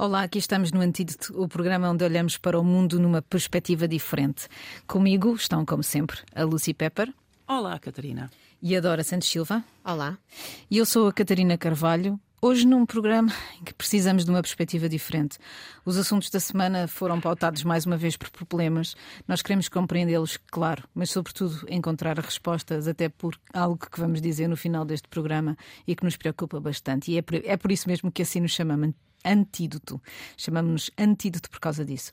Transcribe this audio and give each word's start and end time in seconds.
Olá, 0.00 0.22
aqui 0.22 0.38
estamos 0.38 0.70
no 0.70 0.80
Antídoto, 0.80 1.34
o 1.42 1.48
programa 1.48 1.90
onde 1.90 2.04
olhamos 2.04 2.38
para 2.38 2.56
o 2.56 2.62
mundo 2.62 3.00
numa 3.00 3.20
perspectiva 3.20 3.88
diferente. 3.88 4.46
Comigo 4.86 5.34
estão, 5.34 5.66
como 5.66 5.82
sempre, 5.82 6.20
a 6.36 6.44
Lucy 6.44 6.72
Pepper. 6.72 7.12
Olá, 7.48 7.76
Catarina. 7.80 8.30
E 8.62 8.76
a 8.76 8.80
Dora 8.80 9.02
Santos 9.02 9.26
Silva. 9.26 9.64
Olá. 9.84 10.16
E 10.70 10.78
eu 10.78 10.86
sou 10.86 11.08
a 11.08 11.12
Catarina 11.12 11.58
Carvalho. 11.58 12.16
Hoje, 12.40 12.64
num 12.64 12.86
programa 12.86 13.32
em 13.60 13.64
que 13.64 13.74
precisamos 13.74 14.24
de 14.24 14.30
uma 14.30 14.40
perspectiva 14.40 14.88
diferente. 14.88 15.36
Os 15.84 15.96
assuntos 15.96 16.30
da 16.30 16.38
semana 16.38 16.86
foram 16.86 17.20
pautados 17.20 17.64
mais 17.64 17.84
uma 17.84 17.96
vez 17.96 18.16
por 18.16 18.30
problemas. 18.30 18.94
Nós 19.26 19.42
queremos 19.42 19.68
compreendê-los, 19.68 20.36
claro, 20.48 20.84
mas, 20.94 21.10
sobretudo, 21.10 21.66
encontrar 21.68 22.16
respostas, 22.20 22.86
até 22.86 23.08
por 23.08 23.34
algo 23.52 23.78
que 23.90 23.98
vamos 23.98 24.22
dizer 24.22 24.46
no 24.46 24.56
final 24.56 24.84
deste 24.84 25.08
programa 25.08 25.56
e 25.84 25.96
que 25.96 26.04
nos 26.04 26.16
preocupa 26.16 26.60
bastante. 26.60 27.10
E 27.10 27.18
é 27.18 27.22
por, 27.22 27.34
é 27.34 27.56
por 27.56 27.72
isso 27.72 27.88
mesmo 27.88 28.12
que 28.12 28.22
assim 28.22 28.40
nos 28.40 28.52
chamamos 28.52 28.94
antídoto. 29.24 30.00
Chamamos-nos 30.36 30.90
antídoto 30.98 31.50
por 31.50 31.60
causa 31.60 31.84
disso. 31.84 32.12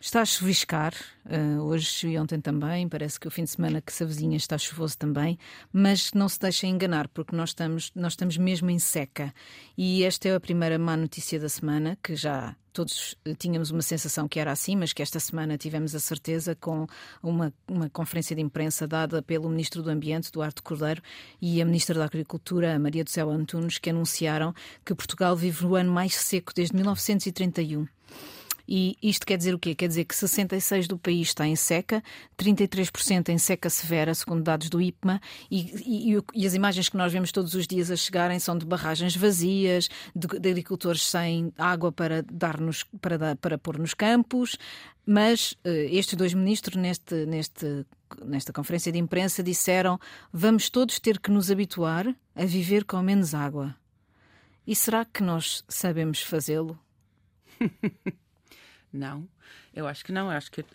Está 0.00 0.22
a 0.22 0.24
chuviscar 0.24 0.92
uh, 1.26 1.62
hoje 1.62 2.08
e 2.08 2.18
ontem 2.18 2.40
também. 2.40 2.88
Parece 2.88 3.20
que 3.20 3.28
o 3.28 3.30
fim 3.30 3.44
de 3.44 3.50
semana 3.50 3.80
que 3.80 3.92
se 3.92 4.02
avizinha 4.02 4.36
está 4.36 4.58
chuvoso 4.58 4.98
também. 4.98 5.38
Mas 5.72 6.12
não 6.12 6.28
se 6.28 6.40
deixem 6.40 6.72
enganar, 6.72 7.06
porque 7.06 7.36
nós 7.36 7.50
estamos, 7.50 7.92
nós 7.94 8.14
estamos 8.14 8.36
mesmo 8.36 8.68
em 8.68 8.80
seca. 8.80 9.32
E 9.78 10.02
esta 10.02 10.28
é 10.28 10.34
a 10.34 10.40
primeira 10.40 10.76
má 10.76 10.96
notícia 10.96 11.38
da 11.38 11.48
semana, 11.48 11.96
que 12.02 12.16
já 12.16 12.56
todos 12.72 13.16
eh, 13.24 13.34
tínhamos 13.34 13.70
uma 13.70 13.82
sensação 13.82 14.26
que 14.26 14.40
era 14.40 14.50
assim, 14.50 14.76
mas 14.76 14.92
que 14.92 15.02
esta 15.02 15.20
semana 15.20 15.58
tivemos 15.58 15.94
a 15.94 16.00
certeza 16.00 16.54
com 16.54 16.86
uma, 17.22 17.52
uma 17.68 17.90
conferência 17.90 18.34
de 18.34 18.42
imprensa 18.42 18.86
dada 18.86 19.22
pelo 19.22 19.48
Ministro 19.48 19.82
do 19.82 19.90
Ambiente, 19.90 20.32
Duarte 20.32 20.62
Cordeiro, 20.62 21.02
e 21.40 21.60
a 21.60 21.64
Ministra 21.64 21.98
da 21.98 22.04
Agricultura, 22.04 22.78
Maria 22.78 23.04
do 23.04 23.10
Céu 23.10 23.30
Antunes, 23.30 23.78
que 23.78 23.90
anunciaram 23.90 24.54
que 24.84 24.94
Portugal 24.94 25.36
vive 25.36 25.66
o 25.66 25.76
ano 25.76 25.92
mais 25.92 26.14
seco 26.14 26.52
desde 26.54 26.74
1931. 26.74 27.86
E 28.74 28.96
isto 29.02 29.26
quer 29.26 29.36
dizer 29.36 29.52
o 29.52 29.58
quê? 29.58 29.74
Quer 29.74 29.86
dizer 29.86 30.06
que 30.06 30.14
66% 30.14 30.86
do 30.86 30.96
país 30.96 31.28
está 31.28 31.46
em 31.46 31.54
seca, 31.54 32.02
33% 32.38 33.28
em 33.28 33.36
seca 33.36 33.68
severa, 33.68 34.14
segundo 34.14 34.42
dados 34.42 34.70
do 34.70 34.80
IPMA, 34.80 35.20
e, 35.50 36.14
e, 36.14 36.18
e, 36.34 36.46
as 36.46 36.54
imagens 36.54 36.88
que 36.88 36.96
nós 36.96 37.12
vemos 37.12 37.30
todos 37.30 37.52
os 37.52 37.66
dias 37.66 37.90
a 37.90 37.96
chegarem 37.96 38.38
são 38.38 38.56
de 38.56 38.64
barragens 38.64 39.14
vazias, 39.14 39.90
de, 40.16 40.26
de 40.26 40.48
agricultores 40.48 41.02
sem 41.02 41.52
água 41.58 41.92
para, 41.92 42.22
dar 42.22 42.58
-nos, 42.58 42.82
para, 42.98 43.18
dar, 43.18 43.36
para 43.36 43.58
pôr 43.58 43.78
nos 43.78 43.92
campos. 43.92 44.56
Mas 45.04 45.52
uh, 45.66 45.68
estes 45.90 46.14
dois 46.14 46.32
ministros, 46.32 46.76
neste, 46.76 47.26
neste, 47.26 47.84
nesta 48.24 48.54
conferência 48.54 48.90
de 48.90 48.98
imprensa, 48.98 49.42
disseram: 49.42 50.00
vamos 50.32 50.70
todos 50.70 50.98
ter 50.98 51.20
que 51.20 51.30
nos 51.30 51.50
habituar 51.50 52.06
a 52.34 52.44
viver 52.46 52.86
com 52.86 53.02
menos 53.02 53.34
água. 53.34 53.76
E 54.66 54.74
será 54.74 55.04
que 55.04 55.22
nós 55.22 55.62
sabemos 55.68 56.22
fazê-lo? 56.22 56.78
Não, 58.92 59.28
eu 59.74 59.86
acho 59.86 60.04
que 60.04 60.12
não. 60.12 60.30
Eu 60.30 60.36
acho 60.36 60.50
que 60.50 60.60
uh, 60.60 60.66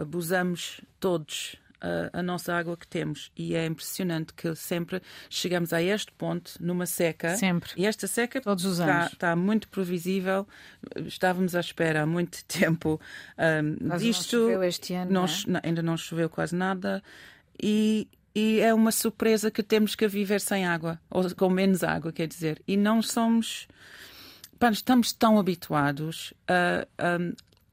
abusamos 0.00 0.80
todos 1.00 1.56
uh, 1.76 2.10
a 2.12 2.22
nossa 2.22 2.54
água 2.54 2.76
que 2.76 2.86
temos 2.86 3.30
e 3.36 3.54
é 3.54 3.66
impressionante 3.66 4.32
que 4.32 4.54
sempre 4.54 5.02
chegamos 5.28 5.72
a 5.72 5.82
este 5.82 6.12
ponto 6.12 6.52
numa 6.60 6.86
seca. 6.86 7.36
Sempre. 7.36 7.72
E 7.76 7.86
esta 7.86 8.06
seca 8.06 8.40
todos 8.40 8.64
os 8.64 8.80
anos. 8.80 9.04
Está, 9.04 9.12
está 9.12 9.36
muito 9.36 9.68
previsível. 9.68 10.46
Estávamos 11.06 11.54
à 11.54 11.60
espera 11.60 12.02
há 12.02 12.06
muito 12.06 12.44
tempo 12.46 13.00
um, 13.38 13.96
disto. 13.98 14.36
Não 14.36 14.42
choveu 14.44 14.62
este 14.62 14.94
ano. 14.94 15.10
Não, 15.10 15.26
não 15.46 15.58
é? 15.58 15.62
Ainda 15.64 15.82
não 15.82 15.96
choveu 15.96 16.28
quase 16.28 16.54
nada 16.54 17.02
e 17.62 18.08
e 18.34 18.58
é 18.60 18.74
uma 18.74 18.90
surpresa 18.90 19.48
que 19.48 19.62
temos 19.62 19.94
que 19.94 20.08
viver 20.08 20.40
sem 20.40 20.66
água, 20.66 21.00
ou 21.08 21.32
com 21.36 21.48
menos 21.48 21.84
água, 21.84 22.12
quer 22.12 22.26
dizer. 22.26 22.60
E 22.66 22.76
não 22.76 23.00
somos. 23.00 23.68
Pá, 24.58 24.70
estamos 24.70 25.12
tão 25.12 25.38
habituados 25.38 26.34
a, 26.48 26.86
a, 26.98 27.18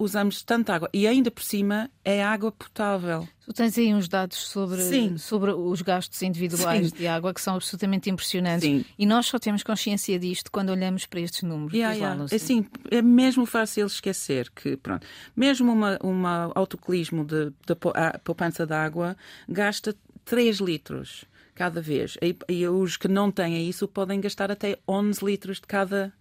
usamos 0.02 0.42
tanta 0.42 0.74
água 0.74 0.90
e 0.92 1.06
ainda 1.06 1.30
por 1.30 1.44
cima 1.44 1.90
é 2.04 2.24
água 2.24 2.52
potável. 2.52 3.28
Tu 3.46 3.54
tens 3.54 3.78
aí 3.78 3.94
uns 3.94 4.08
dados 4.08 4.38
sobre, 4.38 5.18
sobre 5.20 5.52
os 5.52 5.82
gastos 5.82 6.22
individuais 6.22 6.90
Sim. 6.90 6.96
de 6.96 7.08
água 7.08 7.34
que 7.34 7.42
são 7.42 7.56
absolutamente 7.56 8.10
impressionantes 8.10 8.68
Sim. 8.68 8.84
e 8.98 9.06
nós 9.06 9.28
só 9.28 9.38
temos 9.38 9.62
consciência 9.62 10.18
disto 10.18 10.52
quando 10.52 10.70
olhamos 10.70 11.06
para 11.06 11.20
estes 11.20 11.44
números. 11.44 11.74
Yeah, 11.74 11.96
yeah. 11.96 12.26
Assim, 12.34 12.66
é 12.90 13.02
mesmo 13.02 13.46
fácil 13.46 13.86
esquecer 13.86 14.50
que, 14.50 14.76
pronto, 14.76 15.06
mesmo 15.36 15.72
uma, 15.72 16.00
uma 16.02 16.52
autocolismo 16.56 17.24
de, 17.24 17.52
de 17.66 17.76
poupança 18.24 18.66
de 18.66 18.74
água 18.74 19.16
gasta 19.48 19.96
3 20.26 20.58
litros 20.58 21.26
cada 21.54 21.82
vez. 21.82 22.18
E, 22.22 22.36
e 22.50 22.68
os 22.68 22.98
que 22.98 23.08
não 23.08 23.32
têm 23.32 23.70
isso 23.70 23.88
podem 23.88 24.20
gastar 24.20 24.50
até 24.50 24.80
11 24.88 25.24
litros 25.24 25.58
de 25.58 25.68
cada 25.68 26.12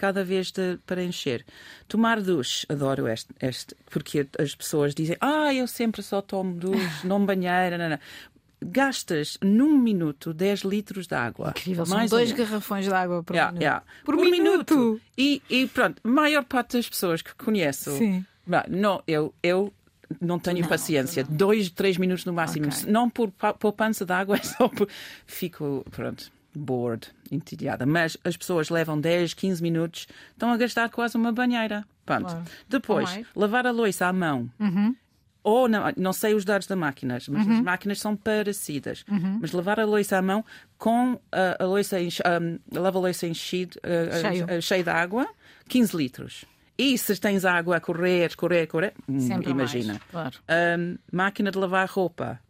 cada 0.00 0.24
vez 0.24 0.50
de, 0.50 0.78
para 0.86 1.04
encher. 1.04 1.44
Tomar 1.86 2.22
duche, 2.22 2.64
adoro 2.70 3.06
este, 3.06 3.34
este, 3.38 3.76
porque 3.90 4.26
as 4.38 4.54
pessoas 4.54 4.94
dizem, 4.94 5.14
ah, 5.20 5.52
eu 5.52 5.66
sempre 5.66 6.02
só 6.02 6.22
tomo 6.22 6.54
duche, 6.54 7.06
não 7.06 7.26
banheira, 7.26 7.76
não, 7.76 7.90
não. 7.90 7.98
Gastas 8.62 9.36
num 9.42 9.76
minuto 9.76 10.32
10 10.32 10.60
litros 10.60 11.06
de 11.06 11.14
água. 11.14 11.50
Incrível, 11.50 11.84
são 11.84 11.98
mais 11.98 12.10
dois 12.10 12.32
garrafões 12.32 12.86
de 12.86 12.92
água 12.94 13.22
por 13.22 13.34
yeah, 13.34 13.52
minuto. 13.52 13.62
Yeah. 13.62 13.84
Por, 14.02 14.16
por 14.16 14.24
minuto. 14.24 14.74
minuto. 14.74 15.00
E, 15.18 15.42
e, 15.50 15.66
pronto, 15.66 16.00
a 16.02 16.08
maior 16.08 16.44
parte 16.44 16.78
das 16.78 16.88
pessoas 16.88 17.20
que 17.20 17.34
conheço, 17.34 17.90
Sim. 17.98 18.24
não, 18.70 19.02
eu, 19.06 19.34
eu 19.42 19.70
não 20.18 20.38
tenho 20.38 20.62
não, 20.62 20.68
paciência. 20.68 21.26
Não. 21.28 21.36
Dois, 21.36 21.68
três 21.68 21.98
minutos 21.98 22.24
no 22.24 22.32
máximo. 22.32 22.68
Okay. 22.68 22.90
Não 22.90 23.10
por 23.10 23.30
poupança 23.58 24.06
de 24.06 24.12
água, 24.14 24.36
é 24.40 24.42
só 24.42 24.66
por. 24.66 24.88
Fico. 25.26 25.84
Pronto 25.90 26.32
bored, 26.54 27.08
entediada. 27.30 27.86
Mas 27.86 28.16
as 28.24 28.36
pessoas 28.36 28.68
levam 28.68 29.00
10, 29.00 29.34
15 29.34 29.62
minutos, 29.62 30.06
estão 30.30 30.50
a 30.50 30.56
gastar 30.56 30.88
quase 30.90 31.16
uma 31.16 31.32
banheira. 31.32 31.84
Pronto. 32.04 32.26
Claro. 32.26 32.44
Depois, 32.68 33.20
lavar 33.36 33.66
a 33.66 33.70
louça 33.70 34.06
à 34.06 34.12
mão. 34.12 34.50
Uhum. 34.58 34.94
Ou 35.42 35.68
não, 35.68 35.84
não 35.96 36.12
sei 36.12 36.34
os 36.34 36.44
dados 36.44 36.66
das 36.66 36.76
máquinas, 36.76 37.26
mas 37.28 37.46
uhum. 37.46 37.54
as 37.54 37.60
máquinas 37.60 37.98
são 37.98 38.14
parecidas. 38.14 39.04
Uhum. 39.08 39.38
Mas 39.40 39.52
lavar 39.52 39.80
a 39.80 39.86
louça 39.86 40.18
à 40.18 40.22
mão 40.22 40.44
com 40.76 41.18
a, 41.32 41.62
a 41.62 41.66
louça 41.66 42.00
enche, 42.00 42.22
um, 42.26 42.58
lava 42.78 42.98
a 42.98 43.00
louça 43.00 43.26
enchido, 43.26 43.78
uh, 43.78 44.20
cheio. 44.20 44.62
cheio 44.62 44.84
de 44.84 44.90
água, 44.90 45.26
15 45.68 45.96
litros. 45.96 46.44
E 46.76 46.96
se 46.96 47.16
tens 47.18 47.44
água 47.44 47.76
a 47.76 47.80
correr, 47.80 48.34
correr, 48.36 48.66
correr, 48.66 48.94
hum, 49.08 49.18
imagina. 49.46 49.94
Mais, 49.94 50.10
claro. 50.10 50.38
um, 50.78 50.96
máquina 51.12 51.50
de 51.50 51.58
lavar 51.58 51.88
roupa, 51.88 52.40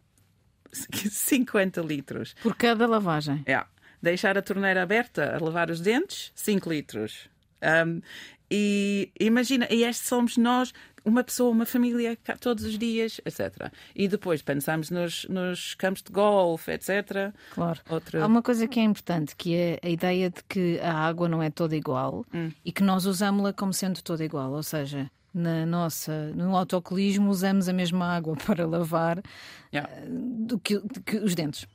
50 0.71 1.81
litros. 1.81 2.33
Por 2.41 2.55
cada 2.55 2.87
lavagem. 2.87 3.43
É. 3.45 3.63
Deixar 4.01 4.37
a 4.37 4.41
torneira 4.41 4.81
aberta 4.81 5.35
a 5.35 5.43
lavar 5.43 5.69
os 5.69 5.79
dentes, 5.79 6.31
5 6.35 6.69
litros. 6.69 7.29
Um, 7.61 8.01
e 8.49 9.11
imagina, 9.19 9.65
e 9.69 9.83
este 9.83 10.05
somos 10.05 10.35
nós, 10.35 10.73
uma 11.05 11.23
pessoa, 11.23 11.51
uma 11.51 11.65
família, 11.65 12.17
todos 12.39 12.65
os 12.65 12.77
dias, 12.77 13.21
etc. 13.25 13.71
E 13.95 14.07
depois 14.07 14.41
pensamos 14.41 14.89
nos, 14.89 15.25
nos 15.29 15.73
campos 15.75 16.03
de 16.03 16.11
golfe, 16.11 16.71
etc. 16.71 17.33
Claro. 17.51 17.79
Outra... 17.89 18.23
Há 18.23 18.27
uma 18.27 18.41
coisa 18.41 18.67
que 18.67 18.79
é 18.79 18.83
importante, 18.83 19.35
que 19.35 19.55
é 19.55 19.79
a 19.81 19.89
ideia 19.89 20.29
de 20.29 20.43
que 20.49 20.79
a 20.79 20.93
água 20.93 21.29
não 21.29 21.41
é 21.41 21.49
toda 21.49 21.75
igual 21.75 22.25
hum. 22.33 22.51
e 22.63 22.71
que 22.71 22.83
nós 22.83 23.05
usamos-la 23.05 23.53
como 23.53 23.73
sendo 23.73 24.01
toda 24.01 24.23
igual. 24.23 24.51
Ou 24.51 24.63
seja, 24.63 25.09
na 25.33 25.65
nossa, 25.65 26.31
no 26.35 26.55
autocolismo 26.55 27.29
usamos 27.29 27.69
a 27.69 27.73
mesma 27.73 28.15
água 28.15 28.35
para 28.45 28.67
lavar 28.67 29.21
yeah. 29.73 29.89
uh, 30.03 30.45
do, 30.45 30.59
que, 30.59 30.77
do 30.77 31.01
que 31.01 31.17
os 31.17 31.33
dentes. 31.35 31.65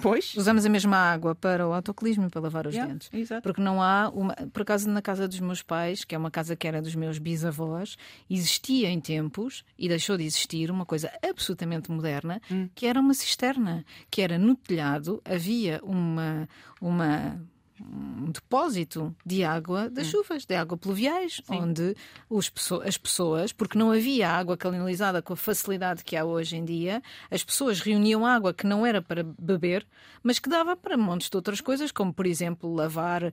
Pois. 0.00 0.34
Usamos 0.36 0.64
a 0.64 0.68
mesma 0.68 0.96
água 0.96 1.34
para 1.34 1.66
o 1.66 1.72
autocolismo 1.72 2.26
e 2.26 2.30
para 2.30 2.40
lavar 2.40 2.66
os 2.66 2.74
yeah, 2.74 2.92
dentes. 2.92 3.10
Exato. 3.12 3.42
Porque 3.42 3.60
não 3.60 3.82
há 3.82 4.08
uma. 4.08 4.34
Por 4.52 4.62
acaso, 4.62 4.88
na 4.88 5.02
casa 5.02 5.26
dos 5.26 5.40
meus 5.40 5.62
pais, 5.62 6.04
que 6.04 6.14
é 6.14 6.18
uma 6.18 6.30
casa 6.30 6.54
que 6.54 6.66
era 6.66 6.80
dos 6.80 6.94
meus 6.94 7.18
bisavós, 7.18 7.96
existia 8.28 8.88
em 8.88 9.00
tempos 9.00 9.64
e 9.78 9.88
deixou 9.88 10.16
de 10.16 10.24
existir 10.24 10.70
uma 10.70 10.86
coisa 10.86 11.10
absolutamente 11.28 11.90
moderna, 11.90 12.40
hum. 12.50 12.68
que 12.74 12.86
era 12.86 13.00
uma 13.00 13.14
cisterna, 13.14 13.84
que 14.10 14.22
era 14.22 14.38
no 14.38 14.54
telhado, 14.54 15.20
havia 15.24 15.80
uma. 15.82 16.48
uma 16.80 17.40
um 17.80 18.30
depósito 18.30 19.14
de 19.24 19.42
água 19.42 19.88
das 19.88 20.08
hum. 20.08 20.10
chuvas, 20.10 20.44
de 20.44 20.54
água 20.54 20.76
pluviais, 20.76 21.40
Sim. 21.44 21.60
onde 21.60 21.96
os, 22.28 22.52
as 22.84 22.96
pessoas, 22.96 23.52
porque 23.52 23.78
não 23.78 23.90
havia 23.90 24.28
água 24.28 24.56
canalizada 24.56 25.22
com 25.22 25.32
a 25.32 25.36
facilidade 25.36 26.04
que 26.04 26.16
há 26.16 26.24
hoje 26.24 26.56
em 26.56 26.64
dia, 26.64 27.02
as 27.30 27.42
pessoas 27.42 27.80
reuniam 27.80 28.26
água 28.26 28.52
que 28.52 28.66
não 28.66 28.84
era 28.84 29.00
para 29.00 29.22
beber, 29.22 29.86
mas 30.22 30.38
que 30.38 30.48
dava 30.48 30.76
para 30.76 30.96
montes 30.96 31.30
de 31.30 31.36
outras 31.36 31.60
coisas, 31.60 31.90
como 31.90 32.12
por 32.12 32.26
exemplo 32.26 32.72
lavar, 32.72 33.24
uh, 33.24 33.32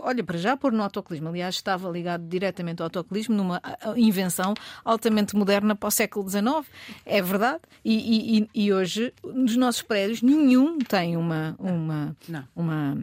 olha, 0.00 0.22
para 0.22 0.38
já 0.38 0.56
pôr 0.56 0.72
no 0.72 0.82
autocolismo. 0.82 1.28
Aliás, 1.28 1.54
estava 1.54 1.88
ligado 1.90 2.26
diretamente 2.26 2.82
ao 2.82 2.86
autocolismo 2.86 3.34
numa 3.34 3.60
invenção 3.96 4.54
altamente 4.84 5.34
moderna 5.36 5.74
para 5.74 5.88
o 5.88 5.90
século 5.90 6.28
XIX. 6.28 6.66
É 7.04 7.22
verdade. 7.22 7.60
E, 7.84 8.38
e, 8.38 8.50
e 8.54 8.72
hoje, 8.72 9.12
nos 9.24 9.56
nossos 9.56 9.82
prédios, 9.82 10.22
nenhum 10.22 10.78
tem 10.78 11.16
uma. 11.16 11.56
uma, 11.58 12.16
não. 12.28 12.44
uma 12.54 12.96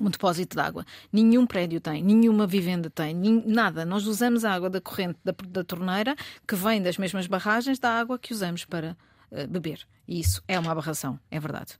um 0.00 0.10
depósito 0.10 0.56
de 0.56 0.62
água. 0.62 0.84
Nenhum 1.12 1.46
prédio 1.46 1.80
tem, 1.80 2.02
nenhuma 2.02 2.46
vivenda 2.46 2.90
tem, 2.90 3.14
nada. 3.46 3.84
Nós 3.84 4.06
usamos 4.06 4.44
a 4.44 4.52
água 4.52 4.70
da 4.70 4.80
corrente 4.80 5.18
da, 5.24 5.34
da, 5.48 5.64
torneira 5.64 6.14
que 6.46 6.54
vem 6.54 6.82
das 6.82 6.98
mesmas 6.98 7.26
barragens 7.26 7.78
da 7.78 7.90
água 7.90 8.18
que 8.18 8.32
usamos 8.32 8.64
para 8.64 8.96
uh, 9.30 9.46
beber. 9.48 9.86
E 10.06 10.20
isso 10.20 10.42
é 10.46 10.58
uma 10.58 10.72
aberração, 10.72 11.18
é 11.30 11.40
verdade. 11.40 11.74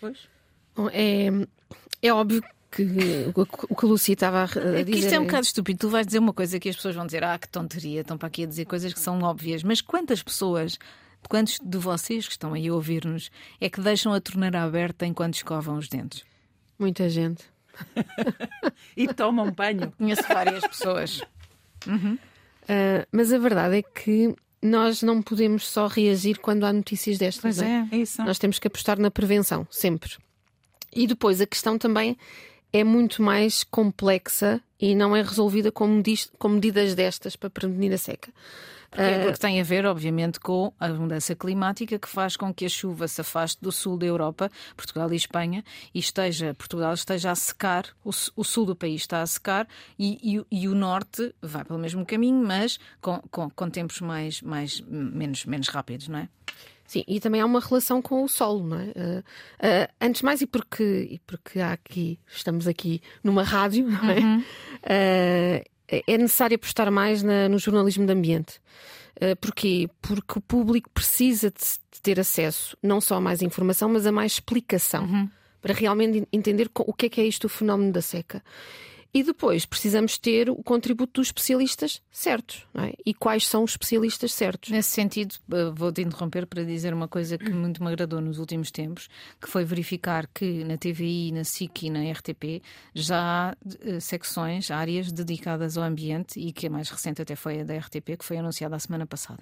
Pois. 0.00 0.28
É, 0.92 1.28
é 2.02 2.12
óbvio 2.12 2.42
que 2.70 2.82
o 3.34 3.74
que 3.74 3.86
a 3.86 3.88
Lucia 3.88 4.14
estava 4.14 4.44
a 4.44 4.46
dizer. 4.46 4.78
É 4.80 4.84
que 4.84 4.98
isto 4.98 5.12
é 5.12 5.18
um 5.18 5.24
bocado 5.24 5.44
estúpido. 5.44 5.78
Tu 5.80 5.88
vais 5.88 6.06
dizer 6.06 6.18
uma 6.18 6.32
coisa 6.32 6.60
que 6.60 6.68
as 6.68 6.76
pessoas 6.76 6.94
vão 6.94 7.06
dizer, 7.06 7.24
ah, 7.24 7.38
que 7.38 7.48
tonteria, 7.48 8.02
estão 8.02 8.18
para 8.18 8.28
aqui 8.28 8.44
a 8.44 8.46
dizer 8.46 8.66
coisas 8.66 8.92
que 8.92 9.00
são 9.00 9.20
óbvias. 9.22 9.62
Mas 9.62 9.80
quantas 9.80 10.22
pessoas, 10.22 10.78
quantos 11.28 11.58
de 11.62 11.78
vocês 11.78 12.26
que 12.26 12.32
estão 12.32 12.52
aí 12.54 12.68
a 12.68 12.74
ouvir-nos, 12.74 13.30
é 13.60 13.68
que 13.68 13.80
deixam 13.80 14.12
a 14.12 14.20
torneira 14.20 14.62
aberta 14.62 15.06
enquanto 15.06 15.34
escovam 15.34 15.76
os 15.76 15.88
dentes? 15.88 16.27
Muita 16.78 17.08
gente. 17.08 17.44
e 18.96 19.08
tomam 19.12 19.50
banho. 19.50 19.92
Conheço 19.96 20.22
várias 20.28 20.66
pessoas. 20.66 21.20
Uhum. 21.86 22.14
Uh, 22.14 23.06
mas 23.10 23.32
a 23.32 23.38
verdade 23.38 23.78
é 23.78 23.82
que 23.82 24.34
nós 24.62 25.02
não 25.02 25.22
podemos 25.22 25.66
só 25.66 25.86
reagir 25.86 26.38
quando 26.38 26.64
há 26.64 26.72
notícias 26.72 27.18
destas. 27.18 27.42
Pois 27.42 27.62
é, 27.62 27.88
é 27.90 27.96
isso. 27.96 28.22
Nós 28.22 28.38
temos 28.38 28.58
que 28.58 28.66
apostar 28.66 28.98
na 28.98 29.10
prevenção, 29.10 29.66
sempre. 29.70 30.16
E 30.92 31.06
depois 31.06 31.40
a 31.40 31.46
questão 31.46 31.78
também 31.78 32.16
é 32.72 32.84
muito 32.84 33.22
mais 33.22 33.64
complexa 33.64 34.60
e 34.80 34.94
não 34.94 35.16
é 35.16 35.22
resolvida 35.22 35.72
com, 35.72 36.02
com 36.38 36.48
medidas 36.48 36.94
destas 36.94 37.36
para 37.36 37.50
prevenir 37.50 37.92
a 37.92 37.98
seca. 37.98 38.32
Porque, 38.90 39.02
uh, 39.04 39.22
porque 39.22 39.38
tem 39.38 39.60
a 39.60 39.64
ver, 39.64 39.84
obviamente, 39.84 40.40
com 40.40 40.72
a 40.80 40.88
mudança 40.88 41.34
climática 41.34 41.98
que 41.98 42.08
faz 42.08 42.36
com 42.36 42.52
que 42.52 42.64
a 42.64 42.68
chuva 42.68 43.06
se 43.06 43.20
afaste 43.20 43.60
do 43.60 43.70
sul 43.70 43.98
da 43.98 44.06
Europa, 44.06 44.50
Portugal 44.76 45.12
e 45.12 45.16
Espanha, 45.16 45.62
e 45.94 45.98
esteja, 45.98 46.54
Portugal 46.54 46.94
esteja 46.94 47.30
a 47.30 47.34
secar, 47.34 47.84
o, 48.02 48.10
o 48.36 48.44
sul 48.44 48.64
do 48.64 48.74
país 48.74 49.02
está 49.02 49.20
a 49.20 49.26
secar 49.26 49.68
e, 49.98 50.36
e, 50.36 50.62
e, 50.62 50.68
o 50.68 50.74
norte 50.74 51.34
vai 51.42 51.64
pelo 51.64 51.78
mesmo 51.78 52.04
caminho, 52.06 52.42
mas 52.46 52.78
com, 53.00 53.20
com, 53.30 53.50
com 53.50 53.68
tempos 53.68 54.00
mais, 54.00 54.40
mais, 54.40 54.80
menos, 54.80 55.44
menos 55.44 55.68
rápidos, 55.68 56.08
não 56.08 56.20
é? 56.20 56.28
Sim, 56.88 57.04
e 57.06 57.20
também 57.20 57.38
há 57.38 57.44
uma 57.44 57.60
relação 57.60 58.00
com 58.00 58.24
o 58.24 58.28
solo, 58.28 58.66
não 58.66 58.80
é? 58.80 58.84
Uh, 58.84 59.20
uh, 59.20 59.92
antes 60.00 60.22
mais, 60.22 60.40
e 60.40 60.46
porque, 60.46 61.06
e 61.10 61.18
porque 61.18 61.60
há 61.60 61.72
aqui, 61.72 62.18
estamos 62.26 62.66
aqui 62.66 63.02
numa 63.22 63.42
rádio, 63.42 63.86
não 63.86 64.10
é? 64.10 64.18
Uhum. 64.18 64.38
Uh, 64.38 65.64
é 65.86 66.16
necessário 66.16 66.54
apostar 66.54 66.90
mais 66.90 67.22
na, 67.22 67.46
no 67.46 67.58
jornalismo 67.58 68.06
de 68.06 68.12
ambiente. 68.12 68.58
porquê? 69.40 69.88
Porque 70.00 70.38
o 70.38 70.40
público 70.40 70.88
precisa 70.88 71.50
de, 71.50 71.60
de, 71.92 72.00
ter 72.00 72.18
acesso 72.18 72.76
não 72.82 73.02
só 73.02 73.16
a 73.16 73.20
mais 73.20 73.42
informação, 73.42 73.90
mas 73.90 74.06
a 74.06 74.12
mais 74.12 74.32
explicação. 74.32 75.04
Uhum. 75.04 75.30
Para 75.60 75.74
realmente 75.74 76.26
entender 76.32 76.70
o 76.74 76.92
que 76.92 77.06
é 77.06 77.08
que 77.08 77.20
é 77.20 77.24
isto 77.24 77.44
o 77.44 77.48
fenómeno 77.50 77.92
da 77.92 78.00
seca. 78.00 78.42
E 79.12 79.22
depois 79.22 79.64
precisamos 79.64 80.18
ter 80.18 80.50
o 80.50 80.56
contributo 80.56 81.20
dos 81.20 81.28
especialistas 81.28 82.02
certos. 82.10 82.66
É? 82.74 82.94
E 83.06 83.14
quais 83.14 83.46
são 83.46 83.64
os 83.64 83.70
especialistas 83.70 84.32
certos? 84.32 84.70
Nesse 84.70 84.90
sentido, 84.90 85.34
eh, 85.50 85.70
vou-te 85.74 86.02
interromper 86.02 86.46
para 86.46 86.62
dizer 86.62 86.92
uma 86.92 87.08
coisa 87.08 87.38
que 87.38 87.50
muito 87.50 87.82
me 87.82 87.88
agradou 87.88 88.20
nos 88.20 88.38
últimos 88.38 88.70
tempos, 88.70 89.08
que 89.40 89.48
foi 89.48 89.64
verificar 89.64 90.26
que 90.26 90.62
na 90.62 90.76
TVI, 90.76 91.32
na 91.32 91.42
SIC 91.42 91.84
e 91.84 91.90
na 91.90 92.10
RTP 92.12 92.62
já 92.94 93.18
há 93.18 93.56
uh, 93.64 94.00
secções, 94.00 94.70
áreas 94.70 95.10
dedicadas 95.10 95.78
ao 95.78 95.84
ambiente 95.84 96.38
e 96.38 96.52
que 96.52 96.66
a 96.66 96.70
mais 96.70 96.90
recente 96.90 97.22
até 97.22 97.34
foi 97.34 97.60
a 97.60 97.64
da 97.64 97.78
RTP, 97.78 98.18
que 98.18 98.24
foi 98.24 98.36
anunciada 98.36 98.76
a 98.76 98.78
semana 98.78 99.06
passada. 99.06 99.40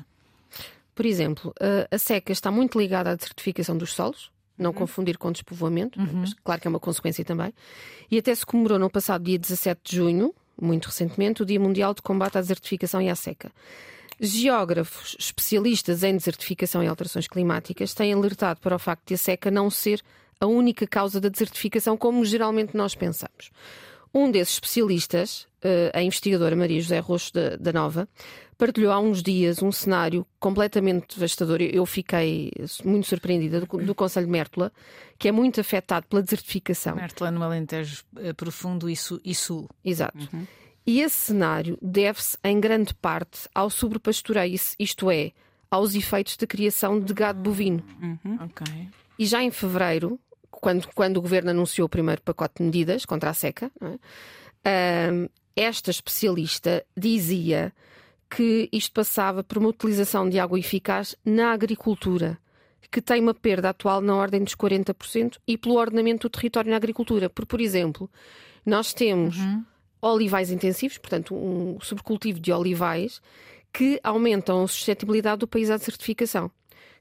Por 0.94 1.04
exemplo, 1.04 1.50
uh, 1.60 1.86
a 1.90 1.98
seca 1.98 2.32
está 2.32 2.50
muito 2.50 2.78
ligada 2.78 3.10
à 3.10 3.14
desertificação 3.16 3.76
dos 3.76 3.92
solos, 3.92 4.30
não 4.58 4.70
uhum. 4.70 4.76
confundir 4.76 5.18
com 5.18 5.30
despovoamento, 5.30 5.98
uhum. 5.98 6.20
mas 6.20 6.34
claro 6.34 6.60
que 6.60 6.68
é 6.68 6.70
uma 6.70 6.80
consequência 6.80 7.24
também. 7.24 7.52
E 8.10 8.18
até 8.18 8.34
se 8.34 8.44
comemorou 8.44 8.78
no 8.78 8.90
passado 8.90 9.24
dia 9.24 9.38
17 9.38 9.80
de 9.84 9.96
junho, 9.96 10.34
muito 10.60 10.86
recentemente, 10.86 11.42
o 11.42 11.46
Dia 11.46 11.60
Mundial 11.60 11.92
de 11.94 12.02
Combate 12.02 12.38
à 12.38 12.40
Desertificação 12.40 13.00
e 13.00 13.08
à 13.10 13.14
Seca. 13.14 13.50
Geógrafos 14.18 15.14
especialistas 15.18 16.02
em 16.02 16.16
desertificação 16.16 16.82
e 16.82 16.86
alterações 16.86 17.28
climáticas 17.28 17.92
têm 17.92 18.14
alertado 18.14 18.60
para 18.60 18.74
o 18.74 18.78
facto 18.78 19.08
de 19.08 19.14
a 19.14 19.18
seca 19.18 19.50
não 19.50 19.68
ser 19.68 20.02
a 20.40 20.46
única 20.46 20.86
causa 20.86 21.20
da 21.20 21.28
desertificação, 21.28 21.98
como 21.98 22.24
geralmente 22.24 22.74
nós 22.74 22.94
pensamos. 22.94 23.50
Um 24.14 24.30
desses 24.30 24.54
especialistas, 24.54 25.46
a 25.92 26.02
investigadora 26.02 26.54
Maria 26.56 26.80
José 26.80 26.98
Roxo 26.98 27.32
da, 27.32 27.56
da 27.56 27.72
Nova, 27.72 28.08
partilhou 28.58 28.92
há 28.92 28.98
uns 28.98 29.22
dias 29.22 29.62
um 29.62 29.70
cenário 29.70 30.26
completamente 30.38 31.14
devastador. 31.14 31.60
Eu 31.60 31.84
fiquei 31.84 32.50
muito 32.84 33.06
surpreendida 33.06 33.60
do, 33.60 33.66
do 33.66 33.94
Conselho 33.94 34.26
de 34.26 34.32
Mértola, 34.32 34.72
que 35.18 35.28
é 35.28 35.32
muito 35.32 35.60
afetado 35.60 36.06
pela 36.06 36.22
desertificação. 36.22 36.96
Mértola 36.96 37.30
no 37.30 37.42
Alentejo 37.42 38.04
eh, 38.18 38.32
profundo 38.32 38.88
e, 38.88 38.96
sul. 38.96 39.20
E 39.24 39.34
sul. 39.34 39.68
Exato. 39.84 40.28
Uhum. 40.32 40.46
E 40.86 41.00
esse 41.00 41.16
cenário 41.16 41.76
deve-se, 41.82 42.38
em 42.44 42.60
grande 42.60 42.94
parte, 42.94 43.48
ao 43.54 43.68
sobrepastoreio, 43.68 44.58
isto 44.78 45.10
é, 45.10 45.32
aos 45.70 45.94
efeitos 45.94 46.36
da 46.36 46.46
criação 46.46 47.00
de 47.00 47.12
gado 47.12 47.40
bovino. 47.40 47.82
Uhum. 48.00 48.38
Okay. 48.44 48.88
E 49.18 49.26
já 49.26 49.42
em 49.42 49.50
fevereiro, 49.50 50.18
quando, 50.48 50.86
quando 50.94 51.16
o 51.16 51.22
governo 51.22 51.50
anunciou 51.50 51.86
o 51.86 51.88
primeiro 51.88 52.22
pacote 52.22 52.54
de 52.58 52.64
medidas 52.64 53.04
contra 53.04 53.30
a 53.30 53.34
seca, 53.34 53.70
é? 54.64 55.10
Esta 55.56 55.90
especialista 55.90 56.84
dizia 56.94 57.72
que 58.30 58.68
isto 58.70 58.92
passava 58.92 59.42
por 59.42 59.58
uma 59.58 59.68
utilização 59.68 60.28
de 60.28 60.38
água 60.38 60.58
eficaz 60.58 61.16
na 61.24 61.52
agricultura, 61.52 62.38
que 62.90 63.00
tem 63.00 63.22
uma 63.22 63.34
perda 63.34 63.70
atual 63.70 64.00
na 64.00 64.14
ordem 64.14 64.44
dos 64.44 64.54
40%, 64.54 65.38
e 65.46 65.56
pelo 65.56 65.76
ordenamento 65.76 66.28
do 66.28 66.32
território 66.32 66.70
na 66.70 66.76
agricultura. 66.76 67.30
Por, 67.30 67.46
por 67.46 67.60
exemplo, 67.60 68.10
nós 68.64 68.92
temos 68.92 69.38
uhum. 69.38 69.64
olivais 70.02 70.50
intensivos, 70.50 70.98
portanto, 70.98 71.34
um 71.34 71.78
sobrecultivo 71.80 72.38
de 72.38 72.52
olivais, 72.52 73.20
que 73.72 73.98
aumentam 74.02 74.62
a 74.62 74.68
suscetibilidade 74.68 75.40
do 75.40 75.48
país 75.48 75.70
à 75.70 75.76
desertificação 75.76 76.50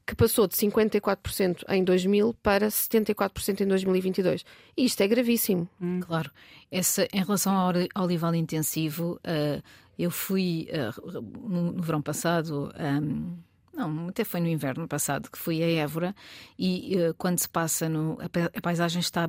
que 0.06 0.14
passou 0.14 0.46
de 0.46 0.54
54% 0.54 1.64
em 1.68 1.82
2000 1.82 2.32
para 2.34 2.68
74% 2.68 3.62
em 3.62 3.66
2022. 3.66 4.44
E 4.76 4.84
isto 4.84 5.00
é 5.00 5.08
gravíssimo. 5.08 5.68
Hum. 5.80 6.00
Claro. 6.00 6.30
Essa, 6.70 7.08
em 7.12 7.18
relação 7.18 7.54
ao 7.54 7.72
olival 8.04 8.34
intensivo, 8.34 9.20
uh, 9.24 9.62
eu 9.98 10.10
fui 10.10 10.68
uh, 10.70 11.48
no, 11.48 11.72
no, 11.72 11.82
verão 11.82 12.00
passado. 12.00 12.72
Um, 12.78 13.36
não, 13.76 14.08
até 14.08 14.24
foi 14.24 14.40
no 14.40 14.48
inverno 14.48 14.88
passado 14.88 15.30
que 15.30 15.38
fui 15.38 15.62
a 15.62 15.68
Évora 15.68 16.14
e 16.58 16.96
uh, 16.96 17.14
quando 17.14 17.38
se 17.38 17.48
passa 17.48 17.90
no. 17.90 18.16
A, 18.22 18.60
paisagem 18.62 19.00
está 19.00 19.28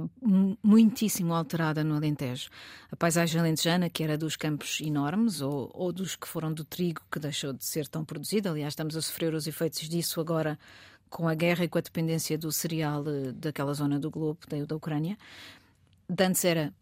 muitíssimo 0.63 1.33
alterada 1.33 1.83
no 1.83 1.95
Alentejo. 1.95 2.49
A 2.89 2.95
paisagem 2.95 3.41
alentejana, 3.41 3.89
que 3.89 4.01
era 4.01 4.17
dos 4.17 4.37
campos 4.37 4.79
enormes 4.79 5.41
ou, 5.41 5.69
ou 5.73 5.91
dos 5.91 6.15
que 6.15 6.25
foram 6.25 6.53
do 6.53 6.63
trigo, 6.63 7.01
que 7.11 7.19
deixou 7.19 7.51
de 7.51 7.65
ser 7.65 7.89
tão 7.89 8.05
produzido. 8.05 8.47
Aliás, 8.47 8.71
estamos 8.71 8.95
a 8.95 9.01
sofrer 9.01 9.33
os 9.33 9.47
efeitos 9.47 9.89
disso 9.89 10.21
agora 10.21 10.57
com 11.09 11.27
a 11.27 11.35
guerra 11.35 11.65
e 11.65 11.67
com 11.67 11.77
a 11.77 11.81
dependência 11.81 12.37
do 12.37 12.49
cereal 12.49 13.01
uh, 13.01 13.33
daquela 13.33 13.73
zona 13.73 13.99
do 13.99 14.09
globo, 14.09 14.39
da, 14.47 14.63
da 14.63 14.75
Ucrânia. 14.77 15.17
Dantes 16.09 16.45
era 16.45 16.73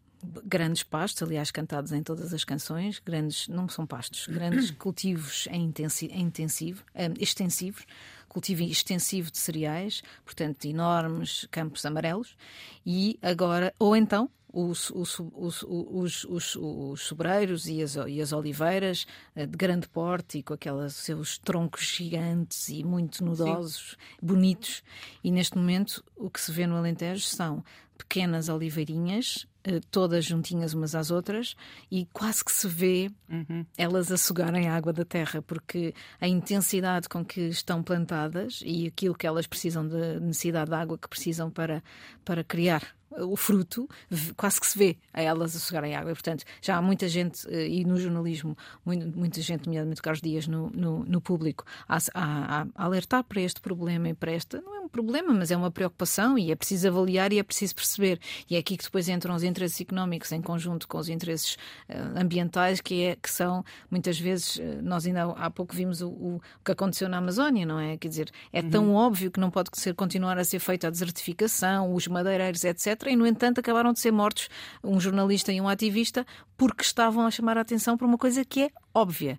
grandes 0.44 0.82
pastos, 0.82 1.22
aliás, 1.22 1.50
cantados 1.50 1.92
em 1.92 2.02
todas 2.02 2.32
as 2.32 2.44
canções, 2.44 3.00
grandes, 3.04 3.48
não 3.48 3.68
são 3.68 3.86
pastos, 3.86 4.26
grandes 4.26 4.70
cultivos 4.78 5.46
em, 5.50 5.64
intensi, 5.64 6.06
em 6.06 6.22
intensivo, 6.22 6.82
um, 6.94 7.14
extensivos, 7.20 7.84
cultivo 8.28 8.62
extensivo 8.62 9.30
de 9.30 9.38
cereais, 9.38 10.02
portanto, 10.24 10.64
enormes 10.64 11.46
campos 11.50 11.84
amarelos, 11.86 12.36
e 12.84 13.18
agora, 13.22 13.74
ou 13.78 13.96
então, 13.96 14.30
os, 14.52 14.90
os, 14.90 15.18
os, 15.34 15.62
os, 15.68 16.24
os, 16.24 16.56
os 16.56 17.00
sobreiros 17.02 17.66
e 17.66 17.82
as, 17.82 17.94
e 17.94 18.22
as 18.22 18.32
oliveiras 18.32 19.06
eh, 19.34 19.44
de 19.44 19.54
grande 19.54 19.86
porte 19.86 20.38
e 20.38 20.42
com 20.42 20.54
aqueles 20.54 20.94
seus 20.94 21.36
troncos 21.36 21.82
gigantes 21.82 22.70
e 22.70 22.82
muito 22.82 23.22
nudosos, 23.22 23.90
Sim. 23.90 24.26
bonitos. 24.26 24.82
E 25.22 25.30
neste 25.30 25.58
momento 25.58 26.02
o 26.16 26.30
que 26.30 26.40
se 26.40 26.50
vê 26.50 26.66
no 26.66 26.74
Alentejo 26.74 27.26
são 27.26 27.62
pequenas 27.98 28.48
oliveirinhas 28.48 29.46
todas 29.90 30.24
juntinhas 30.24 30.74
umas 30.74 30.94
às 30.94 31.10
outras 31.10 31.54
e 31.90 32.06
quase 32.12 32.44
que 32.44 32.52
se 32.52 32.68
vê 32.68 33.10
uhum. 33.28 33.66
elas 33.76 34.10
a 34.10 34.16
sugarem 34.16 34.68
a 34.68 34.76
água 34.76 34.92
da 34.92 35.04
terra, 35.04 35.42
porque 35.42 35.94
a 36.20 36.28
intensidade 36.28 37.08
com 37.08 37.24
que 37.24 37.40
estão 37.42 37.82
plantadas 37.82 38.62
e 38.64 38.86
aquilo 38.86 39.14
que 39.14 39.26
elas 39.26 39.46
precisam 39.46 39.86
de 39.86 40.20
necessidade 40.20 40.70
de 40.70 40.76
água 40.76 40.96
que 40.96 41.08
precisam 41.08 41.50
para, 41.50 41.82
para 42.24 42.42
criar 42.42 42.95
o 43.10 43.36
fruto, 43.36 43.88
quase 44.36 44.60
que 44.60 44.66
se 44.66 44.78
vê 44.78 44.96
a 45.12 45.22
elas 45.22 45.54
a 45.54 45.58
sugarem 45.58 45.94
água. 45.94 46.10
E, 46.10 46.14
portanto, 46.14 46.44
já 46.60 46.76
há 46.76 46.82
muita 46.82 47.08
gente, 47.08 47.46
eh, 47.48 47.68
e 47.68 47.84
no 47.84 47.98
jornalismo, 47.98 48.56
muita 48.84 49.40
gente, 49.40 49.66
nomeadamente 49.66 50.02
Carlos 50.02 50.20
Dias, 50.20 50.46
no, 50.46 50.70
no, 50.70 51.04
no 51.04 51.20
público, 51.20 51.64
a, 51.88 51.98
a, 52.14 52.62
a, 52.62 52.66
alertar 52.74 53.24
para 53.24 53.40
este 53.40 53.60
problema 53.60 54.08
e 54.08 54.14
para 54.14 54.32
esta. 54.32 54.60
Não 54.60 54.74
é 54.74 54.80
um 54.80 54.88
problema, 54.88 55.32
mas 55.32 55.50
é 55.50 55.56
uma 55.56 55.70
preocupação 55.70 56.38
e 56.38 56.50
é 56.50 56.56
preciso 56.56 56.88
avaliar 56.88 57.32
e 57.32 57.38
é 57.38 57.42
preciso 57.42 57.74
perceber. 57.74 58.20
E 58.50 58.56
é 58.56 58.58
aqui 58.58 58.76
que 58.76 58.84
depois 58.84 59.08
entram 59.08 59.34
os 59.34 59.42
interesses 59.42 59.80
económicos 59.80 60.32
em 60.32 60.42
conjunto 60.42 60.88
com 60.88 60.98
os 60.98 61.08
interesses 61.08 61.54
uh, 61.88 62.18
ambientais, 62.20 62.80
que, 62.80 63.02
é, 63.02 63.16
que 63.16 63.30
são, 63.30 63.64
muitas 63.90 64.18
vezes, 64.18 64.56
uh, 64.56 64.82
nós 64.82 65.06
ainda 65.06 65.24
há 65.32 65.50
pouco 65.50 65.74
vimos 65.74 66.00
o, 66.02 66.08
o, 66.08 66.40
que 66.64 66.72
aconteceu 66.72 67.08
na 67.08 67.18
Amazónia, 67.18 67.64
não 67.64 67.78
é? 67.78 67.96
Quer 67.96 68.08
dizer, 68.08 68.30
é 68.52 68.60
uhum. 68.60 68.70
tão 68.70 68.94
óbvio 68.94 69.30
que 69.30 69.40
não 69.40 69.50
pode 69.50 69.70
ser, 69.74 69.94
continuar 69.94 70.38
a 70.38 70.44
ser 70.44 70.58
feita 70.58 70.88
a 70.88 70.90
desertificação, 70.90 71.94
os 71.94 72.06
madeireiros, 72.08 72.64
etc 72.64 72.95
e, 73.04 73.16
no 73.16 73.26
entanto, 73.26 73.58
acabaram 73.58 73.92
de 73.92 74.00
ser 74.00 74.10
mortos 74.10 74.48
um 74.82 74.98
jornalista 74.98 75.52
e 75.52 75.60
um 75.60 75.68
ativista 75.68 76.26
porque 76.56 76.82
estavam 76.82 77.26
a 77.26 77.30
chamar 77.30 77.58
a 77.58 77.60
atenção 77.60 77.96
para 77.96 78.06
uma 78.06 78.18
coisa 78.18 78.44
que 78.44 78.62
é 78.62 78.70
óbvia. 78.94 79.38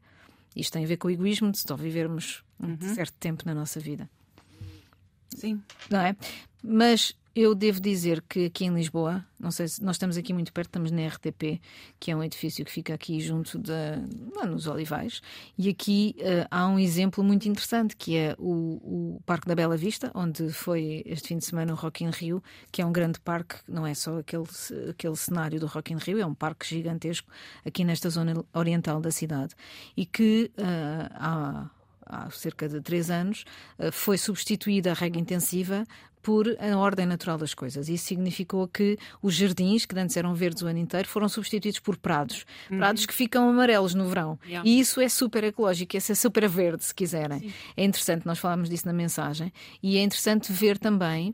Isto 0.56 0.74
tem 0.74 0.86
a 0.86 0.88
ver 0.88 0.98
com 0.98 1.08
o 1.08 1.12
egoísmo 1.12 1.52
de 1.52 1.60
só 1.60 1.76
vivermos 1.76 2.44
um 2.60 2.70
uhum. 2.70 2.96
certo 2.96 3.14
tempo 3.20 3.44
na 3.46 3.54
nossa 3.54 3.80
vida. 3.80 4.10
Sim. 5.36 5.62
Não 5.90 6.00
é? 6.00 6.16
Mas 6.64 7.16
eu 7.38 7.54
devo 7.54 7.80
dizer 7.80 8.24
que 8.28 8.46
aqui 8.46 8.66
em 8.66 8.74
Lisboa, 8.74 9.24
não 9.40 9.52
sei 9.52 9.68
se 9.68 9.84
nós 9.84 9.96
estamos 9.96 10.18
aqui 10.18 10.34
muito 10.34 10.52
perto, 10.52 10.70
estamos 10.70 10.90
na 10.90 11.06
RTP, 11.06 11.62
que 12.00 12.10
é 12.10 12.16
um 12.16 12.24
edifício 12.24 12.66
que 12.66 12.72
fica 12.72 12.96
aqui 12.96 13.20
junto 13.20 13.60
da, 13.60 14.02
lá 14.36 14.48
nos 14.48 14.66
Olivais, 14.66 15.22
e 15.56 15.70
aqui 15.70 16.16
uh, 16.18 16.48
há 16.50 16.68
um 16.68 16.80
exemplo 16.80 17.24
muito 17.24 17.48
interessante 17.48 17.96
que 17.96 18.18
é 18.18 18.36
o, 18.40 19.18
o, 19.18 19.22
Parque 19.24 19.48
da 19.48 19.54
Bela 19.54 19.78
Vista, 19.78 20.10
onde 20.16 20.52
foi 20.52 21.04
este 21.06 21.28
fim 21.28 21.38
de 21.38 21.46
semana 21.46 21.74
o 21.74 21.76
Rock 21.76 22.04
in 22.04 22.10
Rio, 22.10 22.42
que 22.72 22.82
é 22.82 22.86
um 22.86 22.92
grande 22.92 23.20
parque, 23.20 23.58
não 23.68 23.86
é 23.86 23.94
só 23.94 24.18
aquele, 24.18 24.46
aquele 24.90 25.16
cenário 25.16 25.60
do 25.60 25.68
Rock 25.68 25.94
in 25.94 25.98
Rio, 25.98 26.18
é 26.18 26.26
um 26.26 26.34
parque 26.34 26.66
gigantesco 26.68 27.30
aqui 27.64 27.84
nesta 27.84 28.10
zona 28.10 28.44
oriental 28.52 29.00
da 29.00 29.12
cidade, 29.12 29.54
e 29.96 30.08
que 30.08 30.52
uh, 30.58 31.14
há 31.14 31.70
há 32.10 32.30
cerca 32.32 32.70
de 32.70 32.80
três 32.82 33.10
anos, 33.10 33.44
eh, 33.78 33.92
foi 33.92 34.18
substituída 34.18 34.92
a 34.92 34.94
rega 34.94 35.20
intensiva 35.20 35.86
por 36.28 36.46
a 36.60 36.78
ordem 36.78 37.06
natural 37.06 37.38
das 37.38 37.54
coisas. 37.54 37.88
Isso 37.88 38.04
significou 38.04 38.68
que 38.68 39.00
os 39.22 39.34
jardins, 39.34 39.86
que 39.86 39.98
antes 39.98 40.18
eram 40.18 40.36
verdes 40.36 40.62
o 40.62 40.68
ano 40.68 40.78
inteiro, 40.78 41.08
foram 41.08 41.30
substituídos 41.30 41.80
por 41.80 41.96
prados. 41.96 42.46
Uhum. 42.70 42.80
Prados 42.80 43.06
que 43.06 43.14
ficam 43.14 43.48
amarelos 43.50 43.94
no 43.94 44.10
verão. 44.10 44.38
Yeah. 44.46 44.68
E 44.68 44.78
isso 44.78 45.00
é 45.00 45.08
super 45.08 45.46
ecológico, 45.46 45.96
isso 45.96 46.12
é 46.12 46.16
super 46.16 46.50
verde, 46.50 46.84
se 46.84 46.94
quiserem. 46.94 47.40
Sim. 47.40 47.54
É 47.78 47.86
interessante, 47.86 48.26
nós 48.26 48.40
falámos 48.40 48.70
disso 48.70 48.86
na 48.86 48.92
mensagem. 48.92 49.54
E 49.82 49.96
é 49.96 50.04
interessante 50.04 50.52
ver 50.52 50.78
também 50.78 51.34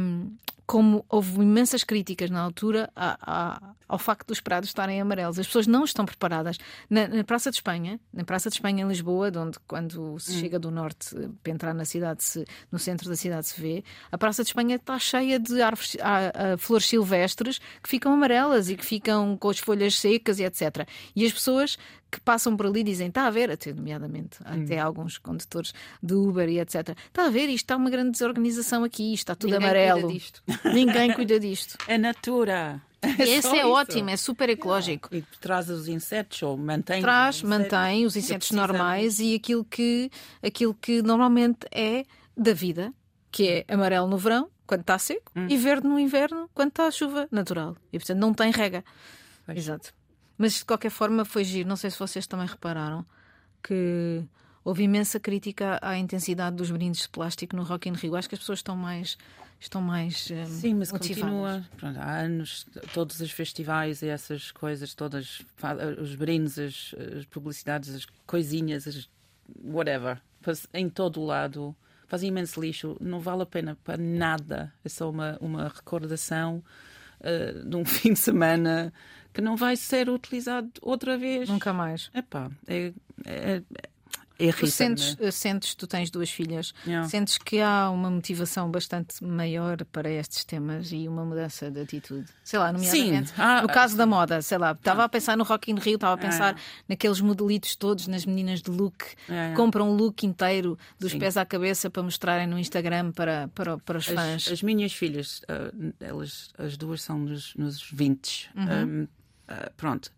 um, 0.00 0.30
como 0.66 1.04
houve 1.08 1.40
imensas 1.40 1.84
críticas 1.84 2.30
na 2.30 2.40
altura 2.40 2.90
a, 2.96 3.18
a, 3.20 3.74
ao 3.86 3.98
facto 3.98 4.28
dos 4.28 4.40
prados 4.40 4.70
estarem 4.70 5.00
amarelos. 5.00 5.38
As 5.38 5.46
pessoas 5.46 5.66
não 5.66 5.84
estão 5.84 6.06
preparadas. 6.06 6.58
Na, 6.88 7.06
na, 7.06 7.24
Praça 7.24 7.50
de 7.50 7.56
Espanha, 7.56 8.00
na 8.12 8.24
Praça 8.24 8.48
de 8.48 8.56
Espanha 8.56 8.84
em 8.84 8.88
Lisboa, 8.88 9.30
de 9.30 9.38
onde 9.38 9.58
quando 9.66 10.18
se 10.18 10.32
hum. 10.32 10.40
chega 10.40 10.58
do 10.58 10.70
norte 10.70 11.14
para 11.42 11.52
entrar 11.52 11.74
na 11.74 11.84
cidade, 11.84 12.24
se, 12.24 12.44
no 12.72 12.78
centro 12.78 13.08
da 13.08 13.16
cidade 13.16 13.46
se 13.46 13.60
vê, 13.60 13.84
a 14.10 14.16
Praça 14.16 14.42
de 14.42 14.48
Espanha 14.48 14.76
está 14.76 14.98
cheia 14.98 15.38
de 15.38 15.60
árvores, 15.60 15.96
a, 16.00 16.56
flores 16.56 16.86
silvestres 16.86 17.58
que 17.82 17.88
ficam 17.88 18.12
amarelas 18.12 18.70
e 18.70 18.76
que 18.76 18.84
ficam 18.84 19.36
com 19.36 19.50
as 19.50 19.58
folhas 19.58 19.98
secas 19.98 20.38
e 20.38 20.44
etc. 20.44 20.88
E 21.14 21.26
as 21.26 21.32
pessoas 21.32 21.76
que 22.14 22.20
passam 22.20 22.56
por 22.56 22.66
ali 22.66 22.82
dizem: 22.82 23.08
está 23.08 23.26
a 23.26 23.30
ver, 23.30 23.50
até, 23.50 23.72
nomeadamente, 23.72 24.38
hum. 24.42 24.62
até 24.64 24.78
alguns 24.78 25.18
condutores 25.18 25.74
de 26.02 26.14
Uber 26.14 26.48
e 26.48 26.60
etc. 26.60 26.96
Está 27.06 27.26
a 27.26 27.30
ver, 27.30 27.48
isto 27.48 27.64
está 27.64 27.76
uma 27.76 27.90
grande 27.90 28.12
desorganização 28.12 28.84
aqui, 28.84 29.12
isto 29.12 29.22
está 29.22 29.34
tudo 29.34 29.52
Ninguém 29.52 29.68
amarelo. 29.68 30.02
Cuida 30.02 30.14
disto. 30.14 30.42
Ninguém 30.72 31.12
cuida 31.12 31.40
disto. 31.40 31.76
É 31.88 31.98
natura. 31.98 32.80
É 33.02 33.22
esse 33.22 33.48
é 33.48 33.58
isso. 33.58 33.68
ótimo, 33.68 34.10
é 34.10 34.16
super 34.16 34.48
ecológico. 34.48 35.14
E 35.14 35.22
traz 35.40 35.68
os 35.68 35.88
insetos 35.88 36.42
ou 36.42 36.56
mantém 36.56 37.02
Traz, 37.02 37.42
mantém 37.42 38.06
os 38.06 38.16
insetos 38.16 38.50
normais 38.50 39.20
e 39.20 39.34
aquilo 39.34 39.64
que, 39.64 40.10
aquilo 40.42 40.72
que 40.72 41.02
normalmente 41.02 41.66
é 41.70 42.04
da 42.34 42.54
vida, 42.54 42.94
que 43.30 43.48
é 43.48 43.64
amarelo 43.68 44.08
no 44.08 44.16
verão, 44.16 44.48
quando 44.66 44.80
está 44.80 44.98
seco, 44.98 45.30
hum. 45.36 45.46
e 45.50 45.56
verde 45.56 45.86
no 45.86 45.98
inverno, 45.98 46.48
quando 46.54 46.70
está 46.70 46.86
a 46.86 46.90
chuva 46.90 47.28
natural. 47.30 47.76
E 47.92 47.98
portanto 47.98 48.18
não 48.18 48.32
tem 48.32 48.50
rega. 48.50 48.82
Pois. 49.44 49.58
Exato. 49.58 49.92
Mas 50.36 50.54
de 50.54 50.64
qualquer 50.64 50.90
forma 50.90 51.24
foi 51.24 51.44
giro. 51.44 51.68
Não 51.68 51.76
sei 51.76 51.90
se 51.90 51.98
vocês 51.98 52.26
também 52.26 52.46
repararam 52.46 53.04
que 53.62 54.22
houve 54.64 54.82
imensa 54.82 55.20
crítica 55.20 55.78
à 55.80 55.96
intensidade 55.96 56.56
dos 56.56 56.70
brindes 56.70 57.02
de 57.02 57.08
plástico 57.08 57.54
no 57.54 57.62
Rock 57.62 57.88
in 57.88 57.92
Rio. 57.92 58.16
Acho 58.16 58.28
que 58.28 58.34
as 58.34 58.40
pessoas 58.40 58.58
estão 58.58 58.76
mais 58.76 59.16
estão 59.60 59.80
mais 59.80 60.30
um, 60.30 60.46
Sim, 60.46 60.74
mas 60.74 60.92
motivadas. 60.92 61.22
continua. 61.22 61.64
Pronto, 61.76 61.98
há 61.98 62.18
anos, 62.18 62.66
todos 62.92 63.20
os 63.20 63.30
festivais 63.30 64.02
e 64.02 64.08
essas 64.08 64.50
coisas 64.50 64.94
todas, 64.94 65.42
os 65.98 66.14
brindes, 66.14 66.58
as, 66.58 66.94
as 67.16 67.24
publicidades, 67.24 67.94
as 67.94 68.04
coisinhas, 68.26 68.86
as 68.86 69.08
whatever, 69.62 70.20
em 70.72 70.88
todo 70.88 71.20
o 71.20 71.24
lado, 71.24 71.74
fazem 72.06 72.28
imenso 72.28 72.60
lixo. 72.60 72.96
Não 73.00 73.20
vale 73.20 73.42
a 73.42 73.46
pena 73.46 73.76
para 73.82 73.96
nada. 73.96 74.72
É 74.84 74.88
só 74.88 75.08
uma, 75.08 75.38
uma 75.40 75.68
recordação 75.68 76.62
uh, 77.20 77.68
de 77.68 77.76
um 77.76 77.84
fim 77.86 78.12
de 78.12 78.18
semana 78.18 78.92
que 79.34 79.40
não 79.40 79.56
vai 79.56 79.76
ser 79.76 80.08
utilizado 80.08 80.70
outra 80.80 81.18
vez. 81.18 81.48
Nunca 81.48 81.72
mais. 81.72 82.08
Epá, 82.14 82.50
é, 82.68 82.92
é, 83.26 83.62
é 84.38 84.52
tu 84.52 84.66
sentes, 84.66 85.16
né? 85.16 85.30
sentes, 85.30 85.74
tu 85.74 85.86
tens 85.86 86.10
duas 86.10 86.28
filhas, 86.28 86.74
yeah. 86.84 87.08
sentes 87.08 87.38
que 87.38 87.60
há 87.60 87.88
uma 87.88 88.10
motivação 88.10 88.68
bastante 88.68 89.22
maior 89.22 89.84
para 89.86 90.10
estes 90.10 90.44
temas 90.44 90.90
e 90.90 91.06
uma 91.06 91.24
mudança 91.24 91.70
de 91.70 91.80
atitude. 91.80 92.28
Sei 92.42 92.58
lá, 92.58 92.72
nomeadamente 92.72 93.28
Sim. 93.28 93.34
Ah, 93.38 93.62
no 93.62 93.68
caso 93.68 93.96
da 93.96 94.04
moda, 94.04 94.42
sei 94.42 94.58
lá, 94.58 94.72
estava 94.72 95.02
ah, 95.02 95.04
a 95.04 95.08
pensar 95.08 95.36
no 95.36 95.44
Rock 95.44 95.70
in 95.70 95.76
Rio, 95.76 95.94
estava 95.94 96.14
a 96.14 96.18
pensar 96.18 96.56
naqueles 96.88 97.20
modelitos 97.20 97.76
todos, 97.76 98.08
nas 98.08 98.26
meninas 98.26 98.60
de 98.60 98.70
look, 98.70 99.04
que 99.26 99.56
compram 99.56 99.90
um 99.90 99.94
look 99.94 100.26
inteiro 100.26 100.76
dos 100.98 101.12
Sim. 101.12 101.18
pés 101.20 101.36
à 101.36 101.44
cabeça 101.44 101.88
para 101.88 102.02
mostrarem 102.02 102.46
no 102.46 102.58
Instagram 102.58 103.12
para, 103.12 103.48
para, 103.54 103.78
para 103.78 103.98
os 103.98 104.06
fãs. 104.06 104.46
As, 104.46 104.52
as 104.52 104.62
minhas 104.62 104.92
filhas, 104.92 105.42
uh, 105.42 105.94
elas, 106.00 106.50
as 106.58 106.76
duas 106.76 107.02
são 107.02 107.18
nos, 107.20 107.54
nos 107.54 107.88
20. 107.90 108.50
Uhum. 108.56 108.64
Um, 108.64 109.02
uh, 109.04 109.08
pronto, 109.76 110.10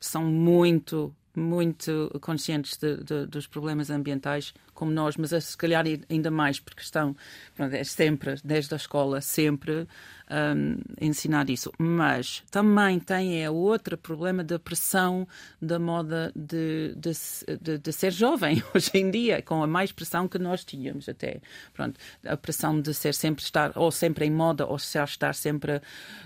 são 0.00 0.24
muito, 0.24 1.14
muito 1.34 2.10
conscientes 2.20 2.76
de, 2.76 3.02
de, 3.02 3.26
dos 3.26 3.46
problemas 3.46 3.90
ambientais 3.90 4.52
como 4.74 4.90
nós, 4.90 5.16
mas 5.16 5.32
é, 5.32 5.40
se 5.40 5.56
calhar 5.56 5.84
ainda 6.08 6.30
mais, 6.30 6.60
porque 6.60 6.82
estão, 6.82 7.16
pronto, 7.54 7.74
é 7.74 7.84
sempre, 7.84 8.36
desde 8.44 8.74
a 8.74 8.76
escola, 8.76 9.20
sempre 9.20 9.86
um, 10.30 10.78
ensinar 11.00 11.48
isso. 11.50 11.72
Mas 11.78 12.42
também 12.50 12.98
tem 12.98 13.42
é 13.42 13.50
outro 13.50 13.96
problema 13.96 14.42
da 14.42 14.58
pressão 14.58 15.26
da 15.60 15.78
moda 15.78 16.32
de, 16.34 16.94
de, 16.96 17.12
de, 17.60 17.78
de, 17.78 17.92
ser 17.92 18.12
jovem 18.12 18.62
hoje 18.74 18.90
em 18.94 19.10
dia, 19.10 19.42
com 19.42 19.62
a 19.62 19.66
mais 19.66 19.92
pressão 19.92 20.26
que 20.28 20.38
nós 20.38 20.64
tínhamos 20.64 21.08
até. 21.08 21.40
Pronto, 21.72 21.98
a 22.24 22.36
pressão 22.36 22.80
de 22.80 22.92
ser 22.94 23.14
sempre 23.14 23.42
estar 23.42 23.72
ou 23.74 23.90
sempre 23.90 24.26
em 24.26 24.30
moda 24.30 24.66
ou 24.66 24.76
estar 24.76 25.34
sempre 25.34 25.80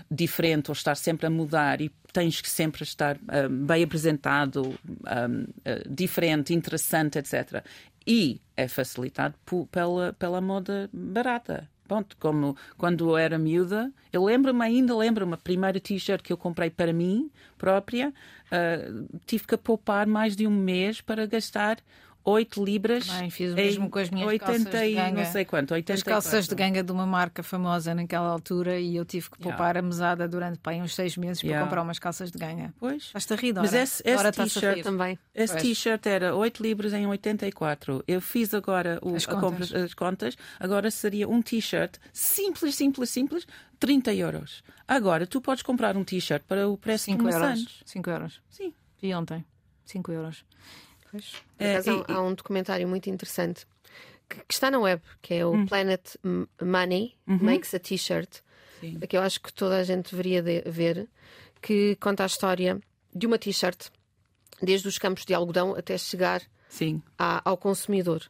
diferente 0.09 0.69
ou 0.69 0.73
estar 0.73 0.95
sempre 0.95 1.27
a 1.27 1.29
mudar 1.29 1.81
e 1.81 1.91
tens 2.11 2.41
que 2.41 2.49
sempre 2.49 2.83
estar 2.83 3.17
um, 3.17 3.65
bem 3.65 3.83
apresentado, 3.83 4.61
um, 4.63 5.41
uh, 5.41 5.93
diferente, 5.93 6.53
interessante, 6.53 7.19
etc 7.19 7.63
e 8.09 8.41
é 8.57 8.67
facilitado 8.67 9.35
pela, 9.71 10.13
pela 10.13 10.41
moda 10.41 10.89
barata. 10.91 11.69
Ponto, 11.87 12.17
como 12.17 12.57
quando 12.75 13.09
eu 13.09 13.17
era 13.17 13.37
miúda, 13.37 13.91
eu 14.11 14.23
lembro-me, 14.23 14.63
ainda 14.63 14.95
lembro-me, 14.95 15.33
a 15.33 15.37
primeira 15.37 15.79
t-shirt 15.79 16.21
que 16.23 16.33
eu 16.33 16.37
comprei 16.37 16.71
para 16.71 16.91
mim 16.91 17.31
própria, 17.57 18.09
uh, 18.09 19.19
tive 19.27 19.45
que 19.45 19.57
poupar 19.57 20.07
mais 20.07 20.35
de 20.35 20.47
um 20.47 20.51
mês 20.51 21.01
para 21.01 21.27
gastar 21.27 21.77
8 22.23 22.63
libras. 22.63 23.07
Também 23.07 23.29
fiz 23.29 23.51
o 23.51 23.55
mesmo 23.55 23.89
com 23.89 23.99
as 23.99 24.09
minhas 24.09 24.27
80 24.27 24.45
calças 24.45 24.71
de 24.71 24.93
ganga. 24.93 25.23
não 25.23 25.31
sei 25.31 25.45
quanto, 25.45 25.73
84. 25.73 25.93
As 25.93 26.03
calças 26.03 26.47
de 26.47 26.55
ganga 26.55 26.83
de 26.83 26.91
uma 26.91 27.05
marca 27.05 27.41
famosa 27.41 27.93
naquela 27.95 28.27
altura 28.27 28.79
e 28.79 28.95
eu 28.95 29.05
tive 29.05 29.29
que 29.29 29.37
poupar 29.39 29.75
yeah. 29.75 29.79
a 29.79 29.81
mesada 29.81 30.27
durante 30.27 30.59
pá, 30.59 30.73
uns 30.73 30.95
6 30.95 31.17
meses 31.17 31.41
yeah. 31.41 31.59
para 31.59 31.67
comprar 31.67 31.81
umas 31.81 31.99
calças 31.99 32.31
de 32.31 32.37
ganga. 32.37 32.73
Pois. 32.79 33.03
Estás-te 33.03 33.33
a 33.33 33.35
rir, 33.35 33.53
Mas 33.53 33.73
esse, 33.73 34.03
esse 34.05 34.31
t-shirt 34.31 34.83
também. 34.83 35.17
Esse 35.33 35.57
t-shirt 35.57 36.05
era 36.05 36.35
8 36.35 36.61
libras 36.61 36.93
em 36.93 37.07
84. 37.07 38.03
Eu 38.07 38.21
fiz 38.21 38.53
agora 38.53 38.99
o, 39.01 39.15
as, 39.15 39.25
contas. 39.25 39.69
Compra, 39.69 39.83
as 39.83 39.93
contas. 39.93 40.37
Agora 40.59 40.91
seria 40.91 41.27
um 41.27 41.41
t-shirt 41.41 41.95
simples, 42.13 42.75
simples, 42.75 43.09
simples, 43.09 43.47
30 43.79 44.13
euros. 44.13 44.63
Agora 44.87 45.25
tu 45.25 45.39
podes 45.39 45.63
comprar 45.63 45.95
um 45.95 46.03
t-shirt 46.03 46.43
para 46.47 46.67
o 46.67 46.77
preço 46.77 47.05
5 47.05 47.23
de 47.23 47.33
euros. 47.33 47.83
5 47.85 48.09
euros. 48.09 48.41
Sim. 48.49 48.73
E 49.01 49.13
ontem. 49.13 49.45
5 49.85 50.11
euros. 50.11 50.43
Pois. 51.11 51.33
Há, 51.59 51.63
e, 51.63 52.13
há, 52.13 52.21
um 52.21 52.33
documentário 52.33 52.87
muito 52.87 53.09
interessante 53.09 53.65
que, 54.27 54.37
que, 54.47 54.53
está 54.53 54.69
na 54.69 54.79
web, 54.79 55.01
que 55.21 55.33
é 55.33 55.45
o 55.45 55.51
hum. 55.51 55.65
Planet 55.65 56.15
Money 56.61 57.15
uhum. 57.27 57.39
Makes 57.41 57.73
a 57.73 57.79
T-shirt, 57.79 58.41
que 59.07 59.17
eu 59.17 59.21
acho 59.21 59.41
que 59.41 59.51
toda 59.51 59.77
a 59.77 59.83
gente 59.83 60.11
deveria 60.11 60.41
de, 60.41 60.61
ver, 60.69 61.09
que 61.61 61.95
conta 61.95 62.23
a 62.23 62.27
história 62.27 62.79
de 63.13 63.27
uma 63.27 63.37
T-shirt, 63.37 63.87
desde 64.61 64.87
os 64.87 64.97
campos 64.97 65.25
de 65.25 65.33
algodão 65.33 65.75
até 65.75 65.97
chegar 65.97 66.41
a, 67.17 67.41
ao 67.43 67.57
consumidor. 67.57 68.23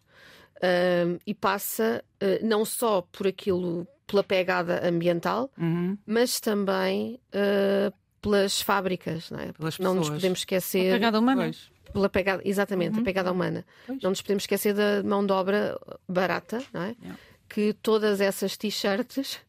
Um, 0.62 1.17
e 1.25 1.33
passa 1.33 2.03
uh, 2.21 2.45
não 2.45 2.65
só 2.65 3.01
por 3.13 3.25
aquilo, 3.25 3.88
pela 4.05 4.21
pegada 4.21 4.86
ambiental, 4.86 5.50
uhum. 5.57 5.98
mas 6.05 6.41
também 6.41 7.17
uh, 7.33 7.93
pelas 8.22 8.62
fábricas, 8.62 9.30
não 9.30 9.40
é? 9.40 9.54
não 9.80 9.96
nos 9.96 10.10
podemos 10.10 10.40
esquecer. 10.40 10.92
A 10.92 10.96
pegada 10.96 11.20
humana. 11.20 11.44
Pois 11.44 11.80
pela 11.92 12.08
pegada, 12.08 12.42
exatamente, 12.46 12.96
uhum. 12.96 13.02
a 13.02 13.04
pegada 13.04 13.32
humana. 13.32 13.66
Pois. 13.88 14.02
Não 14.02 14.12
nos 14.12 14.22
podemos 14.22 14.44
esquecer 14.44 14.74
da 14.74 15.02
mão 15.04 15.26
de 15.26 15.34
obra 15.34 15.76
barata, 16.08 16.64
não 16.74 16.82
é? 16.82 16.96
Yeah. 17.02 17.20
Que 17.48 17.74
todas 17.74 18.22
essas 18.22 18.56
t-shirts 18.56 19.40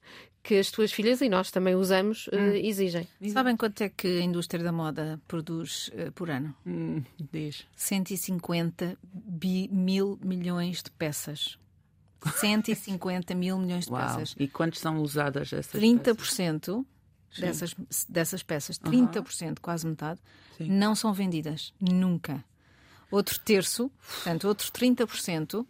que 0.43 0.59
as 0.59 0.71
tuas 0.71 0.91
filhas 0.93 1.21
e 1.21 1.29
nós 1.29 1.51
também 1.51 1.75
usamos 1.75 2.27
uh, 2.29 2.37
exigem. 2.55 3.07
Sabem 3.29 3.57
quanto 3.57 3.83
é 3.83 3.89
que 3.89 4.21
a 4.21 4.23
indústria 4.23 4.65
da 4.65 4.73
moda 4.73 5.21
produz 5.29 5.89
uh, 5.89 6.11
por 6.13 6.31
ano? 6.31 6.55
Hum, 6.67 7.03
diz. 7.31 7.67
150 7.77 8.97
bi, 9.03 9.69
mil 9.71 10.19
milhões 10.23 10.83
de 10.83 10.91
peças. 10.93 11.59
150 12.37 13.35
mil 13.35 13.59
milhões 13.59 13.85
de 13.85 13.93
Uau. 13.93 14.03
peças. 14.03 14.35
E 14.39 14.49
quantas 14.49 14.79
são 14.79 15.03
usadas 15.03 15.53
essas 15.53 15.81
30% 15.81 16.17
peças? 16.17 16.85
Dessas, 17.39 17.75
dessas 18.09 18.43
peças, 18.43 18.79
30%, 18.79 19.49
uhum. 19.49 19.55
quase 19.61 19.87
metade, 19.87 20.21
Sim. 20.57 20.69
não 20.71 20.95
são 20.95 21.13
vendidas. 21.13 21.73
Nunca. 21.81 22.45
Outro 23.11 23.39
terço, 23.41 23.91
portanto, 24.07 24.47
outro 24.49 24.71
30%, 24.71 25.67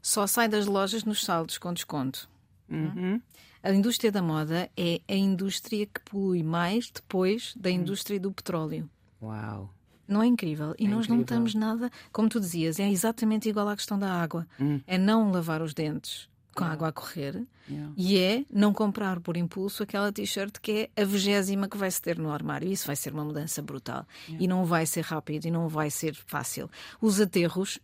só 0.00 0.26
sai 0.26 0.48
das 0.48 0.66
lojas 0.66 1.04
nos 1.04 1.24
saldos 1.24 1.58
com 1.58 1.72
desconto. 1.72 2.28
Uhum. 2.68 3.20
A 3.62 3.72
indústria 3.72 4.12
da 4.12 4.22
moda 4.22 4.70
é 4.76 5.00
a 5.08 5.14
indústria 5.14 5.86
que 5.86 6.00
polui 6.00 6.42
mais 6.42 6.90
depois 6.90 7.54
da 7.56 7.70
indústria 7.70 8.20
do 8.20 8.30
petróleo. 8.30 8.88
Uau. 9.22 9.72
Não 10.06 10.22
é 10.22 10.26
incrível? 10.26 10.74
E 10.78 10.84
É 10.84 10.88
nós 10.88 11.08
não 11.08 11.16
incrível. 11.16 11.22
estamos 11.46 11.54
nada, 11.54 11.90
como 12.12 12.28
tu 12.28 12.38
dizias, 12.38 12.78
é 12.78 12.90
exatamente 12.90 13.48
igual 13.48 13.68
à 13.68 13.74
questão 13.74 13.98
da 13.98 14.12
água. 14.12 14.46
É 14.86 14.98
não 14.98 15.32
lavar 15.32 15.62
os 15.62 15.72
dentes 15.72 16.28
com 16.54 16.64
a 16.64 16.68
água 16.68 16.88
a 16.88 16.92
correr 16.92 17.42
Yeah. 17.66 17.94
e 17.96 18.18
é 18.18 18.44
não 18.52 18.74
comprar 18.74 19.20
por 19.20 19.38
impulso 19.38 19.82
aquela 19.82 20.12
t-shirt 20.12 20.58
que 20.60 20.90
é 20.94 21.02
a 21.02 21.04
vigésima 21.06 21.66
que 21.66 21.78
vai 21.78 21.90
se 21.90 21.98
ter 22.02 22.18
no 22.18 22.30
armário. 22.30 22.70
Isso 22.70 22.86
vai 22.86 22.94
ser 22.94 23.14
uma 23.14 23.24
mudança 23.24 23.62
brutal. 23.62 24.06
E 24.38 24.46
não 24.46 24.66
vai 24.66 24.84
ser 24.84 25.00
rápido 25.00 25.46
e 25.46 25.50
não 25.50 25.66
vai 25.66 25.88
ser 25.90 26.14
fácil. 26.14 26.68
Os 27.00 27.18
aterros, 27.22 27.78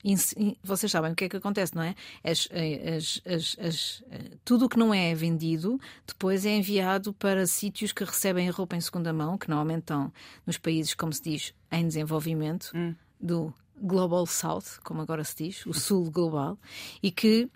vocês 0.63 0.93
sabem 0.93 1.13
o 1.13 1.17
que 1.17 1.25
é 1.25 1.29
que 1.31 1.37
acontece, 1.39 1.75
não 1.75 1.83
é? 1.83 1.95
As- 2.23 2.47
as- 2.53 3.23
as- 3.25 3.57
as- 3.59 4.03
eh, 4.11 4.33
tudo 4.45 4.67
o 4.67 4.69
que 4.69 4.79
não 4.79 4.93
é 4.93 5.15
vendido 5.15 5.81
depois 6.07 6.45
é 6.45 6.55
enviado 6.55 7.15
para 7.15 7.47
sítios 7.47 7.91
que 7.91 8.05
recebem 8.05 8.51
a 8.51 8.53
roupa 8.53 8.77
em 8.77 8.83
segunda 8.83 9.15
mão, 9.15 9.39
que 9.39 9.49
normalmente 9.49 9.85
estão 9.85 10.13
nos 10.47 10.59
países, 10.59 10.93
como 10.93 11.11
se 11.11 11.23
diz, 11.23 11.55
em 11.73 11.87
desenvolvimento, 11.89 12.71
do 13.19 13.51
Global 13.81 14.27
South, 14.27 14.79
como 14.85 15.01
agora 15.01 15.25
se 15.25 15.37
diz, 15.45 15.65
o 15.65 15.73
Sul 15.73 16.11
global, 16.11 16.59
e 17.03 17.11
que 17.11 17.49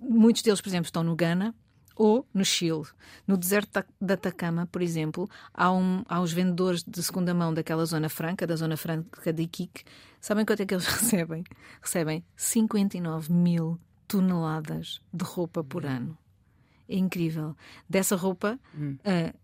muitos 0.00 0.42
deles, 0.42 0.60
por 0.60 0.68
exemplo, 0.68 0.86
estão 0.86 1.02
no 1.02 1.14
Ghana 1.14 1.54
ou 1.96 2.26
no 2.34 2.44
Chile. 2.44 2.82
No 3.26 3.36
deserto 3.36 3.84
da- 4.00 4.14
Atacama, 4.14 4.66
por 4.66 4.82
exemplo, 4.82 5.28
há, 5.52 5.70
um, 5.72 6.02
há 6.08 6.20
os 6.20 6.32
vendedores 6.32 6.82
de 6.82 7.02
segunda 7.02 7.32
mão 7.32 7.54
daquela 7.54 7.84
zona 7.84 8.08
franca, 8.08 8.46
da 8.46 8.56
zona 8.56 8.76
franca 8.76 9.32
de 9.32 9.42
Iquique. 9.44 9.84
Sabem 10.20 10.44
quanto 10.44 10.60
é 10.62 10.66
que 10.66 10.74
eles 10.74 10.86
recebem? 10.88 11.44
Recebem 11.80 12.24
59 12.36 13.32
mil 13.32 13.78
toneladas 14.08 15.00
de 15.12 15.24
roupa 15.24 15.62
por 15.62 15.84
ano. 15.86 16.16
É 16.88 16.96
incrível. 16.96 17.56
Dessa 17.88 18.16
roupa, 18.16 18.58
ah, 19.04 19.34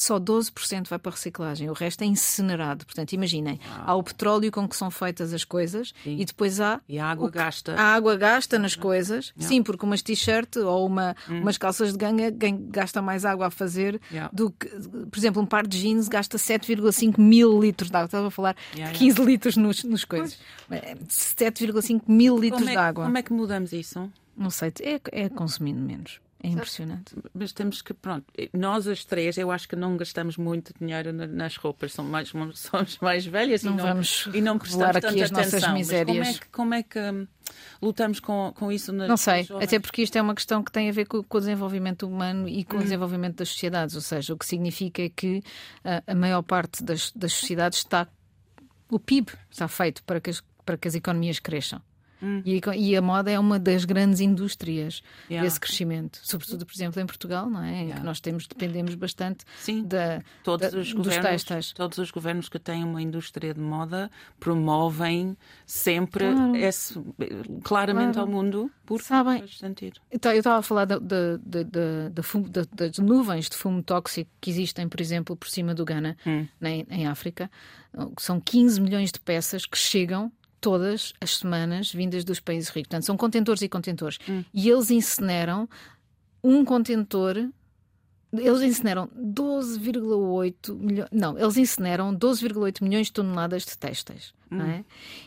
só 0.00 0.18
12% 0.18 0.88
vai 0.88 0.98
para 0.98 1.10
a 1.10 1.14
reciclagem, 1.14 1.68
o 1.68 1.72
resto 1.72 2.02
é 2.02 2.06
incinerado. 2.06 2.84
Portanto, 2.86 3.12
imaginem, 3.12 3.58
há 3.84 3.94
o 3.94 4.02
petróleo 4.02 4.50
com 4.52 4.68
que 4.68 4.76
são 4.76 4.90
feitas 4.90 5.32
as 5.32 5.44
coisas 5.44 5.92
e 6.06 6.24
depois 6.24 6.60
há 6.60 6.80
E 6.88 6.98
a 6.98 7.06
água 7.06 7.30
gasta. 7.30 7.74
A 7.74 7.94
água 7.94 8.16
gasta 8.16 8.58
nas 8.58 8.74
coisas. 8.74 9.32
Sim, 9.38 9.62
porque 9.62 9.84
umas 9.84 10.02
t-shirt 10.02 10.56
ou 10.56 10.86
uma, 10.86 11.16
umas 11.28 11.58
calças 11.58 11.92
de 11.92 11.98
ganga 11.98 12.30
gan- 12.30 12.58
gasta 12.70 13.00
mais 13.02 13.24
água 13.24 13.46
a 13.46 13.50
fazer 13.50 14.00
Yeah. 14.10 14.30
do 14.32 14.50
que, 14.50 14.68
por 14.68 15.18
exemplo, 15.18 15.42
um 15.42 15.46
par 15.46 15.66
de 15.66 15.80
jeans 15.80 16.08
gasta 16.08 16.38
7,5 16.38 17.18
mil 17.20 17.60
litros 17.60 17.90
de 17.90 17.96
água. 17.96 18.06
Estava 18.06 18.28
a 18.28 18.30
falar 18.30 18.56
Yeah, 18.74 18.92
de 18.92 18.98
15 18.98 19.24
litros 19.24 19.56
nos, 19.56 19.84
nos 19.84 20.04
coisas. 20.04 20.38
É, 20.70 20.94
7,5 21.08 22.02
mil 22.08 22.38
litros 22.38 22.60
Como 22.60 22.70
é, 22.70 22.72
de 22.72 22.78
água. 22.78 23.04
como 23.04 23.18
é 23.18 23.22
que 23.22 23.32
mudamos 23.32 23.72
isso? 23.72 24.10
Não 24.36 24.50
sei, 24.50 24.72
é, 24.82 25.00
é 25.24 25.28
consumindo 25.28 25.80
menos. 25.80 26.20
É 26.40 26.48
impressionante. 26.48 27.16
Mas 27.34 27.52
temos 27.52 27.82
que, 27.82 27.92
pronto, 27.92 28.24
nós 28.52 28.86
as 28.86 29.04
três, 29.04 29.36
eu 29.36 29.50
acho 29.50 29.68
que 29.68 29.74
não 29.74 29.96
gastamos 29.96 30.36
muito 30.36 30.72
dinheiro 30.78 31.12
na- 31.12 31.26
nas 31.26 31.56
roupas, 31.56 31.92
somos 31.92 32.12
mais, 32.12 32.28
somos 32.54 32.96
mais 32.98 33.26
velhas 33.26 33.64
Não 33.64 33.72
e 33.72 33.76
não, 33.76 33.84
vamos 33.84 34.28
e 34.32 34.40
não 34.40 34.56
prestamos 34.58 34.96
aqui 34.96 35.00
tanta 35.08 35.24
as 35.24 35.30
nossas 35.32 35.54
atenção. 35.54 35.70
Mas 35.72 35.78
misérias. 35.88 36.06
como 36.16 36.24
é 36.24 36.32
que, 36.34 36.46
como 36.50 36.74
é 36.74 36.82
que 36.84 36.98
hum, 37.00 37.26
lutamos 37.82 38.20
com, 38.20 38.52
com 38.56 38.70
isso 38.70 38.92
nas 38.92 39.08
Não 39.08 39.16
sei, 39.16 39.42
jovens? 39.42 39.64
até 39.64 39.80
porque 39.80 40.00
isto 40.02 40.16
é 40.16 40.22
uma 40.22 40.34
questão 40.34 40.62
que 40.62 40.70
tem 40.70 40.88
a 40.88 40.92
ver 40.92 41.06
com, 41.06 41.24
com 41.24 41.36
o 41.38 41.40
desenvolvimento 41.40 42.06
humano 42.06 42.48
e 42.48 42.62
com 42.64 42.76
Hum. 42.76 42.80
o 42.80 42.82
desenvolvimento 42.84 43.38
das 43.38 43.48
sociedades, 43.48 43.96
ou 43.96 44.00
seja, 44.00 44.32
o 44.32 44.38
que 44.38 44.46
significa 44.46 45.02
é 45.02 45.08
que 45.08 45.42
ah, 45.84 46.02
a 46.06 46.14
maior 46.14 46.42
parte 46.42 46.84
das, 46.84 47.10
das 47.16 47.32
sociedades 47.32 47.78
está. 47.78 48.06
O 48.90 49.00
PIB 49.00 49.32
está 49.50 49.66
feito 49.66 50.04
para 50.04 50.20
que 50.20 50.30
as, 50.30 50.40
para 50.64 50.78
que 50.78 50.86
as 50.86 50.94
economias 50.94 51.40
cresçam. 51.40 51.82
E, 52.44 52.54
a 52.54 52.56
eco- 52.56 52.72
e 52.74 52.96
a 52.96 53.02
moda 53.02 53.30
é 53.30 53.38
uma 53.38 53.58
das 53.58 53.84
grandes 53.84 54.20
indústrias 54.20 55.00
Hum. 55.04 55.26
Yeah. 55.30 55.46
desse 55.48 55.60
crescimento, 55.60 56.18
sobretudo, 56.22 56.66
por 56.66 56.74
exemplo, 56.74 57.00
em 57.00 57.06
Portugal, 57.06 57.48
não 57.48 57.62
é? 57.62 57.70
Em 57.70 57.78
que 57.78 57.84
Yeah. 57.88 58.04
nós 58.04 58.20
temos, 58.20 58.46
dependemos 58.46 58.94
bastante 58.94 59.44
Sim. 59.60 59.84
da, 59.84 60.20
Todos 60.42 60.70
da- 60.72 60.78
os, 60.78 60.92
dos 60.92 61.14
governos, 61.16 61.44
textos. 61.44 61.72
todos 61.72 61.98
os 61.98 62.10
governos 62.10 62.48
que 62.48 62.58
têm 62.58 62.82
uma 62.84 63.00
indústria 63.00 63.54
de 63.54 63.60
moda 63.60 64.10
promovem 64.40 65.36
sempre 65.64 66.32
Claro. 66.32 66.56
esse, 66.56 67.00
claramente 67.62 68.14
Claro. 68.14 68.20
ao 68.20 68.26
mundo, 68.34 68.70
porque 68.84 69.04
Sabem, 69.04 69.38
faz 69.40 69.58
sentido. 69.58 70.00
Então, 70.10 70.32
eu 70.32 70.38
estava 70.38 70.58
a 70.58 70.62
falar 70.62 70.84
da- 70.86 70.98
das 70.98 72.98
nuvens 72.98 73.48
de 73.48 73.56
fumo 73.56 73.82
tóxico 73.82 74.30
que 74.40 74.50
existem, 74.50 74.88
por 74.88 75.00
exemplo, 75.00 75.36
por 75.36 75.48
cima 75.48 75.74
do 75.74 75.84
Ghana, 75.84 76.16
em, 76.62 76.86
em 76.90 77.06
África. 77.06 77.50
São 78.18 78.40
15 78.40 78.80
milhões 78.80 79.12
de 79.12 79.20
peças 79.20 79.64
que 79.66 79.78
chegam 79.78 80.32
todas 80.60 81.12
as 81.20 81.38
semanas 81.38 81.92
vindas 81.92 82.24
dos 82.24 82.40
países 82.40 82.68
ricos. 82.68 82.88
Portanto, 82.88 83.04
são 83.04 83.16
contentores 83.16 83.62
e 83.62 83.68
contentores. 83.68 84.18
E 84.52 84.68
eles 84.68 84.90
incineram 84.90 85.68
um 86.42 86.64
contentor. 86.64 87.48
Eles 88.32 88.60
incineram 88.60 89.08
12,8 89.08 90.74
milhões. 90.74 91.08
Não, 91.10 91.38
eles 91.38 91.56
incineram 91.56 92.14
12,8 92.14 92.82
milhões 92.82 93.06
de 93.06 93.12
toneladas 93.14 93.64
de 93.64 93.78
têxteis. 93.78 94.34
Não 94.50 94.64
é? 94.64 94.84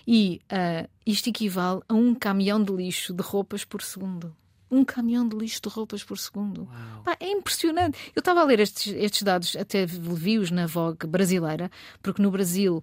E 0.07 0.41
ah, 0.49 0.87
isto 1.05 1.27
equivale 1.29 1.81
a 1.87 1.93
um 1.93 2.13
caminhão 2.13 2.63
de 2.63 2.73
lixo 2.73 3.13
de 3.13 3.23
roupas 3.23 3.63
por 3.63 3.81
segundo. 3.81 4.35
Um 4.69 4.85
caminhão 4.85 5.27
de 5.27 5.35
lixo 5.35 5.61
de 5.61 5.69
roupas 5.69 6.03
por 6.03 6.17
segundo. 6.17 6.67
Pá, 7.03 7.17
é 7.19 7.29
impressionante. 7.29 7.97
Eu 8.15 8.21
estava 8.21 8.39
a 8.39 8.43
ler 8.45 8.61
estes, 8.61 8.93
estes 8.93 9.21
dados, 9.21 9.55
até 9.57 9.85
vi-os 9.85 10.49
na 10.49 10.65
Vogue 10.65 11.05
brasileira, 11.07 11.69
porque 12.01 12.21
no 12.21 12.31
Brasil 12.31 12.81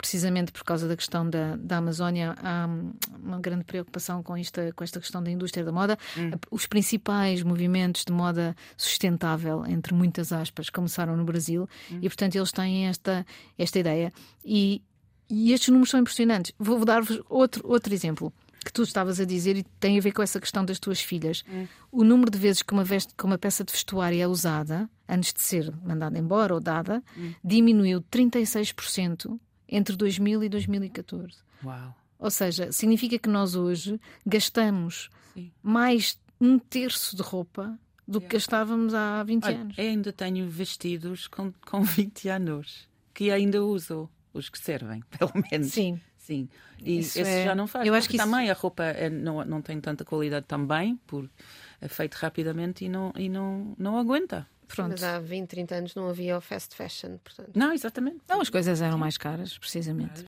precisamente 0.00 0.50
por 0.50 0.64
causa 0.64 0.88
da 0.88 0.96
questão 0.96 1.28
da, 1.28 1.56
da 1.56 1.76
Amazónia, 1.76 2.34
há 2.42 2.66
hum, 2.66 2.92
uma 3.22 3.38
grande 3.38 3.64
preocupação 3.64 4.22
com 4.22 4.34
esta, 4.34 4.72
com 4.72 4.82
esta 4.82 4.98
questão 4.98 5.22
da 5.22 5.30
indústria 5.30 5.62
da 5.62 5.70
moda. 5.70 5.98
Os 6.50 6.66
principais 6.66 7.42
movimentos 7.42 8.04
de 8.04 8.12
moda 8.12 8.56
sustentável, 8.78 9.64
entre 9.66 9.92
muitas 9.92 10.32
aspas, 10.32 10.70
começaram 10.70 11.16
no 11.16 11.24
Brasil 11.24 11.68
e, 11.90 12.08
portanto, 12.08 12.34
eles 12.36 12.50
têm 12.50 12.86
esta, 12.86 13.26
esta 13.58 13.78
ideia. 13.78 14.10
E, 14.42 14.82
e 15.28 15.52
estes 15.52 15.68
números 15.68 15.90
são 15.90 16.00
impressionantes. 16.00 16.52
Vou 16.58 16.82
dar-vos 16.84 17.20
outro, 17.28 17.62
outro 17.68 17.92
exemplo 17.92 18.32
que 18.64 18.72
tu 18.72 18.82
estavas 18.82 19.18
a 19.20 19.24
dizer 19.24 19.56
e 19.56 19.62
tem 19.62 19.98
a 19.98 20.02
ver 20.02 20.12
com 20.12 20.22
essa 20.22 20.38
questão 20.38 20.64
das 20.64 20.78
tuas 20.78 21.00
filhas. 21.00 21.42
O 21.90 22.04
número 22.04 22.30
de 22.30 22.38
vezes 22.38 22.62
que 22.62 22.72
uma, 22.72 22.84
veste, 22.84 23.14
que 23.16 23.24
uma 23.24 23.38
peça 23.38 23.64
de 23.64 23.72
vestuário 23.72 24.20
é 24.20 24.26
usada, 24.26 24.88
antes 25.08 25.32
de 25.32 25.40
ser 25.40 25.72
mandada 25.82 26.18
embora 26.18 26.52
ou 26.52 26.60
dada, 26.60 27.02
diminuiu 27.42 28.02
36% 28.02 29.38
entre 29.70 29.96
2000 29.96 30.42
e 30.44 30.48
2014. 30.48 31.38
Uau. 31.64 31.94
Ou 32.18 32.30
seja, 32.30 32.70
significa 32.72 33.18
que 33.18 33.28
nós 33.28 33.54
hoje 33.54 33.98
gastamos 34.26 35.08
Sim. 35.32 35.50
mais 35.62 36.18
um 36.40 36.58
terço 36.58 37.16
de 37.16 37.22
roupa 37.22 37.78
do 38.06 38.20
que 38.20 38.26
gastávamos 38.28 38.92
há 38.94 39.22
20 39.22 39.44
Olha, 39.44 39.56
anos. 39.60 39.78
eu 39.78 39.84
ainda 39.84 40.12
tenho 40.12 40.48
vestidos 40.48 41.26
com, 41.28 41.52
com 41.66 41.82
20 41.82 42.28
anos 42.28 42.88
que 43.14 43.30
ainda 43.30 43.62
uso, 43.64 44.08
os 44.34 44.48
que 44.48 44.58
servem, 44.58 45.02
pelo 45.18 45.32
menos. 45.50 45.68
Sim. 45.72 46.00
Sim. 46.18 46.48
E 46.82 46.98
Isso 46.98 47.18
é- 47.20 47.44
já 47.44 47.54
não 47.54 47.66
faz. 47.66 47.86
eu 47.86 47.94
acho 47.94 48.08
que 48.08 48.16
isso- 48.16 48.24
também 48.24 48.50
a 48.50 48.54
roupa 48.54 48.84
é- 48.84 49.10
não, 49.10 49.44
não 49.44 49.60
tem 49.62 49.80
tanta 49.80 50.04
qualidade 50.04 50.46
também, 50.46 50.96
por, 51.06 51.28
é 51.80 51.88
feito 51.88 52.14
rapidamente 52.14 52.84
e 52.84 52.88
não, 52.88 53.12
e 53.16 53.28
não, 53.28 53.74
não 53.78 53.96
aguenta. 53.98 54.46
Pronto. 54.74 54.90
Mas 54.90 55.02
há 55.02 55.18
20, 55.18 55.48
30 55.48 55.74
anos 55.74 55.94
não 55.94 56.08
havia 56.08 56.36
o 56.36 56.40
fast 56.40 56.74
fashion, 56.74 57.18
portanto. 57.22 57.50
Não, 57.54 57.72
exatamente. 57.72 58.18
Não, 58.28 58.40
as 58.40 58.48
coisas 58.48 58.80
eram 58.80 58.98
mais 58.98 59.16
caras, 59.18 59.58
precisamente. 59.58 60.24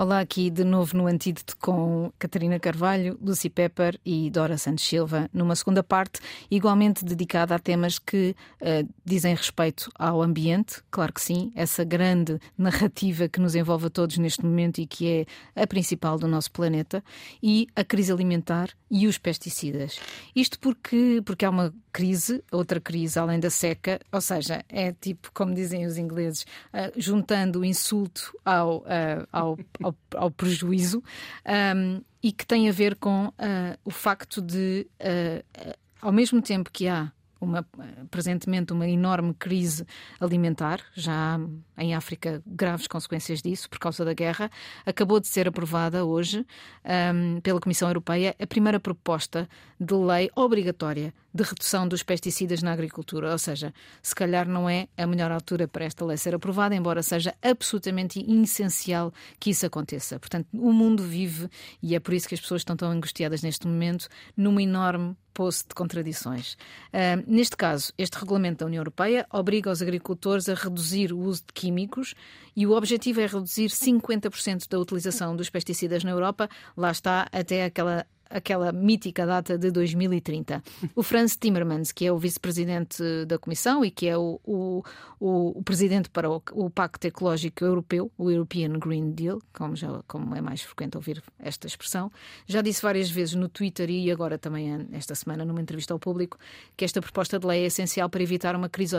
Olá, 0.00 0.20
aqui 0.20 0.48
de 0.48 0.64
novo 0.64 0.96
no 0.96 1.06
Antídoto 1.06 1.54
com 1.58 2.10
Catarina 2.18 2.58
Carvalho, 2.58 3.18
Lucy 3.20 3.50
Pepper 3.50 4.00
e 4.02 4.30
Dora 4.30 4.56
Santos 4.56 4.84
Silva, 4.84 5.28
numa 5.30 5.54
segunda 5.54 5.82
parte 5.82 6.20
igualmente 6.50 7.04
dedicada 7.04 7.54
a 7.54 7.58
temas 7.58 7.98
que 7.98 8.34
eh, 8.62 8.86
dizem 9.04 9.34
respeito 9.34 9.90
ao 9.94 10.22
ambiente, 10.22 10.82
claro 10.90 11.12
que 11.12 11.20
sim, 11.20 11.52
essa 11.54 11.84
grande 11.84 12.40
narrativa 12.56 13.28
que 13.28 13.38
nos 13.38 13.54
envolve 13.54 13.88
a 13.88 13.90
todos 13.90 14.16
neste 14.16 14.42
momento 14.42 14.78
e 14.78 14.86
que 14.86 15.26
é 15.54 15.62
a 15.62 15.66
principal 15.66 16.18
do 16.18 16.26
nosso 16.26 16.50
planeta, 16.50 17.04
e 17.42 17.68
a 17.76 17.84
crise 17.84 18.10
alimentar 18.10 18.70
e 18.90 19.06
os 19.06 19.18
pesticidas. 19.18 20.00
Isto 20.34 20.58
porque, 20.58 21.22
porque 21.24 21.44
há 21.44 21.50
uma 21.50 21.72
crise, 21.92 22.42
outra 22.50 22.80
crise 22.80 23.18
além 23.18 23.38
da 23.38 23.50
seca, 23.50 24.00
ou 24.10 24.20
seja, 24.20 24.64
é 24.68 24.92
tipo, 24.92 25.30
como 25.32 25.54
dizem 25.54 25.86
os 25.86 25.96
ingleses, 25.96 26.44
ah, 26.72 26.90
juntando 26.96 27.60
o 27.60 27.64
insulto 27.64 28.36
ao, 28.44 28.84
ah, 28.86 29.26
ao, 29.30 29.58
ao, 29.82 29.89
ao 30.14 30.30
prejuízo, 30.30 31.02
ahm, 31.44 32.00
e 32.22 32.32
que 32.32 32.46
tem 32.46 32.68
a 32.68 32.72
ver 32.72 32.96
com 32.96 33.32
ah, 33.38 33.78
o 33.84 33.90
facto 33.90 34.40
de, 34.42 34.86
ah, 35.00 35.76
ao 36.00 36.12
mesmo 36.12 36.40
tempo 36.42 36.70
que 36.70 36.88
há 36.88 37.12
uma, 37.40 37.66
presentemente 38.10 38.72
uma 38.72 38.86
enorme 38.86 39.32
crise 39.34 39.86
alimentar, 40.20 40.80
já 40.94 41.40
em 41.78 41.94
África 41.94 42.42
graves 42.46 42.86
consequências 42.86 43.40
disso 43.40 43.68
por 43.70 43.78
causa 43.78 44.04
da 44.04 44.12
guerra. 44.12 44.50
Acabou 44.84 45.18
de 45.18 45.28
ser 45.28 45.48
aprovada 45.48 46.04
hoje 46.04 46.46
ahm, 46.84 47.40
pela 47.40 47.60
Comissão 47.60 47.88
Europeia 47.88 48.36
a 48.38 48.46
primeira 48.46 48.78
proposta 48.78 49.48
de 49.80 49.94
lei 49.94 50.30
obrigatória 50.36 51.14
de 51.32 51.42
redução 51.42 51.86
dos 51.86 52.02
pesticidas 52.02 52.62
na 52.62 52.72
agricultura. 52.72 53.32
Ou 53.32 53.38
seja, 53.38 53.72
se 54.02 54.14
calhar 54.14 54.48
não 54.48 54.68
é 54.68 54.88
a 54.96 55.06
melhor 55.06 55.30
altura 55.30 55.68
para 55.68 55.84
esta 55.84 56.04
lei 56.04 56.16
ser 56.16 56.34
aprovada, 56.34 56.74
embora 56.74 57.02
seja 57.02 57.34
absolutamente 57.42 58.20
essencial 58.20 59.12
que 59.38 59.50
isso 59.50 59.64
aconteça. 59.66 60.18
Portanto, 60.18 60.48
o 60.52 60.72
mundo 60.72 61.02
vive, 61.02 61.48
e 61.82 61.94
é 61.94 62.00
por 62.00 62.14
isso 62.14 62.28
que 62.28 62.34
as 62.34 62.40
pessoas 62.40 62.60
estão 62.60 62.76
tão 62.76 62.90
angustiadas 62.90 63.42
neste 63.42 63.66
momento, 63.66 64.08
numa 64.36 64.62
enorme 64.62 65.16
poço 65.32 65.64
de 65.68 65.74
contradições. 65.74 66.54
Uh, 66.92 67.22
neste 67.26 67.56
caso, 67.56 67.92
este 67.96 68.18
regulamento 68.18 68.58
da 68.58 68.66
União 68.66 68.80
Europeia 68.80 69.26
obriga 69.32 69.70
os 69.70 69.80
agricultores 69.80 70.48
a 70.48 70.54
reduzir 70.54 71.12
o 71.12 71.18
uso 71.18 71.42
de 71.46 71.52
químicos 71.54 72.14
e 72.54 72.66
o 72.66 72.72
objetivo 72.72 73.20
é 73.20 73.26
reduzir 73.26 73.70
50% 73.70 74.68
da 74.68 74.78
utilização 74.78 75.36
dos 75.36 75.48
pesticidas 75.48 76.04
na 76.04 76.10
Europa. 76.10 76.48
Lá 76.76 76.90
está 76.90 77.26
até 77.32 77.64
aquela 77.64 78.04
aquela 78.30 78.72
mítica 78.72 79.26
data 79.26 79.58
de 79.58 79.70
2030. 79.70 80.62
O 80.94 81.02
Franz 81.02 81.36
Timmermans, 81.36 81.92
que 81.92 82.06
é 82.06 82.12
o 82.12 82.18
vice-presidente 82.18 83.02
da 83.26 83.38
Comissão 83.38 83.84
e 83.84 83.90
que 83.90 84.08
é 84.08 84.16
o, 84.16 84.40
o, 84.44 84.82
o 85.20 85.62
presidente 85.62 86.08
para 86.08 86.30
o, 86.30 86.42
o, 86.52 86.70
Pacto 86.70 87.06
Ecológico 87.06 87.64
Europeu, 87.64 88.10
o 88.16 88.30
European 88.30 88.78
Green 88.78 89.10
Deal, 89.10 89.40
como, 89.52 89.74
já, 89.74 90.00
como 90.06 90.34
é 90.34 90.40
mais 90.40 90.62
frequente 90.62 90.96
ouvir 90.96 91.22
esta 91.38 91.66
expressão, 91.66 92.10
já 92.46 92.62
disse 92.62 92.80
várias 92.80 93.10
vezes 93.10 93.34
no 93.34 93.48
Twitter 93.48 93.90
e 93.90 94.10
agora 94.10 94.38
também 94.38 94.88
esta 94.92 95.14
semana 95.14 95.44
numa 95.44 95.60
entrevista 95.60 95.92
ao 95.92 95.98
público 95.98 96.38
que 96.76 96.84
esta 96.84 97.02
proposta 97.02 97.38
de 97.38 97.46
lei 97.46 97.64
é 97.64 97.66
essencial 97.66 98.08
para 98.08 98.22
evitar 98.22 98.54
uma 98.54 98.68
crise 98.68 98.96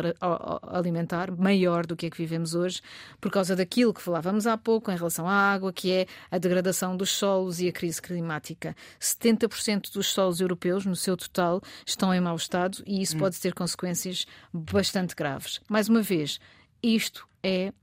alimentar 0.63 1.32
maior 1.32 1.86
do 1.86 1.96
que 1.96 2.08
a 2.08 2.10
que 2.10 2.17
vivemos 2.17 2.54
hoje, 2.54 2.82
por 3.20 3.32
causa 3.32 3.56
daquilo 3.56 3.94
que 3.94 4.02
falávamos 4.02 4.46
há 4.46 4.58
pouco 4.58 4.91
em 4.91 4.96
relação 4.96 5.28
à 5.28 5.34
água, 5.34 5.72
que 5.72 5.91
é 5.91 6.06
a 6.30 6.38
degradação 6.38 6.98
dos 6.98 7.12
solos 7.12 7.60
e 7.62 7.67
a 7.67 7.72
crise 7.72 8.02
climática. 8.02 8.76
70% 9.21 9.91
dos 9.93 10.07
solos 10.07 10.41
europeus, 10.41 10.86
no 10.86 10.95
seu 10.95 11.15
total, 11.15 11.62
estão 11.86 12.13
em 12.13 12.19
mau 12.19 12.36
estado 12.36 12.84
e 12.86 13.01
isso 13.01 13.15
hum. 13.15 13.19
pode 13.19 13.39
ter 13.39 13.53
consequências 13.53 14.25
bastante 14.53 15.15
graves. 15.15 15.62
Mais 15.69 15.88
uma 15.88 16.01
vez, 16.01 16.39
isto 16.81 17.27
é 17.43 17.73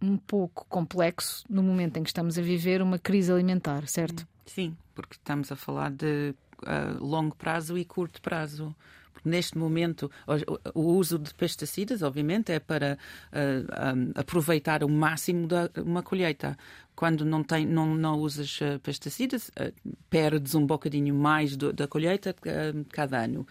um 0.00 0.16
pouco 0.16 0.66
complexo 0.68 1.44
no 1.48 1.62
momento 1.62 1.96
em 1.96 2.02
que 2.02 2.10
estamos 2.10 2.38
a 2.38 2.42
viver 2.42 2.82
uma 2.82 2.98
crise 2.98 3.32
alimentar, 3.32 3.86
certo? 3.86 4.22
Hum. 4.22 4.26
Sim, 4.46 4.76
porque 4.94 5.14
estamos 5.14 5.50
a 5.50 5.56
falar 5.56 5.90
de 5.90 6.34
uh, 6.62 7.04
longo 7.04 7.34
prazo 7.34 7.76
e 7.76 7.84
curto 7.84 8.22
prazo 8.22 8.74
neste 9.28 9.58
momento 9.58 10.10
o, 10.74 10.80
uso 10.82 11.18
de 11.18 11.34
pesticidas, 11.34 12.02
obviamente, 12.02 12.52
é 12.52 12.58
para 12.58 12.96
uh, 12.96 13.28
eh, 13.32 13.94
um, 13.94 14.12
aproveitar 14.14 14.84
o 14.84 14.88
máximo 14.88 15.46
da 15.46 15.70
uma 15.78 16.02
colheita. 16.02 16.56
Quando 16.94 17.24
não, 17.24 17.42
tem, 17.42 17.66
não, 17.66 17.94
não 17.94 18.18
usas 18.18 18.60
uh, 18.60 18.78
pesticidas, 18.82 19.48
uh, 19.48 19.72
perdes 20.08 20.54
um 20.54 20.64
bocadinho 20.64 21.14
mais 21.14 21.56
do, 21.56 21.72
da 21.72 21.86
colheita 21.86 22.34
cada 22.90 23.24
ano. 23.24 23.46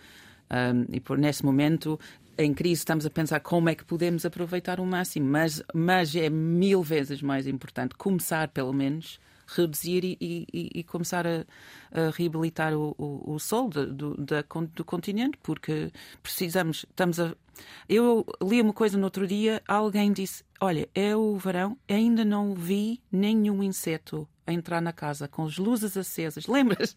Um, 0.49 0.95
e 0.95 0.99
por 0.99 1.17
nesse 1.17 1.43
momento 1.43 1.99
em 2.37 2.53
crise 2.53 2.81
estamos 2.81 3.05
a 3.05 3.09
pensar 3.09 3.39
como 3.39 3.69
é 3.69 3.75
que 3.75 3.83
podemos 3.83 4.25
aproveitar 4.25 4.79
o 4.79 4.85
máximo, 4.85 5.27
mas, 5.27 5.63
mas 5.73 6.15
é 6.15 6.29
mil 6.29 6.83
vezes 6.83 7.21
mais 7.21 7.47
importante 7.47 7.95
começar, 7.95 8.49
pelo 8.49 8.73
menos, 8.73 9.19
reduzir 9.47 10.03
e, 10.03 10.17
e, 10.21 10.71
e 10.75 10.83
começar 10.83 11.25
a, 11.25 11.45
a, 11.91 12.09
reabilitar 12.11 12.73
o, 12.73 12.95
o, 12.97 13.33
o 13.33 13.39
solo 13.39 13.69
do, 13.69 14.15
da, 14.17 14.43
do 14.73 14.85
continente, 14.85 15.37
porque 15.41 15.91
precisamos, 16.21 16.85
estamos 16.89 17.19
a. 17.19 17.35
Eu 17.87 18.25
li 18.43 18.61
uma 18.61 18.73
coisa 18.73 18.97
no 18.97 19.05
outro 19.05 19.25
dia, 19.25 19.61
alguém 19.67 20.11
disse: 20.11 20.43
Olha, 20.59 20.89
é 20.93 21.15
o 21.15 21.37
verão, 21.37 21.77
ainda 21.87 22.25
não 22.25 22.53
vi 22.53 23.01
nenhum 23.11 23.63
inseto 23.63 24.27
a 24.47 24.53
entrar 24.53 24.81
na 24.81 24.93
casa 24.93 25.27
com 25.27 25.45
as 25.45 25.57
luzes 25.57 25.97
acesas. 25.97 26.45
Lembras? 26.47 26.95